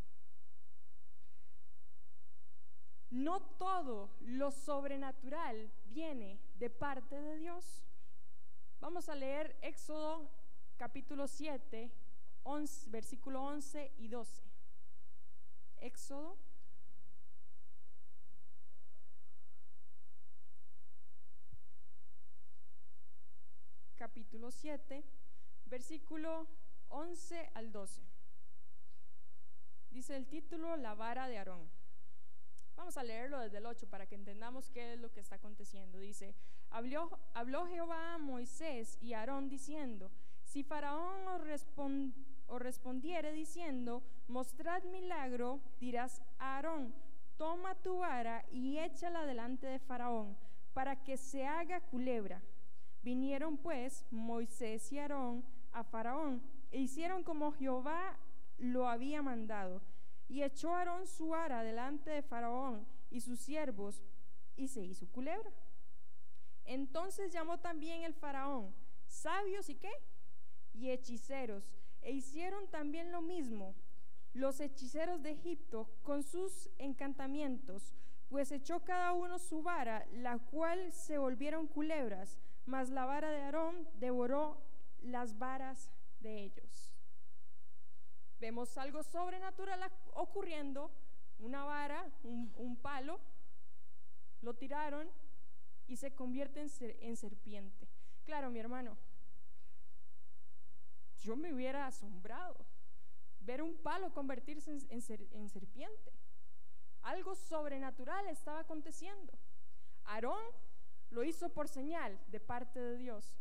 No 3.10 3.42
todo 3.42 4.10
lo 4.22 4.52
sobrenatural 4.52 5.70
viene 5.86 6.40
de 6.56 6.70
parte 6.70 7.20
de 7.20 7.38
Dios. 7.38 7.84
Vamos 8.80 9.10
a 9.10 9.16
leer 9.16 9.58
Éxodo 9.62 10.30
capítulo 10.78 11.28
7, 11.28 11.92
versículo 12.88 13.44
11 13.44 13.92
y 13.98 14.08
12. 14.08 14.44
Éxodo. 15.82 16.38
Capítulo 23.96 24.50
7, 24.50 25.04
versículo 25.66 26.48
11 26.92 27.50
al 27.54 27.72
12. 27.72 28.02
Dice 29.92 30.16
el 30.16 30.28
título 30.28 30.76
La 30.78 30.94
vara 30.94 31.28
de 31.28 31.38
Aarón. 31.38 31.70
Vamos 32.76 32.98
a 32.98 33.04
leerlo 33.04 33.40
desde 33.40 33.58
el 33.58 33.66
8 33.66 33.88
para 33.90 34.08
que 34.08 34.16
entendamos 34.16 34.70
qué 34.70 34.94
es 34.94 35.00
lo 35.00 35.12
que 35.12 35.20
está 35.20 35.36
aconteciendo. 35.36 36.00
Dice, 36.00 36.34
habló, 36.70 37.20
habló 37.34 37.68
Jehová 37.68 38.16
a 38.16 38.18
Moisés 38.18 38.98
y 39.02 39.14
Aarón 39.14 39.50
diciendo, 39.50 40.10
si 40.44 40.64
Faraón 40.64 41.28
os, 41.28 42.62
respondiere 42.62 43.32
diciendo, 43.34 44.04
mostrad 44.28 44.84
milagro, 44.84 45.62
dirás 45.80 46.22
a 46.40 46.56
Aarón, 46.56 46.94
toma 47.38 47.76
tu 47.76 48.00
vara 48.00 48.46
y 48.52 48.78
échala 48.78 49.26
delante 49.26 49.68
de 49.68 49.80
Faraón, 49.80 50.38
para 50.74 51.04
que 51.04 51.18
se 51.18 51.46
haga 51.46 51.82
culebra. 51.82 52.42
Vinieron 53.04 53.58
pues 53.58 54.06
Moisés 54.12 54.92
y 54.92 55.00
Aarón 55.00 55.44
a 55.72 55.84
Faraón 55.84 56.42
e 56.72 56.80
hicieron 56.80 57.24
como 57.24 57.52
Jehová 57.52 58.18
lo 58.58 58.88
había 58.88 59.22
mandado. 59.22 59.82
Y 60.28 60.44
echó 60.44 60.74
Aarón 60.74 61.08
su 61.08 61.30
vara 61.30 61.64
delante 61.64 62.10
de 62.10 62.22
Faraón 62.22 62.88
y 63.10 63.22
sus 63.22 63.40
siervos, 63.40 64.02
y 64.56 64.68
se 64.68 64.84
hizo 64.84 65.08
culebra. 65.08 65.52
Entonces 66.66 67.32
llamó 67.32 67.60
también 67.60 68.04
el 68.04 68.14
Faraón, 68.14 68.74
sabios 69.08 69.70
y 69.70 69.76
qué? 69.76 69.92
Y 70.74 70.90
hechiceros, 70.90 71.70
e 72.02 72.12
hicieron 72.12 72.68
también 72.70 73.12
lo 73.12 73.22
mismo 73.22 73.76
los 74.34 74.60
hechiceros 74.60 75.22
de 75.22 75.32
Egipto 75.32 75.90
con 76.04 76.24
sus 76.24 76.70
encantamientos, 76.78 77.94
pues 78.30 78.52
echó 78.52 78.80
cada 78.82 79.12
uno 79.12 79.40
su 79.40 79.62
vara, 79.62 80.06
la 80.14 80.40
cual 80.40 80.94
se 80.94 81.18
volvieron 81.18 81.68
culebras, 81.68 82.40
mas 82.66 82.90
la 82.90 83.06
vara 83.06 83.30
de 83.30 83.42
Aarón 83.42 83.90
devoró 84.00 84.58
las 85.02 85.38
varas 85.38 85.90
de 86.22 86.44
ellos. 86.44 86.94
Vemos 88.40 88.76
algo 88.78 89.04
sobrenatural 89.04 89.92
ocurriendo, 90.14 90.92
una 91.38 91.64
vara, 91.64 92.10
un, 92.24 92.76
palo, 92.82 93.20
lo 94.42 94.56
tiraron 94.56 95.10
y 95.88 95.98
se 95.98 96.16
convierte 96.16 96.60
en, 97.02 97.16
serpiente. 97.16 97.88
Claro, 98.24 98.50
mi 98.50 98.60
hermano, 98.60 98.98
yo 101.20 101.36
me 101.36 101.54
hubiera 101.54 101.86
asombrado 101.86 102.66
ver 103.42 103.62
un 103.62 103.78
palo 103.78 104.12
convertirse 104.12 104.72
en, 104.90 105.50
serpiente. 105.50 106.12
Algo 107.04 107.36
sobrenatural 107.36 108.28
estaba 108.28 108.62
aconteciendo. 108.62 109.34
Aarón 110.06 110.44
lo 111.12 111.24
hizo 111.24 111.50
por 111.50 111.68
señal 111.68 112.20
de 112.28 112.40
parte 112.40 112.80
de 112.80 112.98
Dios. 112.98 113.36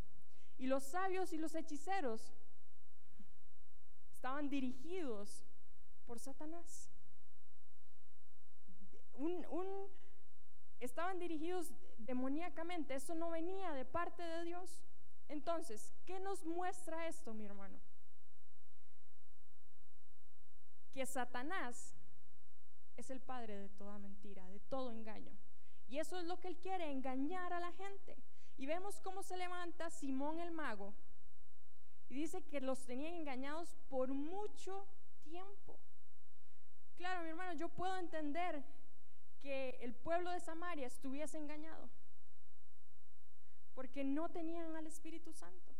Y 0.59 0.67
los 0.67 0.85
sabios 0.85 1.33
y 1.33 1.39
los 1.39 1.55
hechiceros 1.55 2.35
estaban 4.21 4.51
dirigidos 4.51 5.47
por 6.05 6.19
Satanás. 6.19 6.91
estaban 10.79 11.19
dirigidos 11.19 11.73
demoníacamente, 11.97 12.95
eso 12.95 13.15
no 13.15 13.31
venía 13.31 13.73
de 13.73 13.87
parte 13.87 14.23
de 14.23 14.45
Dios. 14.45 14.83
Entonces, 15.29 15.95
¿qué 16.05 16.21
nos 16.21 16.45
muestra 16.45 17.09
esto, 17.09 17.33
mi 17.33 17.47
hermano? 17.47 17.81
Que 20.93 21.07
Satanás 21.07 21.95
es 22.99 23.09
el 23.09 23.23
padre 23.23 23.57
de 23.57 23.71
toda 23.71 23.99
mentira, 23.99 24.47
de 24.49 24.61
todo 24.61 24.91
engaño. 24.91 25.33
Y 25.89 25.97
eso 25.97 26.19
es 26.19 26.27
lo 26.27 26.39
que 26.41 26.49
él 26.49 26.59
quiere, 26.59 26.91
engañar 26.91 27.55
a 27.55 27.61
la 27.61 27.73
gente. 27.73 28.19
Y 28.59 28.67
vemos 28.67 29.01
cómo 29.01 29.23
se 29.23 29.39
levanta 29.39 29.89
Simón 29.89 30.41
el 30.41 30.51
mago 30.51 30.95
y 32.11 32.15
dice 32.17 32.43
que 32.43 32.61
los 32.61 32.85
tenían 32.85 33.15
engañados 33.15 33.77
por 33.89 34.09
mucho 34.09 34.85
tiempo. 35.23 35.79
Claro, 36.97 37.23
mi 37.23 37.31
hermano, 37.31 37.55
yo 37.55 37.69
puedo 37.69 37.97
entender 37.97 38.65
que 39.41 39.79
el 39.81 39.95
pueblo 39.95 40.31
de 40.31 40.41
Samaria 40.41 40.89
estuviese 40.89 41.39
engañado, 41.39 41.89
porque 43.75 44.03
no 44.03 44.29
tenían 44.29 44.75
al 44.75 44.89
Espíritu 44.89 45.33
Santo. 45.33 45.73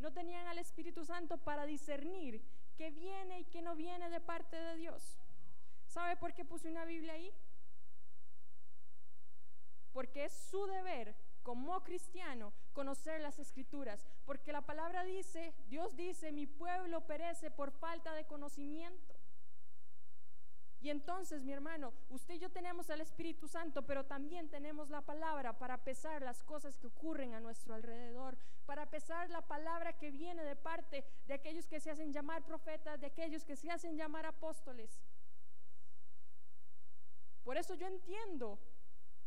No 0.00 0.12
tenían 0.12 0.46
al 0.48 0.58
Espíritu 0.58 1.04
Santo 1.04 1.38
para 1.38 1.64
discernir 1.66 2.42
qué 2.76 2.90
viene 2.90 3.40
y 3.40 3.44
qué 3.44 3.62
no 3.62 3.76
viene 3.76 4.10
de 4.10 4.20
parte 4.20 4.56
de 4.56 4.76
Dios. 4.76 5.18
¿Sabe 5.86 6.16
por 6.16 6.34
qué 6.34 6.44
puse 6.44 6.68
una 6.68 6.84
Biblia 6.84 7.12
ahí? 7.12 7.32
Porque 9.92 10.24
es 10.24 10.32
su 10.32 10.66
deber 10.66 11.14
como 11.44 11.84
cristiano 11.84 12.52
conocer 12.72 13.20
las 13.20 13.38
escrituras, 13.38 14.04
porque 14.24 14.52
la 14.52 14.62
palabra 14.62 15.04
dice, 15.04 15.54
Dios 15.68 15.94
dice, 15.94 16.32
mi 16.32 16.46
pueblo 16.46 17.02
perece 17.02 17.50
por 17.50 17.70
falta 17.70 18.14
de 18.14 18.24
conocimiento. 18.24 19.14
Y 20.80 20.90
entonces, 20.90 21.42
mi 21.42 21.52
hermano, 21.52 21.94
usted 22.10 22.34
y 22.34 22.38
yo 22.40 22.50
tenemos 22.50 22.90
el 22.90 23.00
Espíritu 23.00 23.48
Santo, 23.48 23.86
pero 23.86 24.04
también 24.04 24.50
tenemos 24.50 24.90
la 24.90 25.00
palabra 25.00 25.58
para 25.58 25.82
pesar 25.82 26.20
las 26.20 26.42
cosas 26.42 26.76
que 26.76 26.88
ocurren 26.88 27.32
a 27.32 27.40
nuestro 27.40 27.74
alrededor, 27.74 28.36
para 28.66 28.90
pesar 28.90 29.30
la 29.30 29.40
palabra 29.40 29.94
que 29.94 30.10
viene 30.10 30.44
de 30.44 30.56
parte 30.56 31.04
de 31.26 31.34
aquellos 31.34 31.66
que 31.66 31.80
se 31.80 31.90
hacen 31.90 32.12
llamar 32.12 32.44
profetas, 32.44 33.00
de 33.00 33.06
aquellos 33.06 33.44
que 33.44 33.56
se 33.56 33.70
hacen 33.70 33.96
llamar 33.96 34.26
apóstoles. 34.26 35.00
Por 37.44 37.56
eso 37.56 37.74
yo 37.74 37.86
entiendo 37.86 38.58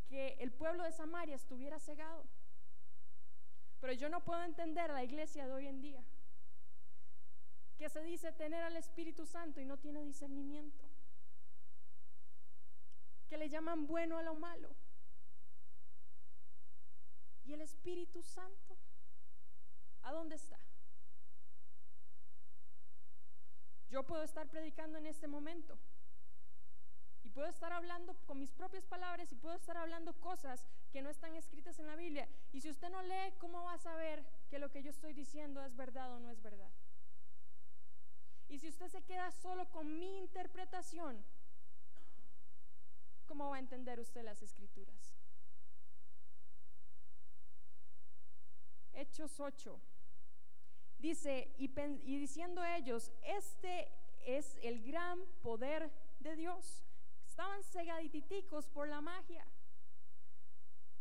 que 0.07 0.37
el 0.39 0.51
pueblo 0.51 0.83
de 0.83 0.91
Samaria 0.91 1.35
estuviera 1.35 1.79
cegado. 1.79 2.23
Pero 3.79 3.93
yo 3.93 4.09
no 4.09 4.23
puedo 4.23 4.43
entender 4.43 4.89
a 4.89 4.93
la 4.93 5.03
iglesia 5.03 5.45
de 5.45 5.53
hoy 5.53 5.67
en 5.67 5.81
día, 5.81 6.03
que 7.77 7.89
se 7.89 8.01
dice 8.03 8.31
tener 8.31 8.63
al 8.63 8.75
Espíritu 8.75 9.25
Santo 9.25 9.61
y 9.61 9.65
no 9.65 9.77
tiene 9.77 10.03
discernimiento, 10.03 10.83
que 13.29 13.37
le 13.37 13.49
llaman 13.49 13.85
bueno 13.85 14.17
a 14.17 14.23
lo 14.23 14.35
malo. 14.35 14.75
¿Y 17.45 17.53
el 17.53 17.61
Espíritu 17.61 18.23
Santo? 18.23 18.77
¿A 20.01 20.11
dónde 20.11 20.35
está? 20.35 20.59
Yo 23.89 24.03
puedo 24.03 24.23
estar 24.23 24.49
predicando 24.49 24.97
en 24.97 25.05
este 25.05 25.27
momento 25.27 25.77
puedo 27.37 27.49
estar 27.49 27.71
hablando 27.71 28.15
con 28.25 28.39
mis 28.39 28.51
propias 28.51 28.83
palabras 28.87 29.31
y 29.31 29.35
puedo 29.35 29.53
estar 29.53 29.77
hablando 29.77 30.11
cosas 30.13 30.65
que 30.91 31.03
no 31.03 31.11
están 31.11 31.35
escritas 31.35 31.77
en 31.77 31.85
la 31.85 31.95
Biblia. 31.95 32.27
Y 32.51 32.61
si 32.61 32.67
usted 32.71 32.89
no 32.89 32.99
lee, 33.03 33.31
¿cómo 33.37 33.61
va 33.61 33.73
a 33.73 33.77
saber 33.77 34.25
que 34.49 34.57
lo 34.57 34.71
que 34.71 34.81
yo 34.81 34.89
estoy 34.89 35.13
diciendo 35.13 35.63
es 35.63 35.75
verdad 35.75 36.15
o 36.15 36.19
no 36.19 36.31
es 36.31 36.41
verdad? 36.41 36.71
Y 38.49 38.57
si 38.57 38.67
usted 38.67 38.87
se 38.87 39.03
queda 39.03 39.29
solo 39.29 39.69
con 39.69 39.99
mi 39.99 40.17
interpretación, 40.17 41.23
¿cómo 43.27 43.51
va 43.51 43.57
a 43.57 43.59
entender 43.59 43.99
usted 43.99 44.23
las 44.23 44.41
escrituras? 44.41 45.13
Hechos 48.93 49.39
8. 49.39 49.79
Dice, 50.97 51.53
y, 51.59 51.65
y 52.03 52.17
diciendo 52.17 52.65
ellos, 52.65 53.11
este 53.21 53.91
es 54.25 54.57
el 54.63 54.83
gran 54.83 55.23
poder 55.43 55.91
de 56.19 56.35
Dios 56.35 56.83
Estaban 57.37 57.63
cegaditicos 57.65 58.67
por 58.67 58.87
la 58.87 58.99
magia. 58.99 59.45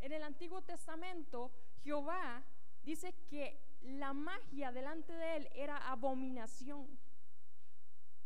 En 0.01 0.12
el 0.12 0.22
Antiguo 0.22 0.61
Testamento, 0.61 1.51
Jehová 1.82 2.45
dice 2.82 3.14
que 3.30 3.59
la 3.80 4.12
magia 4.12 4.70
delante 4.70 5.14
de 5.14 5.37
él 5.37 5.49
era 5.55 5.78
abominación. 5.91 6.99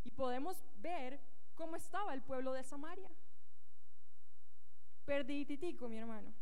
Y 0.03 0.11
podemos 0.11 0.61
ver 0.81 1.21
cómo 1.55 1.77
estaba 1.77 2.13
el 2.13 2.21
pueblo 2.21 2.51
de 2.51 2.65
Samaria. 2.65 3.09
Perdiditico, 5.05 5.87
mi 5.87 5.97
hermano. 5.97 6.33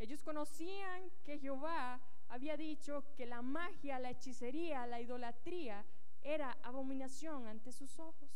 Ellos 0.00 0.24
conocían 0.24 1.12
que 1.22 1.38
Jehová 1.38 2.00
había 2.28 2.56
dicho 2.56 3.04
que 3.14 3.24
la 3.24 3.40
magia, 3.40 4.00
la 4.00 4.10
hechicería, 4.10 4.84
la 4.88 5.00
idolatría 5.00 5.86
era 6.34 6.58
abominación 6.62 7.46
ante 7.46 7.72
sus 7.72 7.98
ojos. 7.98 8.30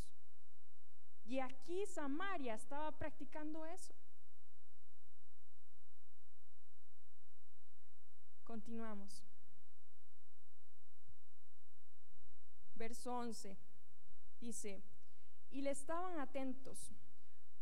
Y 1.24 1.40
aquí 1.40 1.84
Samaria 1.86 2.54
estaba 2.54 2.90
practicando 2.92 3.66
eso. 3.66 3.94
Continuamos. 8.44 9.22
Verso 12.74 13.12
11 13.14 13.56
dice, 14.40 14.82
y 15.50 15.60
le 15.60 15.70
estaban 15.70 16.18
atentos 16.18 16.90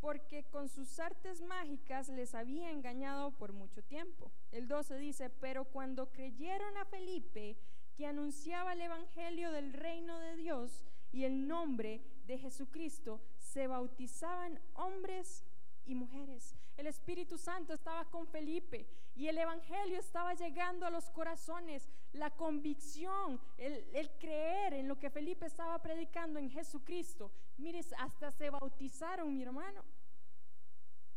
porque 0.01 0.45
con 0.45 0.69
sus 0.69 0.99
artes 0.99 1.43
mágicas 1.43 2.09
les 2.09 2.35
había 2.35 2.71
engañado 2.71 3.33
por 3.33 3.53
mucho 3.53 3.83
tiempo. 3.83 4.33
El 4.51 4.67
12 4.67 4.97
dice, 4.97 5.29
pero 5.29 5.67
cuando 5.67 6.11
creyeron 6.11 6.77
a 6.79 6.87
Felipe, 6.87 7.59
que 8.01 8.07
anunciaba 8.07 8.73
el 8.73 8.81
Evangelio 8.81 9.53
del 9.53 9.75
reino 9.75 10.19
de 10.21 10.35
Dios 10.35 10.87
y 11.13 11.25
el 11.25 11.47
nombre 11.47 12.03
de 12.27 12.39
Jesucristo, 12.39 13.21
se 13.37 13.67
bautizaban 13.67 14.59
hombres 14.73 15.45
y 15.85 15.95
mujeres. 15.95 16.57
El 16.79 16.87
Espíritu 16.87 17.37
Santo 17.37 17.75
estaba 17.75 18.07
con 18.07 18.27
Felipe 18.27 18.89
y 19.15 19.29
el 19.29 19.37
Evangelio 19.37 19.99
estaba 19.99 20.33
llegando 20.33 20.87
a 20.87 20.91
los 20.91 21.11
corazones. 21.11 21.91
La 22.15 22.31
convicción, 22.31 23.39
el, 23.59 23.85
el, 23.93 24.11
creer 24.13 24.73
en 24.73 24.89
lo 24.89 24.99
que 24.99 25.11
Felipe 25.11 25.45
estaba 25.45 25.79
predicando 25.83 26.39
en 26.39 26.49
Jesucristo. 26.49 27.31
Mires, 27.59 27.93
hasta 27.99 28.31
se 28.31 28.49
bautizaron, 28.49 29.37
mi 29.37 29.43
hermano. 29.43 29.85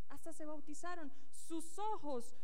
Hasta 0.10 0.34
se 0.34 0.46
bautizaron. 0.46 1.14
Sus 1.32 1.80
ojos, 1.80 2.36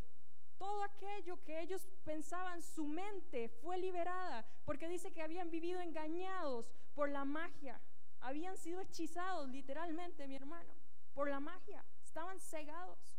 todo 0.60 0.84
aquello 0.84 1.42
que 1.46 1.62
ellos 1.62 1.88
pensaban, 2.04 2.62
su 2.62 2.86
mente 2.86 3.48
fue 3.48 3.78
liberada, 3.78 4.46
porque 4.66 4.90
dice 4.90 5.12
que 5.12 5.22
habían 5.22 5.50
vivido 5.50 5.80
engañados 5.80 6.70
por 6.94 7.10
la 7.10 7.26
magia. 7.26 7.82
Habían 8.20 8.58
sido 8.58 8.82
hechizados 8.82 9.50
literalmente, 9.50 10.28
mi 10.28 10.36
hermano, 10.36 10.74
por 11.14 11.30
la 11.30 11.40
magia 11.40 11.84
estaban 12.04 12.40
cegados. 12.42 13.18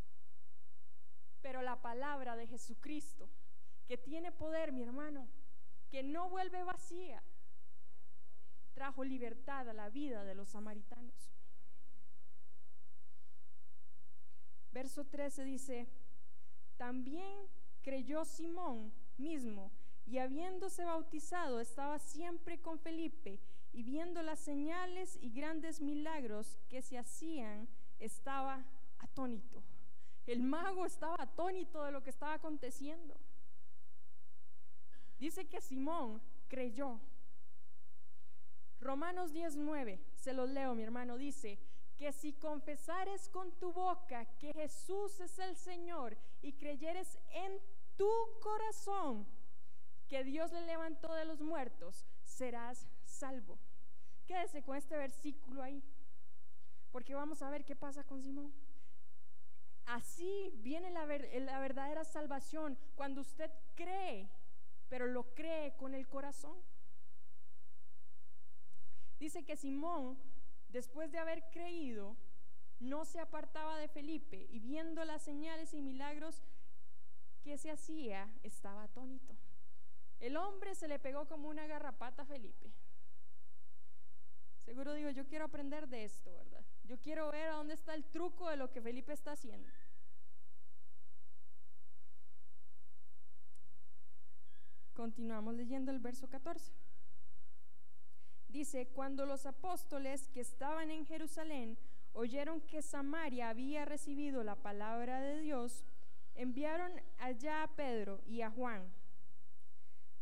Pero 1.41 1.63
la 1.63 1.81
palabra 1.81 2.37
de 2.37 2.47
Jesucristo, 2.47 3.31
que 3.89 3.97
tiene 3.97 4.31
poder, 4.31 4.73
mi 4.73 4.83
hermano, 4.83 5.27
que 5.91 6.03
no 6.03 6.29
vuelve 6.29 6.63
vacía, 6.63 7.23
trajo 8.75 9.03
libertad 9.03 9.67
a 9.69 9.73
la 9.73 9.89
vida 9.89 10.25
de 10.25 10.35
los 10.35 10.51
samaritanos. 10.51 11.33
Verso 14.73 15.07
13 15.07 15.45
dice, 15.45 15.89
también 16.81 17.47
creyó 17.83 18.25
Simón 18.25 18.91
mismo, 19.19 19.71
y 20.07 20.17
habiéndose 20.17 20.83
bautizado 20.83 21.61
estaba 21.61 21.99
siempre 21.99 22.59
con 22.63 22.79
Felipe, 22.79 23.39
y 23.75 23.83
viendo 23.83 24.23
las 24.23 24.39
señales 24.39 25.19
y 25.21 25.29
grandes 25.31 25.83
milagros 25.83 26.59
que 26.71 26.81
se 26.81 26.97
hacían, 26.97 27.69
estaba 27.99 28.65
atónito. 28.99 29.63
El 30.27 30.43
mago 30.43 30.87
estaba 30.87 31.17
atónito 31.19 31.85
de 31.85 31.93
lo 31.93 32.03
que 32.03 32.09
estaba 32.09 32.33
aconteciendo. 32.33 33.15
Dice 35.19 35.47
que 35.49 35.61
Simón 35.61 36.23
creyó. 36.49 36.99
Romanos 38.81 39.35
19, 39.35 40.01
se 40.17 40.33
los 40.33 40.49
leo, 40.49 40.75
mi 40.75 40.83
hermano, 40.83 41.19
dice 41.19 41.59
que 42.01 42.13
si 42.13 42.33
confesares 42.33 43.29
con 43.29 43.53
tu 43.59 43.75
boca 43.75 44.25
que 44.39 44.55
Jesús 44.55 45.21
es 45.21 45.39
el 45.39 45.55
Señor 45.55 46.17
y 46.41 46.55
creyeres 46.55 47.19
en 47.29 47.61
tu 47.99 48.11
corazón 48.41 49.27
que 50.09 50.25
Dios 50.25 50.51
le 50.51 50.63
levantó 50.63 51.13
de 51.13 51.27
los 51.27 51.43
muertos, 51.43 52.07
serás 52.25 52.89
salvo. 53.05 53.59
Quédese 54.27 54.63
con 54.63 54.79
este 54.79 54.97
versículo 54.97 55.63
ahí, 55.63 55.85
porque 56.91 57.15
vamos 57.15 57.43
a 57.43 57.51
ver 57.51 57.67
qué 57.67 57.77
pasa 57.77 58.03
con 58.03 58.23
Simón. 58.23 58.51
Así 59.85 60.55
viene 60.55 60.91
la, 60.91 61.05
verdadera 61.05 62.05
salvación 62.05 62.79
cuando 62.95 63.21
usted 63.21 63.51
cree, 63.75 64.31
pero 64.89 65.07
lo 65.07 65.35
cree 65.35 65.77
con 65.77 65.95
el 65.95 66.09
corazón. 66.09 66.57
Dice 69.19 69.45
que 69.45 69.55
Simón, 69.55 70.19
después 70.73 71.11
de 71.13 71.19
haber 71.19 71.43
creído, 71.51 72.17
no 72.79 73.05
se 73.05 73.21
apartaba 73.21 73.77
de 73.79 73.89
Felipe 73.89 74.47
y 74.51 74.59
viendo 74.59 75.05
las 75.05 75.23
señales 75.23 75.75
y 75.75 75.83
milagros 75.83 76.43
que 77.43 77.59
se 77.59 77.71
hacía, 77.71 78.33
estaba 78.43 78.85
atónito. 78.85 79.37
El 80.19 80.37
hombre 80.37 80.75
se 80.75 80.89
le 80.89 80.99
pegó 80.99 81.27
como 81.27 81.49
una 81.49 81.67
garrapata 81.67 82.23
a 82.23 82.27
Felipe. 82.27 82.71
Seguro 84.65 84.93
digo, 84.93 85.11
yo 85.11 85.27
quiero 85.27 85.47
aprender 85.47 85.89
de 85.89 86.05
esto, 86.05 86.33
¿verdad? 86.33 86.65
Yo 86.85 86.99
quiero 87.01 87.31
ver 87.31 87.49
a 87.49 87.55
dónde 87.55 87.75
está 87.75 87.95
el 87.95 88.05
truco 88.05 88.49
de 88.49 88.57
lo 88.57 88.71
que 88.71 88.83
Felipe 88.83 89.13
está 89.13 89.33
haciendo. 89.33 89.71
Continuamos 94.95 95.55
leyendo 95.55 95.91
el 95.91 95.99
verso 95.99 96.29
14. 96.29 96.73
Dice, 98.51 98.87
cuando 98.89 99.27
los 99.27 99.47
apóstoles 99.47 100.29
que 100.29 100.41
estaban 100.41 100.91
en 100.91 101.07
Jerusalén 101.07 101.79
oyeron 102.13 102.61
que 102.61 102.83
Samaria 102.83 103.49
había 103.49 103.85
recibido 103.85 104.43
la 104.43 104.57
palabra 104.57 105.21
de 105.21 105.41
Dios, 105.41 105.85
enviaron 106.35 106.91
allá 107.19 107.63
a 107.63 107.69
Pedro 107.69 108.21
y 108.27 108.43
a 108.43 108.51
Juan, 108.51 108.83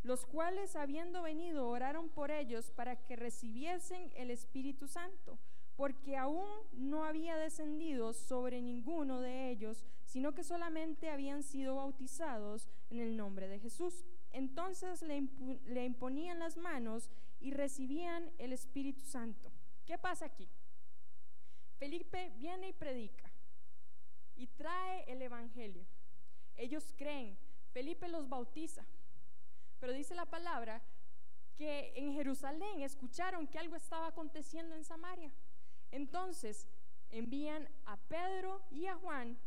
los 0.03 0.25
cuales 0.25 0.75
habiendo 0.75 1.23
venido 1.23 1.67
oraron 1.67 2.09
por 2.09 2.29
ellos 2.29 2.71
para 2.71 2.95
que 2.95 3.15
recibiesen 3.15 4.11
el 4.15 4.31
Espíritu 4.31 4.87
Santo, 4.87 5.39
porque 5.75 6.17
aún 6.17 6.45
no 6.73 7.05
había 7.05 7.37
descendido 7.37 8.13
sobre 8.13 8.61
ninguno 8.61 9.21
de 9.21 9.49
ellos, 9.49 9.85
sino 10.05 10.33
que 10.33 10.43
solamente 10.43 11.09
habían 11.09 11.41
sido 11.41 11.75
bautizados 11.75 12.67
en 12.89 12.99
el 12.99 13.15
nombre 13.15 13.47
de 13.47 13.59
Jesús. 13.59 14.05
Entonces 14.31 15.01
le, 15.01 15.85
imponían 15.85 16.39
las 16.39 16.57
manos 16.57 17.09
y 17.39 17.51
recibían 17.51 18.31
el 18.37 18.53
Espíritu 18.53 19.05
Santo. 19.05 19.51
¿Qué 19.85 19.97
pasa 19.97 20.25
aquí? 20.25 20.49
Felipe 21.77 22.31
viene 22.37 22.69
y 22.69 22.73
predica 22.73 23.31
y 24.35 24.47
trae 24.47 25.03
el 25.07 25.21
Evangelio. 25.21 25.85
Ellos 26.55 26.93
creen, 26.97 27.37
Felipe 27.71 28.07
los 28.07 28.27
bautiza, 28.27 28.85
pero 29.79 29.93
dice 29.93 30.13
la 30.15 30.25
palabra 30.25 30.81
que 31.55 31.93
en 31.95 32.13
Jerusalén 32.13 32.81
escucharon 32.81 33.47
que 33.47 33.59
algo 33.59 33.75
estaba 33.75 34.07
aconteciendo 34.07 34.75
en 34.75 34.83
Samaria. 34.83 35.33
Entonces 35.91 36.67
envían 37.11 37.67
a 37.85 37.97
Pedro 37.97 38.61
y 38.71 38.85
a 38.85 38.95
Juan 38.95 39.37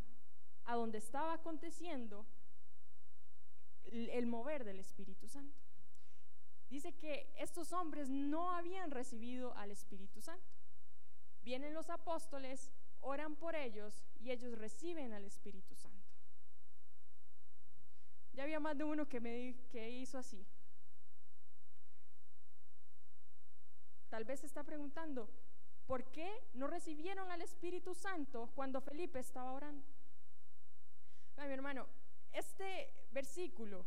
a 0.64 0.74
donde 0.74 0.99
estaba 0.99 1.34
aconteciendo 1.34 2.26
el 3.84 4.26
mover 4.26 4.64
del 4.64 4.78
Espíritu 4.78 5.28
Santo. 5.28 5.61
Dice 6.72 6.94
que 6.94 7.30
estos 7.36 7.74
hombres 7.74 8.08
no 8.08 8.50
habían 8.52 8.90
recibido 8.90 9.54
al 9.58 9.70
Espíritu 9.70 10.22
Santo. 10.22 10.54
Vienen 11.42 11.74
los 11.74 11.90
apóstoles, 11.90 12.72
oran 13.02 13.36
por 13.36 13.54
ellos 13.54 14.02
y 14.18 14.30
ellos 14.30 14.56
reciben 14.56 15.12
al 15.12 15.26
Espíritu 15.26 15.74
Santo. 15.74 16.08
Ya 18.32 18.44
había 18.44 18.58
más 18.58 18.78
de 18.78 18.84
uno 18.84 19.06
que 19.06 19.20
me 19.20 19.54
hizo 20.00 20.16
así. 20.16 20.46
Tal 24.08 24.24
vez 24.24 24.40
se 24.40 24.46
está 24.46 24.64
preguntando, 24.64 25.28
¿por 25.86 26.10
qué 26.10 26.42
no 26.54 26.68
recibieron 26.68 27.30
al 27.30 27.42
Espíritu 27.42 27.94
Santo 27.94 28.50
cuando 28.54 28.80
Felipe 28.80 29.18
estaba 29.18 29.52
orando? 29.52 29.84
mi 31.36 31.52
hermano, 31.52 31.86
este 32.32 32.94
versículo 33.10 33.84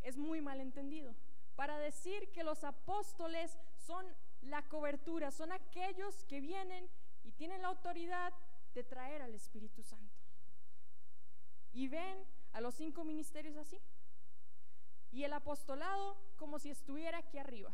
es 0.00 0.16
muy 0.16 0.40
mal 0.40 0.60
entendido 0.60 1.14
para 1.62 1.78
decir 1.78 2.28
que 2.32 2.42
los 2.42 2.64
apóstoles 2.64 3.56
son 3.76 4.04
la 4.40 4.68
cobertura, 4.68 5.30
son 5.30 5.52
aquellos 5.52 6.24
que 6.24 6.40
vienen 6.40 6.90
y 7.22 7.30
tienen 7.30 7.62
la 7.62 7.68
autoridad 7.68 8.32
de 8.74 8.82
traer 8.82 9.22
al 9.22 9.32
Espíritu 9.32 9.80
Santo. 9.84 10.12
Y 11.72 11.86
ven 11.86 12.26
a 12.52 12.60
los 12.60 12.74
cinco 12.74 13.04
ministerios 13.04 13.56
así. 13.56 13.78
Y 15.12 15.22
el 15.22 15.32
apostolado 15.32 16.16
como 16.34 16.58
si 16.58 16.68
estuviera 16.68 17.18
aquí 17.18 17.38
arriba. 17.38 17.72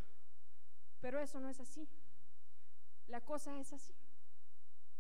Pero 1.01 1.19
eso 1.19 1.41
no 1.41 1.49
es 1.49 1.59
así. 1.59 1.89
La 3.07 3.23
cosa 3.23 3.59
es 3.59 3.73
así. 3.73 3.95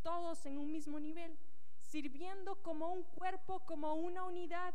Todos 0.00 0.46
en 0.46 0.56
un 0.56 0.72
mismo 0.72 0.98
nivel, 0.98 1.38
sirviendo 1.82 2.62
como 2.62 2.88
un 2.88 3.02
cuerpo, 3.02 3.66
como 3.66 3.96
una 3.96 4.24
unidad, 4.24 4.72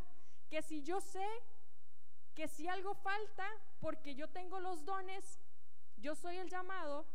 que 0.51 0.61
si 0.61 0.83
yo 0.83 1.01
sé 1.01 1.27
que 2.35 2.47
si 2.47 2.67
algo 2.67 2.93
falta, 2.95 3.47
porque 3.79 4.15
yo 4.15 4.29
tengo 4.29 4.59
los 4.59 4.85
dones, 4.85 5.39
yo 5.97 6.15
soy 6.15 6.37
el 6.37 6.49
llamado, 6.49 7.05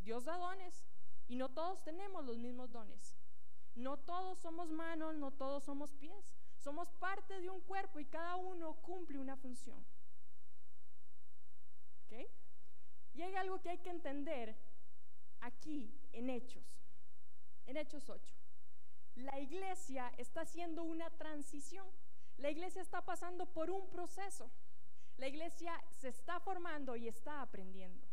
Dios 0.00 0.24
da 0.24 0.36
dones 0.36 0.84
y 1.28 1.36
no 1.36 1.48
todos 1.48 1.82
tenemos 1.82 2.24
los 2.24 2.38
mismos 2.38 2.70
dones. 2.72 3.16
No 3.74 3.96
todos 3.96 4.38
somos 4.38 4.70
manos, 4.70 5.14
no 5.14 5.30
todos 5.30 5.64
somos 5.64 5.94
pies. 5.94 6.34
Somos 6.58 6.90
parte 6.92 7.40
de 7.40 7.50
un 7.50 7.60
cuerpo 7.62 7.98
y 8.00 8.04
cada 8.04 8.36
uno 8.36 8.74
cumple 8.82 9.18
una 9.18 9.36
función. 9.36 9.84
¿Ok? 12.04 12.28
Y 13.14 13.22
hay 13.22 13.34
algo 13.34 13.60
que 13.60 13.70
hay 13.70 13.78
que 13.78 13.90
entender 13.90 14.56
aquí 15.40 15.92
en 16.12 16.30
Hechos, 16.30 16.64
en 17.66 17.76
Hechos 17.76 18.08
8. 18.08 18.34
La 19.16 19.40
iglesia 19.40 20.12
está 20.18 20.42
haciendo 20.42 20.82
una 20.82 21.10
transición. 21.10 21.86
La 22.42 22.50
iglesia 22.50 22.82
está 22.82 23.00
pasando 23.02 23.46
por 23.46 23.70
un 23.70 23.88
proceso. 23.88 24.50
La 25.16 25.28
iglesia 25.28 25.80
se 26.00 26.08
está 26.08 26.40
formando 26.40 26.96
y 26.96 27.06
está 27.06 27.40
aprendiendo. 27.40 28.04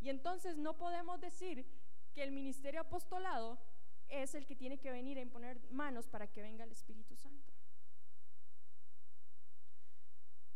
Y 0.00 0.08
entonces 0.08 0.56
no 0.56 0.78
podemos 0.78 1.20
decir 1.20 1.66
que 2.14 2.22
el 2.22 2.32
ministerio 2.32 2.80
apostolado 2.80 3.58
es 4.08 4.34
el 4.34 4.46
que 4.46 4.56
tiene 4.56 4.78
que 4.78 4.90
venir 4.90 5.18
a 5.18 5.20
imponer 5.20 5.60
manos 5.70 6.08
para 6.08 6.26
que 6.26 6.40
venga 6.40 6.64
el 6.64 6.72
Espíritu 6.72 7.14
Santo. 7.16 7.52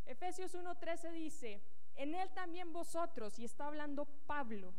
Efesios 0.06 0.54
1:13 0.54 1.12
dice, 1.12 1.62
en 1.94 2.14
él 2.14 2.30
también 2.32 2.72
vosotros, 2.72 3.38
y 3.38 3.44
está 3.44 3.66
hablando 3.66 4.06
Pablo, 4.26 4.72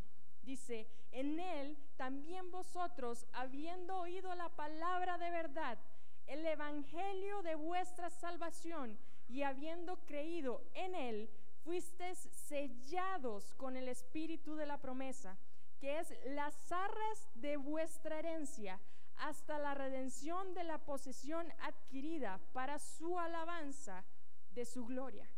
dice, 0.49 0.87
en 1.11 1.39
él 1.39 1.77
también 1.95 2.49
vosotros, 2.51 3.25
habiendo 3.33 3.97
oído 3.97 4.33
la 4.35 4.49
palabra 4.49 5.17
de 5.17 5.29
verdad, 5.29 5.77
el 6.25 6.45
evangelio 6.45 7.41
de 7.43 7.55
vuestra 7.55 8.09
salvación, 8.09 8.97
y 9.27 9.43
habiendo 9.43 9.97
creído 10.05 10.63
en 10.73 10.95
él, 10.95 11.29
fuisteis 11.63 12.17
sellados 12.31 13.53
con 13.55 13.77
el 13.77 13.87
espíritu 13.87 14.55
de 14.55 14.65
la 14.65 14.79
promesa 14.79 15.37
que 15.79 15.99
es 15.99 16.13
las 16.25 16.71
arras 16.71 17.29
de 17.35 17.55
vuestra 17.57 18.19
herencia, 18.19 18.79
hasta 19.15 19.59
la 19.59 19.73
redención 19.73 20.53
de 20.53 20.63
la 20.63 20.77
posesión 20.77 21.47
adquirida 21.61 22.39
para 22.53 22.79
su 22.79 23.19
alabanza 23.19 24.03
de 24.51 24.65
su 24.65 24.85
gloria. 24.85 25.29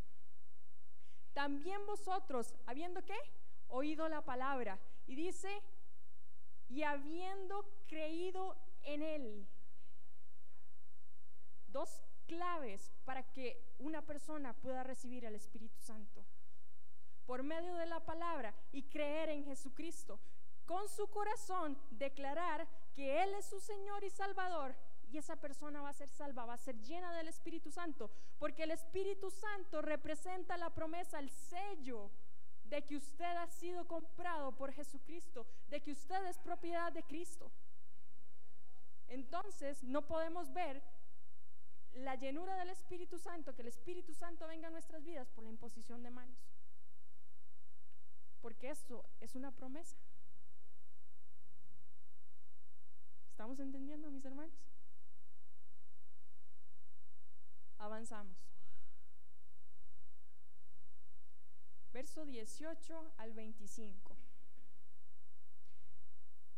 También 1.34 1.86
vosotros, 1.86 2.56
habiendo 2.66 3.04
qué? 3.04 3.18
Oído 3.68 4.08
la 4.10 4.22
palabra. 4.22 4.80
Y 5.08 5.16
dice, 5.16 5.62
y 6.70 6.84
habiendo 6.84 7.66
creído 7.88 8.56
en 8.84 9.04
él. 9.04 9.48
Dos 11.68 12.02
claves 12.28 12.92
para 13.06 13.24
que 13.32 13.62
una 13.80 14.02
persona 14.02 14.54
pueda 14.54 14.84
recibir 14.84 15.26
el 15.26 15.36
Espíritu 15.36 15.80
Santo 15.80 16.26
por 17.26 17.44
medio 17.44 17.76
de 17.76 17.86
la 17.86 18.00
palabra 18.00 18.54
y 18.72 18.84
creer 18.84 19.30
en 19.30 19.46
Jesucristo. 19.46 20.20
Con 20.66 20.88
su 20.90 21.08
corazón 21.08 21.78
declarar 21.92 22.68
que 22.94 23.22
Él 23.24 23.34
es 23.36 23.46
su 23.46 23.60
Señor 23.60 24.04
y 24.04 24.10
Salvador 24.10 24.76
y 25.12 25.18
esa 25.18 25.36
persona 25.36 25.82
va 25.82 25.90
a 25.90 25.94
ser 25.94 26.10
salva, 26.10 26.46
va 26.46 26.54
a 26.54 26.58
ser 26.58 26.78
llena 26.82 27.14
del 27.14 27.28
Espíritu 27.28 27.70
Santo, 27.70 28.10
porque 28.40 28.64
el 28.64 28.72
Espíritu 28.72 29.30
Santo 29.30 29.82
representa 29.82 30.56
la 30.56 30.70
promesa, 30.70 31.20
el 31.20 31.30
sello 31.30 32.10
de 32.72 32.82
que 32.84 32.96
usted 32.96 33.34
ha 33.38 33.48
sido 33.48 33.88
comprado 33.88 34.52
por 34.54 34.74
Jesucristo, 34.74 35.46
de 35.70 35.80
que 35.82 35.92
usted 35.92 36.26
es 36.26 36.40
propiedad 36.40 36.92
de 36.92 37.04
Cristo. 37.04 37.52
Entonces 39.08 39.84
no 39.84 40.08
podemos 40.08 40.52
ver 40.54 40.82
la 41.94 42.16
llenura 42.16 42.56
del 42.56 42.72
Espíritu 42.72 43.20
Santo, 43.20 43.54
que 43.54 43.62
el 43.62 43.68
Espíritu 43.68 44.14
Santo 44.14 44.48
venga 44.48 44.70
a 44.70 44.72
nuestras 44.72 45.04
vidas 45.04 45.30
por 45.30 45.44
la 45.44 45.52
imposición 45.52 46.02
de 46.02 46.10
manos 46.10 46.40
porque 48.42 48.72
esto 48.72 49.06
es 49.20 49.36
una 49.36 49.52
promesa. 49.52 49.96
¿Estamos 53.30 53.60
entendiendo, 53.60 54.10
mis 54.12 54.26
hermanos? 54.26 54.54
Avanzamos. 57.78 58.51
Verso 61.94 62.26
18 62.26 63.14
al 63.18 63.34
25. 63.34 64.16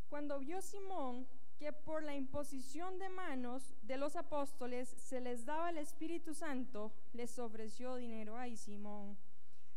Cuando 0.09 0.39
vio 0.39 0.61
Simón 0.61 1.27
que 1.57 1.73
por 1.73 2.03
la 2.03 2.15
imposición 2.15 2.99
de 2.99 3.09
manos 3.09 3.73
de 3.84 3.97
los 3.97 4.15
apóstoles 4.15 4.89
se 4.89 5.21
les 5.21 5.45
daba 5.45 5.69
el 5.69 5.77
Espíritu 5.77 6.34
Santo, 6.34 6.91
les 7.13 7.39
ofreció 7.39 7.95
dinero. 7.95 8.38
Ay, 8.38 8.57
Simón 8.57 9.17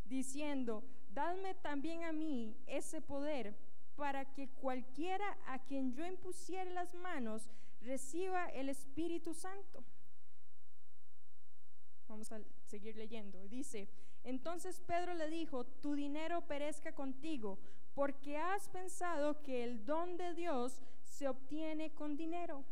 diciendo, 0.09 0.85
dadme 1.13 1.55
también 1.55 2.05
a 2.05 2.13
mí 2.13 2.57
ese 2.67 3.01
poder 3.01 3.55
para 3.97 4.25
que 4.33 4.49
cualquiera 4.49 5.37
a 5.47 5.59
quien 5.59 5.93
yo 5.93 6.07
impusiere 6.07 6.71
las 6.73 6.95
manos 6.95 7.49
reciba 7.81 8.47
el 8.51 8.69
Espíritu 8.69 9.35
Santo. 9.35 9.85
Vamos 12.09 12.31
a 12.31 12.41
seguir 12.67 12.97
leyendo. 12.97 13.49
Dice, 13.49 13.89
entonces 14.27 14.81
Pedro 14.81 15.15
le 15.15 15.31
dijo, 15.31 15.65
tu 15.65 15.95
dinero 15.95 16.41
perezca 16.43 16.93
contigo, 16.93 17.59
porque 17.95 18.37
has 18.37 18.69
pensado 18.69 19.41
que 19.43 19.63
el 19.63 19.87
don 19.87 20.17
de 20.17 20.35
Dios 20.35 20.83
se 21.05 21.29
obtiene 21.29 21.95
con 21.95 22.17
dinero. 22.17 22.65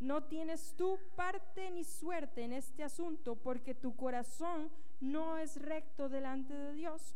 No 0.00 0.24
tienes 0.24 0.74
tú 0.76 0.98
parte 1.14 1.70
ni 1.70 1.84
suerte 1.84 2.42
en 2.42 2.52
este 2.52 2.82
asunto, 2.82 3.36
porque 3.36 3.76
tu 3.76 3.94
corazón 3.94 4.72
no 5.00 5.38
es 5.38 5.56
recto 5.62 6.08
delante 6.08 6.52
de 6.52 6.72
Dios. 6.72 7.14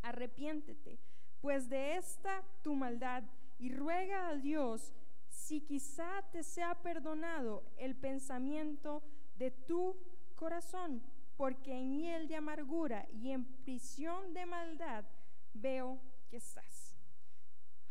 Arrepiéntete, 0.00 0.98
pues 1.42 1.68
de 1.68 1.96
esta 1.96 2.42
tu 2.62 2.74
maldad, 2.74 3.24
y 3.58 3.74
ruega 3.74 4.28
a 4.28 4.36
Dios 4.36 4.94
si 5.28 5.60
quizá 5.60 6.24
te 6.32 6.42
sea 6.42 6.74
perdonado 6.76 7.62
el 7.76 7.94
pensamiento 7.94 9.02
de 9.36 9.50
tu 9.50 9.94
corazón, 10.34 11.02
porque 11.40 11.72
en 11.72 11.98
hiel 11.98 12.28
de 12.28 12.36
amargura 12.36 13.08
y 13.14 13.30
en 13.30 13.46
prisión 13.64 14.34
de 14.34 14.44
maldad 14.44 15.06
veo 15.54 15.98
que 16.28 16.36
estás. 16.36 16.94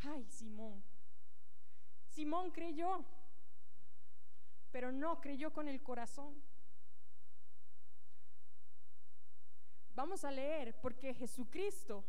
Ay, 0.03 0.23
Simón. 0.29 0.83
Simón 2.09 2.51
creyó, 2.51 3.03
pero 4.71 4.91
no 4.91 5.19
creyó 5.19 5.51
con 5.51 5.67
el 5.67 5.81
corazón. 5.81 6.39
Vamos 9.95 10.23
a 10.23 10.29
leer 10.29 10.79
porque 10.79 11.15
Jesucristo 11.15 12.05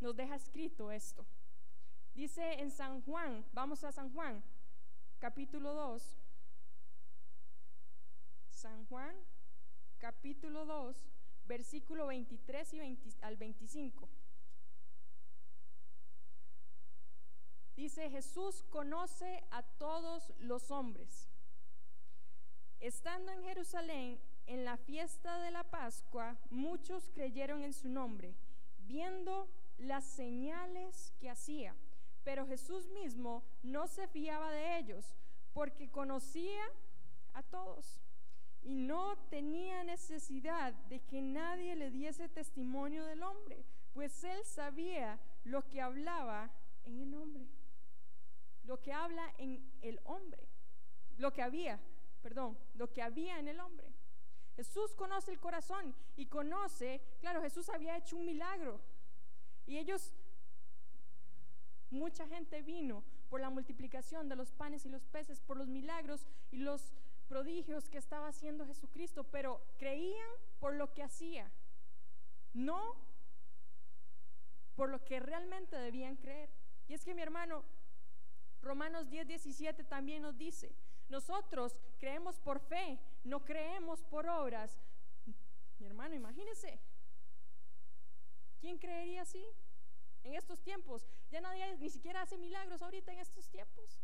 nos 0.00 0.14
deja 0.14 0.34
escrito 0.34 0.92
esto. 0.92 1.24
Dice 2.12 2.60
en 2.60 2.70
San 2.70 3.00
Juan, 3.00 3.42
vamos 3.54 3.82
a 3.84 3.90
San 3.90 4.12
Juan, 4.12 4.44
capítulo 5.18 5.72
2. 5.72 6.18
San 8.50 8.84
Juan, 8.84 9.16
capítulo 10.04 10.66
2, 10.66 10.94
versículo 11.46 12.08
23 12.08 12.74
y 12.74 12.98
al 13.22 13.38
25. 13.38 14.06
Dice, 17.74 18.10
Jesús 18.10 18.62
conoce 18.64 19.42
a 19.50 19.62
todos 19.62 20.34
los 20.40 20.70
hombres. 20.70 21.30
Estando 22.80 23.32
en 23.32 23.44
Jerusalén, 23.44 24.20
en 24.44 24.66
la 24.66 24.76
fiesta 24.76 25.38
de 25.38 25.50
la 25.50 25.64
Pascua, 25.64 26.36
muchos 26.50 27.08
creyeron 27.14 27.62
en 27.62 27.72
su 27.72 27.88
nombre, 27.88 28.34
viendo 28.80 29.48
las 29.78 30.04
señales 30.04 31.14
que 31.18 31.30
hacía. 31.30 31.74
Pero 32.24 32.46
Jesús 32.46 32.88
mismo 32.88 33.42
no 33.62 33.86
se 33.86 34.06
fiaba 34.08 34.50
de 34.50 34.76
ellos, 34.76 35.14
porque 35.54 35.90
conocía 35.90 36.62
a 37.32 37.42
todos 37.42 38.03
y 38.64 38.74
no 38.74 39.16
tenía 39.28 39.84
necesidad 39.84 40.72
de 40.88 41.00
que 41.00 41.20
nadie 41.20 41.76
le 41.76 41.90
diese 41.90 42.28
testimonio 42.28 43.04
del 43.04 43.22
hombre, 43.22 43.64
pues 43.92 44.24
él 44.24 44.42
sabía 44.44 45.20
lo 45.44 45.68
que 45.68 45.82
hablaba 45.82 46.50
en 46.84 46.98
el 46.98 47.14
hombre, 47.14 47.46
lo 48.64 48.80
que 48.80 48.92
habla 48.92 49.32
en 49.38 49.70
el 49.82 50.00
hombre, 50.04 50.48
lo 51.18 51.32
que 51.32 51.42
había, 51.42 51.78
perdón, 52.22 52.58
lo 52.74 52.90
que 52.90 53.02
había 53.02 53.38
en 53.38 53.48
el 53.48 53.60
hombre. 53.60 53.92
Jesús 54.56 54.94
conoce 54.94 55.30
el 55.30 55.40
corazón 55.40 55.94
y 56.16 56.26
conoce, 56.26 57.00
claro, 57.20 57.42
Jesús 57.42 57.68
había 57.68 57.96
hecho 57.96 58.16
un 58.16 58.24
milagro. 58.24 58.80
Y 59.66 59.78
ellos, 59.78 60.12
mucha 61.90 62.26
gente 62.26 62.62
vino 62.62 63.02
por 63.28 63.40
la 63.40 63.50
multiplicación 63.50 64.28
de 64.28 64.36
los 64.36 64.52
panes 64.52 64.86
y 64.86 64.88
los 64.88 65.04
peces, 65.04 65.40
por 65.40 65.56
los 65.56 65.68
milagros 65.68 66.26
y 66.50 66.58
los 66.58 66.92
prodigios 67.34 67.88
que 67.88 67.98
estaba 67.98 68.28
haciendo 68.28 68.64
Jesucristo, 68.64 69.24
pero 69.24 69.60
creían 69.76 70.30
por 70.60 70.72
lo 70.76 70.94
que 70.94 71.02
hacía, 71.02 71.50
no 72.52 72.94
por 74.76 74.88
lo 74.88 75.04
que 75.04 75.18
realmente 75.18 75.74
debían 75.74 76.14
creer. 76.14 76.48
Y 76.86 76.94
es 76.94 77.04
que 77.04 77.12
mi 77.12 77.22
hermano, 77.22 77.64
Romanos 78.62 79.10
10, 79.10 79.26
17 79.26 79.82
también 79.82 80.22
nos 80.22 80.38
dice, 80.38 80.76
nosotros 81.08 81.76
creemos 81.98 82.38
por 82.38 82.60
fe, 82.60 83.00
no 83.24 83.44
creemos 83.44 84.04
por 84.04 84.28
obras. 84.28 84.78
Mi 85.80 85.86
hermano, 85.86 86.14
imagínese, 86.14 86.78
¿quién 88.60 88.78
creería 88.78 89.22
así? 89.22 89.44
En 90.22 90.34
estos 90.34 90.62
tiempos, 90.62 91.04
ya 91.32 91.40
nadie 91.40 91.78
ni 91.78 91.90
siquiera 91.90 92.22
hace 92.22 92.38
milagros 92.38 92.80
ahorita 92.80 93.12
en 93.12 93.18
estos 93.18 93.48
tiempos. 93.48 94.00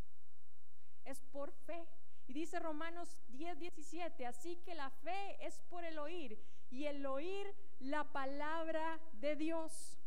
Es 1.04 1.20
por 1.30 1.52
fe. 1.52 1.86
Y 2.30 2.32
dice 2.32 2.60
Romanos 2.60 3.18
10, 3.30 3.58
17, 3.58 4.24
así 4.24 4.54
que 4.58 4.76
la 4.76 4.88
fe 4.88 5.44
es 5.44 5.58
por 5.68 5.82
el 5.84 5.98
oír 5.98 6.38
y 6.70 6.84
el 6.84 7.04
oír 7.04 7.52
la 7.80 8.04
palabra 8.04 9.00
de 9.14 9.34
Dios. 9.34 9.98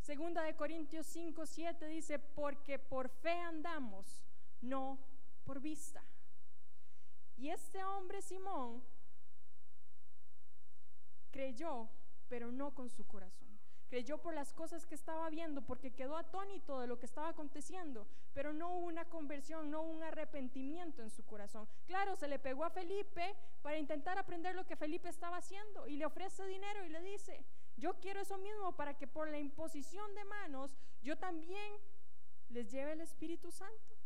Segunda 0.00 0.42
de 0.42 0.56
Corintios 0.56 1.04
5, 1.08 1.44
7 1.44 1.86
dice, 1.88 2.18
porque 2.18 2.78
por 2.78 3.10
fe 3.10 3.32
andamos, 3.32 4.22
no 4.62 4.98
por 5.44 5.60
vista. 5.60 6.02
Y 7.36 7.50
este 7.50 7.84
hombre 7.84 8.22
Simón 8.22 8.82
creyó, 11.30 11.90
pero 12.30 12.50
no 12.50 12.74
con 12.74 12.88
su 12.88 13.06
corazón. 13.06 13.49
Creyó 13.90 14.18
por 14.18 14.34
las 14.34 14.52
cosas 14.52 14.86
que 14.86 14.94
estaba 14.94 15.28
viendo, 15.30 15.62
porque 15.62 15.90
quedó 15.90 16.16
atónito 16.16 16.78
de 16.78 16.86
lo 16.86 17.00
que 17.00 17.06
estaba 17.06 17.30
aconteciendo, 17.30 18.06
pero 18.32 18.52
no 18.52 18.70
hubo 18.70 18.86
una 18.86 19.04
conversión, 19.06 19.68
no 19.68 19.82
hubo 19.82 19.90
un 19.90 20.04
arrepentimiento 20.04 21.02
en 21.02 21.10
su 21.10 21.26
corazón. 21.26 21.68
Claro, 21.86 22.14
se 22.14 22.28
le 22.28 22.38
pegó 22.38 22.64
a 22.64 22.70
Felipe 22.70 23.34
para 23.62 23.78
intentar 23.78 24.16
aprender 24.16 24.54
lo 24.54 24.64
que 24.64 24.76
Felipe 24.76 25.08
estaba 25.08 25.38
haciendo 25.38 25.88
y 25.88 25.96
le 25.96 26.06
ofrece 26.06 26.46
dinero 26.46 26.84
y 26.84 26.88
le 26.88 27.02
dice, 27.02 27.44
yo 27.76 27.98
quiero 27.98 28.20
eso 28.20 28.38
mismo 28.38 28.76
para 28.76 28.96
que 28.96 29.08
por 29.08 29.26
la 29.28 29.40
imposición 29.40 30.14
de 30.14 30.24
manos 30.24 30.78
yo 31.02 31.18
también 31.18 31.72
les 32.50 32.70
lleve 32.70 32.92
el 32.92 33.00
Espíritu 33.00 33.50
Santo. 33.50 33.96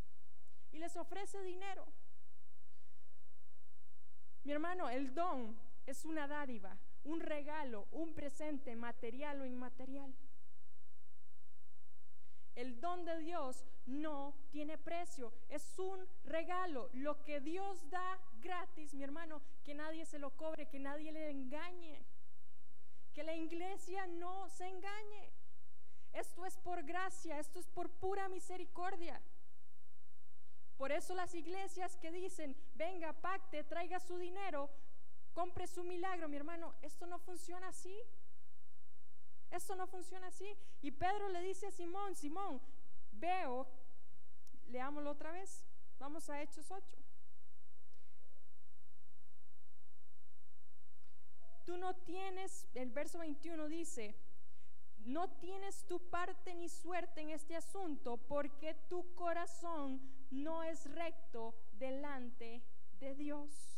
Y 0.72 0.78
les 0.78 0.96
ofrece 0.96 1.42
dinero. 1.42 1.86
Mi 4.44 4.52
hermano, 4.52 4.88
el 4.88 5.14
don 5.14 5.56
es 5.86 6.04
una 6.04 6.26
dádiva 6.26 6.76
un 7.04 7.20
regalo, 7.20 7.86
un 7.92 8.14
presente 8.14 8.76
material 8.76 9.40
o 9.40 9.46
inmaterial. 9.46 10.14
El 12.54 12.80
don 12.80 13.04
de 13.04 13.18
Dios 13.18 13.64
no 13.86 14.34
tiene 14.50 14.78
precio, 14.78 15.32
es 15.48 15.78
un 15.78 16.06
regalo. 16.24 16.88
Lo 16.92 17.22
que 17.24 17.40
Dios 17.40 17.88
da 17.90 18.18
gratis, 18.40 18.94
mi 18.94 19.02
hermano, 19.02 19.42
que 19.64 19.74
nadie 19.74 20.06
se 20.06 20.18
lo 20.18 20.30
cobre, 20.30 20.68
que 20.68 20.78
nadie 20.78 21.10
le 21.10 21.30
engañe. 21.30 22.04
Que 23.12 23.24
la 23.24 23.34
iglesia 23.34 24.06
no 24.06 24.48
se 24.48 24.66
engañe. 24.68 25.32
Esto 26.12 26.46
es 26.46 26.56
por 26.58 26.84
gracia, 26.84 27.40
esto 27.40 27.58
es 27.58 27.66
por 27.68 27.90
pura 27.90 28.28
misericordia. 28.28 29.20
Por 30.76 30.92
eso 30.92 31.14
las 31.14 31.34
iglesias 31.34 31.96
que 31.96 32.12
dicen, 32.12 32.56
venga, 32.74 33.12
pacte, 33.12 33.64
traiga 33.64 33.98
su 34.00 34.16
dinero, 34.16 34.70
compre 35.34 35.66
su 35.66 35.82
milagro, 35.82 36.28
mi 36.28 36.36
hermano, 36.36 36.74
esto 36.80 37.06
no 37.06 37.18
funciona 37.18 37.68
así. 37.68 37.96
Esto 39.50 39.76
no 39.76 39.86
funciona 39.86 40.28
así. 40.28 40.56
Y 40.82 40.90
Pedro 40.90 41.28
le 41.28 41.42
dice 41.42 41.66
a 41.66 41.70
Simón, 41.70 42.14
Simón, 42.14 42.60
veo, 43.12 43.68
leámoslo 44.68 45.10
otra 45.10 45.32
vez, 45.32 45.64
vamos 45.98 46.28
a 46.30 46.40
Hechos 46.42 46.70
8. 46.70 46.98
Tú 51.64 51.76
no 51.76 51.94
tienes, 51.96 52.66
el 52.74 52.90
verso 52.90 53.18
21 53.18 53.68
dice, 53.68 54.14
no 55.04 55.30
tienes 55.30 55.84
tu 55.86 55.98
parte 56.10 56.54
ni 56.54 56.68
suerte 56.68 57.20
en 57.20 57.30
este 57.30 57.56
asunto 57.56 58.16
porque 58.16 58.74
tu 58.88 59.14
corazón 59.14 60.00
no 60.30 60.62
es 60.62 60.90
recto 60.92 61.54
delante 61.78 62.62
de 62.98 63.14
Dios. 63.14 63.73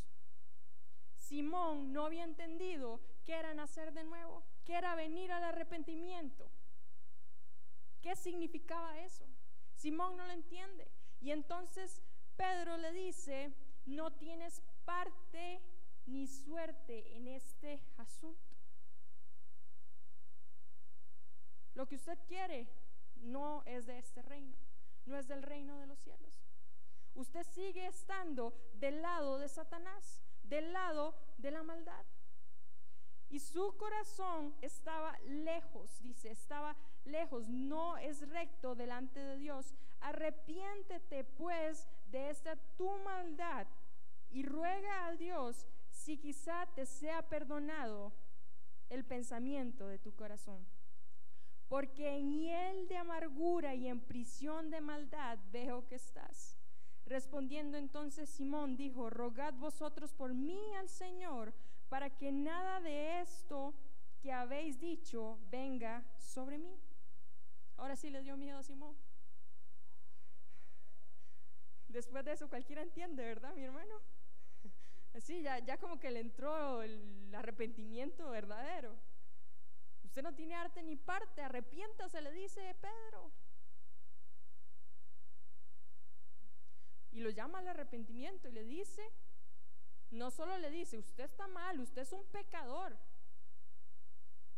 Simón 1.27 1.91
no 1.91 2.05
había 2.05 2.23
entendido 2.23 3.01
qué 3.25 3.33
era 3.33 3.53
nacer 3.53 3.91
de 3.91 4.05
nuevo, 4.05 4.45
qué 4.63 4.75
era 4.75 4.95
venir 4.95 5.29
al 5.33 5.43
arrepentimiento. 5.43 6.49
¿Qué 8.01 8.15
significaba 8.15 8.97
eso? 8.99 9.25
Simón 9.75 10.15
no 10.15 10.25
lo 10.25 10.31
entiende. 10.31 10.89
Y 11.19 11.31
entonces 11.31 12.01
Pedro 12.37 12.77
le 12.77 12.93
dice, 12.93 13.53
no 13.85 14.13
tienes 14.13 14.61
parte 14.85 15.61
ni 16.05 16.27
suerte 16.27 17.17
en 17.17 17.27
este 17.27 17.83
asunto. 17.97 18.55
Lo 21.73 21.87
que 21.87 21.95
usted 21.95 22.17
quiere 22.25 22.69
no 23.17 23.63
es 23.65 23.85
de 23.85 23.99
este 23.99 24.21
reino, 24.21 24.55
no 25.05 25.17
es 25.17 25.27
del 25.27 25.43
reino 25.43 25.77
de 25.77 25.87
los 25.87 25.99
cielos. 25.99 26.41
Usted 27.15 27.43
sigue 27.43 27.85
estando 27.85 28.53
del 28.75 29.01
lado 29.01 29.39
de 29.39 29.49
Satanás 29.49 30.23
del 30.47 30.73
lado 30.73 31.15
de 31.37 31.51
la 31.51 31.63
maldad. 31.63 32.05
Y 33.29 33.39
su 33.39 33.75
corazón 33.75 34.55
estaba 34.61 35.17
lejos, 35.27 36.01
dice, 36.01 36.31
estaba 36.31 36.75
lejos, 37.03 37.49
no 37.49 37.97
es 37.97 38.27
recto 38.29 38.73
delante 38.73 39.19
de 39.19 39.37
Dios. 39.37 39.75
Arrepiéntete 39.99 41.25
pues 41.25 41.87
de 42.09 42.29
esta 42.29 42.55
tu 42.77 42.89
maldad 42.99 43.67
y 44.29 44.43
ruega 44.43 45.07
a 45.07 45.15
Dios 45.15 45.67
si 45.91 46.17
quizá 46.17 46.67
te 46.75 46.85
sea 46.85 47.27
perdonado 47.27 48.13
el 48.89 49.03
pensamiento 49.03 49.87
de 49.87 49.99
tu 49.99 50.15
corazón. 50.15 50.65
Porque 51.67 52.17
en 52.17 52.31
hiel 52.31 52.87
de 52.87 52.95
amargura 52.95 53.75
y 53.75 53.89
en 53.89 53.99
prisión 53.99 54.69
de 54.69 54.79
maldad 54.79 55.37
veo 55.51 55.85
que 55.85 55.95
estás. 55.95 56.56
Respondiendo 57.07 57.77
entonces 57.77 58.29
Simón 58.29 58.75
dijo, 58.75 59.09
rogad 59.09 59.53
vosotros 59.53 60.13
por 60.13 60.33
mí 60.33 60.59
al 60.75 60.89
Señor, 60.89 61.53
para 61.87 62.09
que 62.09 62.33
nada 62.33 62.81
de 62.81 63.21
esto 63.21 63.73
que 64.21 64.33
habéis 64.33 64.77
dicho 64.81 65.39
venga 65.49 66.03
sobre 66.17 66.57
mí. 66.57 66.77
Ahora 67.77 67.95
sí 67.95 68.09
le 68.09 68.21
dio 68.21 68.35
miedo 68.35 68.57
a 68.57 68.63
Simón. 68.63 68.97
Después 71.87 72.25
de 72.25 72.33
eso 72.33 72.49
cualquiera 72.49 72.81
entiende, 72.81 73.23
¿verdad, 73.23 73.55
mi 73.55 73.63
hermano? 73.63 74.01
Así, 75.13 75.41
ya, 75.41 75.59
ya 75.59 75.77
como 75.77 75.99
que 75.99 76.11
le 76.11 76.19
entró 76.19 76.81
el 76.81 77.33
arrepentimiento 77.33 78.29
verdadero. 78.29 78.93
Usted 80.03 80.21
no 80.23 80.33
tiene 80.35 80.55
arte 80.55 80.83
ni 80.83 80.97
parte, 80.97 81.41
arrepiéntase, 81.41 82.21
le 82.21 82.33
dice 82.33 82.75
Pedro. 82.81 83.31
Y 87.17 87.19
lo 87.19 87.31
llama 87.31 87.57
al 87.57 87.67
arrepentimiento 87.67 88.47
y 88.47 88.51
le 88.51 88.63
dice, 88.63 89.01
no 90.11 90.29
solo 90.29 90.55
le 90.59 90.69
dice, 90.69 90.99
usted 90.99 91.23
está 91.23 91.47
mal, 91.47 91.79
usted 91.79 92.03
es 92.03 92.13
un 92.13 92.23
pecador. 92.25 92.95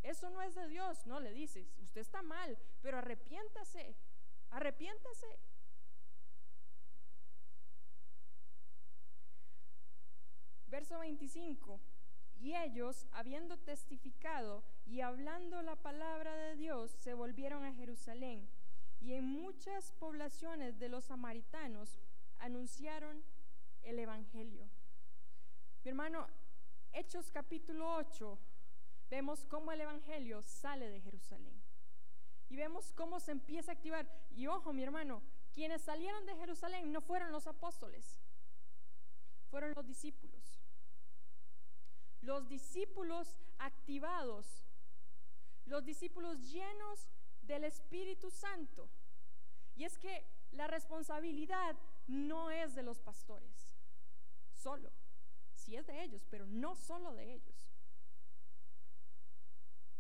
Eso 0.04 0.30
no 0.30 0.42
es 0.42 0.56
de 0.56 0.68
Dios, 0.68 1.06
no 1.06 1.22
le 1.22 1.32
dice, 1.32 1.66
usted 1.80 2.02
está 2.02 2.22
mal, 2.22 2.58
pero 2.82 2.98
arrepiéntase, 2.98 3.96
arrepiéntase. 4.50 5.40
Verso 10.68 11.00
25. 11.00 11.80
Y 12.42 12.56
ellos, 12.56 13.08
habiendo 13.14 13.58
testificado 13.58 14.66
y 14.86 15.00
hablando 15.00 15.62
la 15.62 15.78
palabra 15.78 16.36
de 16.36 16.58
Dios, 16.58 16.92
se 17.00 17.14
volvieron 17.14 17.64
a 17.64 17.74
Jerusalén. 17.74 18.50
Y 19.00 19.14
en 19.14 19.24
muchas 19.24 19.94
poblaciones 19.94 20.78
de 20.78 20.90
los 20.90 21.06
samaritanos 21.06 21.98
anunciaron 22.40 23.24
el 23.84 24.00
Evangelio. 24.00 24.70
Mi 25.84 25.90
hermano, 25.90 26.28
Hechos 26.92 27.32
capítulo 27.32 27.96
8, 27.96 28.38
vemos 29.10 29.46
cómo 29.46 29.72
el 29.72 29.82
Evangelio 29.82 30.42
sale 30.42 30.90
de 30.90 31.02
Jerusalén. 31.02 31.62
Y 32.50 32.56
vemos 32.56 32.92
cómo 32.94 33.20
se 33.20 33.32
empieza 33.32 33.72
a 33.72 33.76
activar. 33.76 34.08
Y 34.32 34.48
ojo, 34.48 34.74
mi 34.74 34.84
hermano, 34.84 35.22
quienes 35.54 35.84
salieron 35.84 36.26
de 36.26 36.36
Jerusalén 36.36 36.92
no 36.92 37.02
fueron 37.02 37.32
los 37.32 37.48
apóstoles, 37.48 38.20
fueron 39.50 39.74
los 39.76 39.86
discípulos. 39.86 40.60
Los 42.22 42.48
discípulos 42.50 43.38
activados, 43.60 44.66
los 45.66 45.86
discípulos 45.86 46.52
llenos 46.52 47.08
del 47.42 47.64
Espíritu 47.64 48.30
Santo. 48.30 48.90
Y 49.76 49.86
es 49.86 49.98
que 49.98 50.26
la 50.52 50.68
responsabilidad 50.68 51.76
no 52.10 52.52
es 52.52 52.76
de 52.76 52.84
los 52.84 53.00
pastores, 53.00 53.76
solo. 54.52 54.92
Sí 55.54 55.76
es 55.76 55.86
de 55.88 56.04
ellos, 56.04 56.26
pero 56.30 56.46
no 56.48 56.76
solo 56.76 57.14
de 57.14 57.34
ellos. 57.34 57.68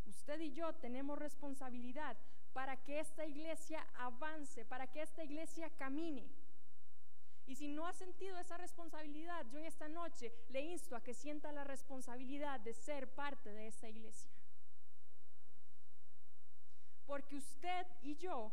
Usted 0.05 0.39
y 0.41 0.51
yo 0.51 0.73
tenemos 0.75 1.17
responsabilidad 1.17 2.17
para 2.53 2.75
que 2.83 2.99
esta 2.99 3.25
iglesia 3.25 3.85
avance, 3.95 4.65
para 4.65 4.87
que 4.87 5.01
esta 5.01 5.23
iglesia 5.23 5.69
camine. 5.77 6.27
Y 7.45 7.55
si 7.55 7.67
no 7.67 7.87
ha 7.87 7.93
sentido 7.93 8.37
esa 8.37 8.57
responsabilidad, 8.57 9.45
yo 9.51 9.59
en 9.59 9.65
esta 9.65 9.87
noche 9.87 10.33
le 10.49 10.61
insto 10.61 10.95
a 10.95 11.03
que 11.03 11.13
sienta 11.13 11.51
la 11.51 11.63
responsabilidad 11.63 12.59
de 12.59 12.73
ser 12.73 13.13
parte 13.13 13.51
de 13.51 13.67
esta 13.67 13.87
iglesia. 13.89 14.29
porque 17.09 17.37
usted 17.37 17.87
y 18.03 18.15
yo 18.17 18.51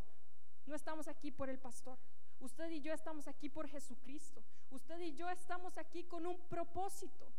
no 0.65 0.75
estamos 0.75 1.09
aquí 1.09 1.31
por 1.31 1.51
el 1.51 1.59
pastor. 1.59 1.99
Usted 2.41 2.71
y 2.71 2.81
yo 2.81 2.93
estamos 2.93 3.29
aquí 3.29 3.49
por 3.49 3.69
Jesucristo. 3.69 4.43
Usted 4.71 5.01
y 5.01 5.15
yo 5.15 5.29
estamos 5.31 5.79
aquí 5.79 6.05
con 6.05 6.27
un 6.27 6.39
propósito. 6.49 7.33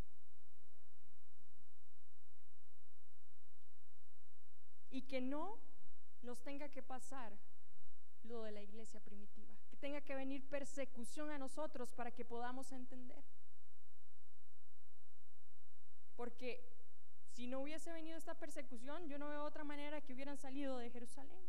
Y 4.89 5.03
que 5.03 5.21
no 5.21 5.59
nos 6.21 6.41
tenga 6.41 6.69
que 6.69 6.81
pasar 6.81 7.37
lo 8.23 8.43
de 8.43 8.51
la 8.51 8.61
iglesia 8.61 8.99
primitiva, 8.99 9.55
que 9.69 9.77
tenga 9.77 10.01
que 10.01 10.15
venir 10.15 10.47
persecución 10.49 11.29
a 11.29 11.37
nosotros 11.37 11.93
para 11.93 12.11
que 12.11 12.25
podamos 12.25 12.71
entender. 12.71 13.23
Porque 16.15 16.67
si 17.33 17.45
no 17.45 17.59
hubiese 17.59 17.93
venido 17.93 18.17
esta 18.17 18.33
persecución, 18.33 19.07
yo 19.07 19.19
no 19.19 19.29
veo 19.29 19.43
otra 19.43 19.63
manera 19.63 20.01
que 20.01 20.13
hubieran 20.13 20.37
salido 20.37 20.77
de 20.77 20.89
Jerusalén. 20.89 21.39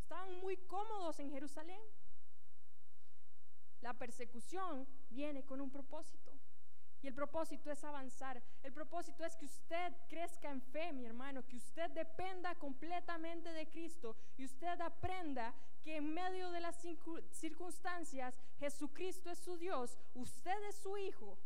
Estaban 0.00 0.40
muy 0.40 0.56
cómodos 0.56 1.20
en 1.20 1.30
Jerusalén. 1.30 1.80
La 3.80 3.94
persecución 3.94 4.86
viene 5.10 5.44
con 5.44 5.60
un 5.60 5.70
propósito. 5.70 6.32
Y 7.00 7.06
el 7.06 7.14
propósito 7.14 7.70
es 7.70 7.84
avanzar. 7.84 8.42
El 8.62 8.72
propósito 8.72 9.24
es 9.24 9.36
que 9.36 9.44
usted 9.44 9.92
crezca 10.08 10.50
en 10.50 10.60
fe, 10.60 10.92
mi 10.92 11.04
hermano, 11.06 11.46
que 11.46 11.56
usted 11.56 11.90
dependa 11.90 12.54
completamente 12.56 13.52
de 13.52 13.68
Cristo 13.68 14.16
y 14.36 14.44
usted 14.44 14.80
aprenda 14.80 15.54
que 15.84 15.96
en 15.96 16.12
medio 16.12 16.50
de 16.50 16.60
las 16.60 16.76
circunstancias 17.30 18.34
Jesucristo 18.58 19.30
es 19.30 19.38
su 19.38 19.56
Dios, 19.56 19.96
usted 20.14 20.60
es 20.68 20.76
su 20.76 20.98
hijo 20.98 21.38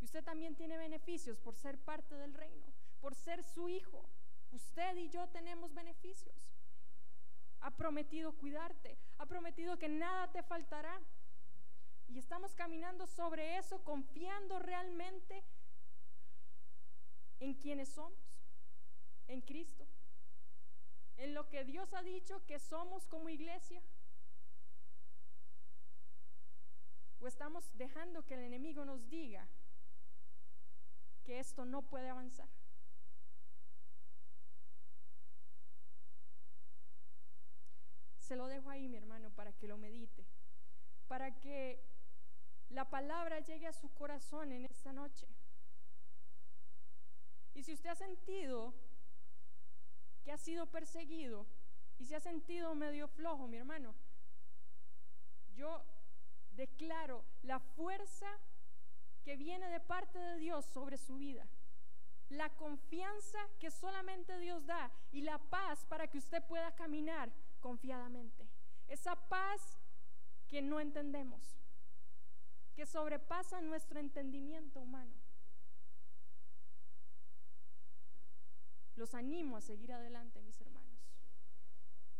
y 0.00 0.06
usted 0.06 0.24
también 0.24 0.54
tiene 0.54 0.78
beneficios 0.78 1.38
por 1.38 1.54
ser 1.56 1.78
parte 1.78 2.14
del 2.14 2.32
reino, 2.32 2.66
por 3.00 3.14
ser 3.14 3.42
su 3.44 3.68
hijo. 3.68 4.08
Usted 4.50 4.96
y 4.96 5.10
yo 5.10 5.28
tenemos 5.28 5.74
beneficios. 5.74 6.34
Ha 7.60 7.70
prometido 7.70 8.32
cuidarte, 8.32 8.96
ha 9.18 9.26
prometido 9.26 9.78
que 9.78 9.88
nada 9.88 10.32
te 10.32 10.42
faltará. 10.42 10.98
Y 12.10 12.18
estamos 12.18 12.54
caminando 12.54 13.06
sobre 13.06 13.56
eso, 13.56 13.84
confiando 13.84 14.58
realmente 14.58 15.44
en 17.38 17.54
quienes 17.54 17.88
somos, 17.88 18.18
en 19.28 19.40
Cristo, 19.42 19.86
en 21.18 21.34
lo 21.34 21.48
que 21.48 21.64
Dios 21.64 21.94
ha 21.94 22.02
dicho 22.02 22.44
que 22.46 22.58
somos 22.58 23.06
como 23.06 23.28
iglesia. 23.28 23.80
O 27.20 27.28
estamos 27.28 27.70
dejando 27.74 28.24
que 28.26 28.34
el 28.34 28.40
enemigo 28.40 28.84
nos 28.84 29.08
diga 29.08 29.46
que 31.22 31.38
esto 31.38 31.64
no 31.64 31.82
puede 31.82 32.08
avanzar. 32.08 32.48
Se 38.18 38.34
lo 38.34 38.48
dejo 38.48 38.68
ahí, 38.68 38.88
mi 38.88 38.96
hermano, 38.96 39.30
para 39.30 39.52
que 39.52 39.68
lo 39.68 39.76
medite, 39.76 40.26
para 41.06 41.38
que 41.38 41.99
la 42.70 42.88
palabra 42.88 43.40
llegue 43.40 43.66
a 43.66 43.72
su 43.72 43.88
corazón 43.94 44.52
en 44.52 44.64
esta 44.64 44.92
noche. 44.92 45.26
Y 47.54 47.62
si 47.64 47.72
usted 47.72 47.90
ha 47.90 47.96
sentido 47.96 48.72
que 50.22 50.32
ha 50.32 50.38
sido 50.38 50.66
perseguido 50.66 51.46
y 51.98 52.06
se 52.06 52.16
ha 52.16 52.20
sentido 52.20 52.74
medio 52.74 53.08
flojo, 53.08 53.48
mi 53.48 53.56
hermano, 53.56 53.94
yo 55.54 55.82
declaro 56.52 57.24
la 57.42 57.58
fuerza 57.58 58.28
que 59.24 59.36
viene 59.36 59.68
de 59.68 59.80
parte 59.80 60.18
de 60.18 60.38
Dios 60.38 60.64
sobre 60.66 60.96
su 60.96 61.16
vida. 61.16 61.46
La 62.28 62.48
confianza 62.50 63.38
que 63.58 63.72
solamente 63.72 64.38
Dios 64.38 64.64
da 64.64 64.92
y 65.10 65.22
la 65.22 65.38
paz 65.38 65.84
para 65.86 66.06
que 66.06 66.18
usted 66.18 66.42
pueda 66.44 66.72
caminar 66.76 67.32
confiadamente. 67.60 68.48
Esa 68.86 69.16
paz 69.16 69.78
que 70.46 70.62
no 70.62 70.78
entendemos 70.78 71.59
que 72.80 72.86
sobrepasa 72.86 73.60
nuestro 73.60 74.00
entendimiento 74.00 74.80
humano. 74.80 75.12
Los 78.96 79.14
animo 79.14 79.58
a 79.58 79.60
seguir 79.60 79.92
adelante, 79.92 80.40
mis 80.40 80.58
hermanos, 80.62 80.98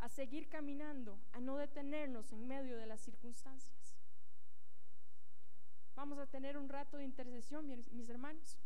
a 0.00 0.11
seguir 0.11 0.50
caminando, 0.50 1.18
a 1.32 1.40
no 1.40 1.56
detenernos 1.56 2.30
en 2.32 2.46
medio 2.46 2.76
de 2.76 2.84
las 2.84 3.00
circunstancias. 3.00 3.96
Vamos 5.94 6.18
a 6.18 6.26
tener 6.26 6.58
un 6.58 6.68
rato 6.68 6.98
de 6.98 7.04
intercesión, 7.04 7.66
mis 7.66 8.11
hermanos. 8.11 8.58